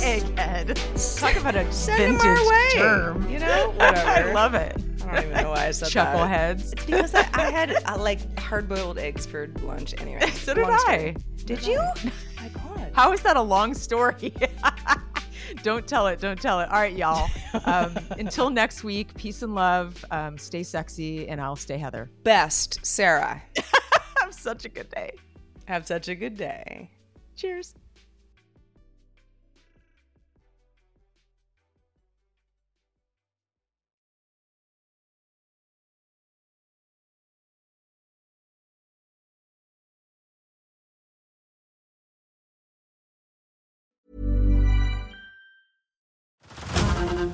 Egghead. 0.00 1.18
Talk 1.20 1.36
about 1.36 1.56
a 1.56 1.70
Send 1.72 1.98
vintage 2.20 2.24
our 2.26 2.48
way. 2.48 2.68
term. 2.76 3.28
You 3.30 3.38
know, 3.40 3.74
I 3.80 4.32
love 4.32 4.54
it. 4.54 4.76
I 5.02 5.14
don't 5.14 5.24
even 5.30 5.42
know 5.42 5.50
why 5.50 5.66
I 5.66 5.70
said 5.70 5.88
that. 5.90 6.16
Chuckleheads. 6.16 6.72
It's 6.72 6.84
because 6.84 7.14
I, 7.14 7.28
I 7.34 7.50
had 7.50 7.72
uh, 7.86 7.98
like 7.98 8.38
hard-boiled 8.38 8.98
eggs 8.98 9.26
for 9.26 9.48
lunch. 9.62 9.94
Anyway, 9.98 10.28
So 10.30 10.54
did 10.54 10.62
long 10.62 10.78
story. 10.78 11.16
I. 11.16 11.42
Did 11.44 11.66
you? 11.66 11.78
my 12.36 12.48
God. 12.54 12.90
How 12.92 13.12
is 13.12 13.22
that 13.22 13.36
a 13.36 13.42
long 13.42 13.74
story? 13.74 14.32
don't 15.62 15.86
tell 15.86 16.06
it. 16.06 16.20
Don't 16.20 16.40
tell 16.40 16.60
it. 16.60 16.70
All 16.70 16.80
right, 16.80 16.94
y'all. 16.96 17.28
Um, 17.64 17.96
until 18.18 18.50
next 18.50 18.84
week, 18.84 19.14
peace 19.14 19.42
and 19.42 19.54
love. 19.54 20.04
Um, 20.10 20.38
stay 20.38 20.62
sexy, 20.62 21.28
and 21.28 21.40
I'll 21.40 21.56
stay 21.56 21.78
Heather. 21.78 22.10
Best, 22.24 22.84
Sarah. 22.84 23.42
Have 24.20 24.34
such 24.34 24.64
a 24.64 24.68
good 24.68 24.90
day. 24.90 25.12
Have 25.66 25.86
such 25.86 26.08
a 26.08 26.14
good 26.14 26.36
day. 26.36 26.90
Cheers. 27.36 27.74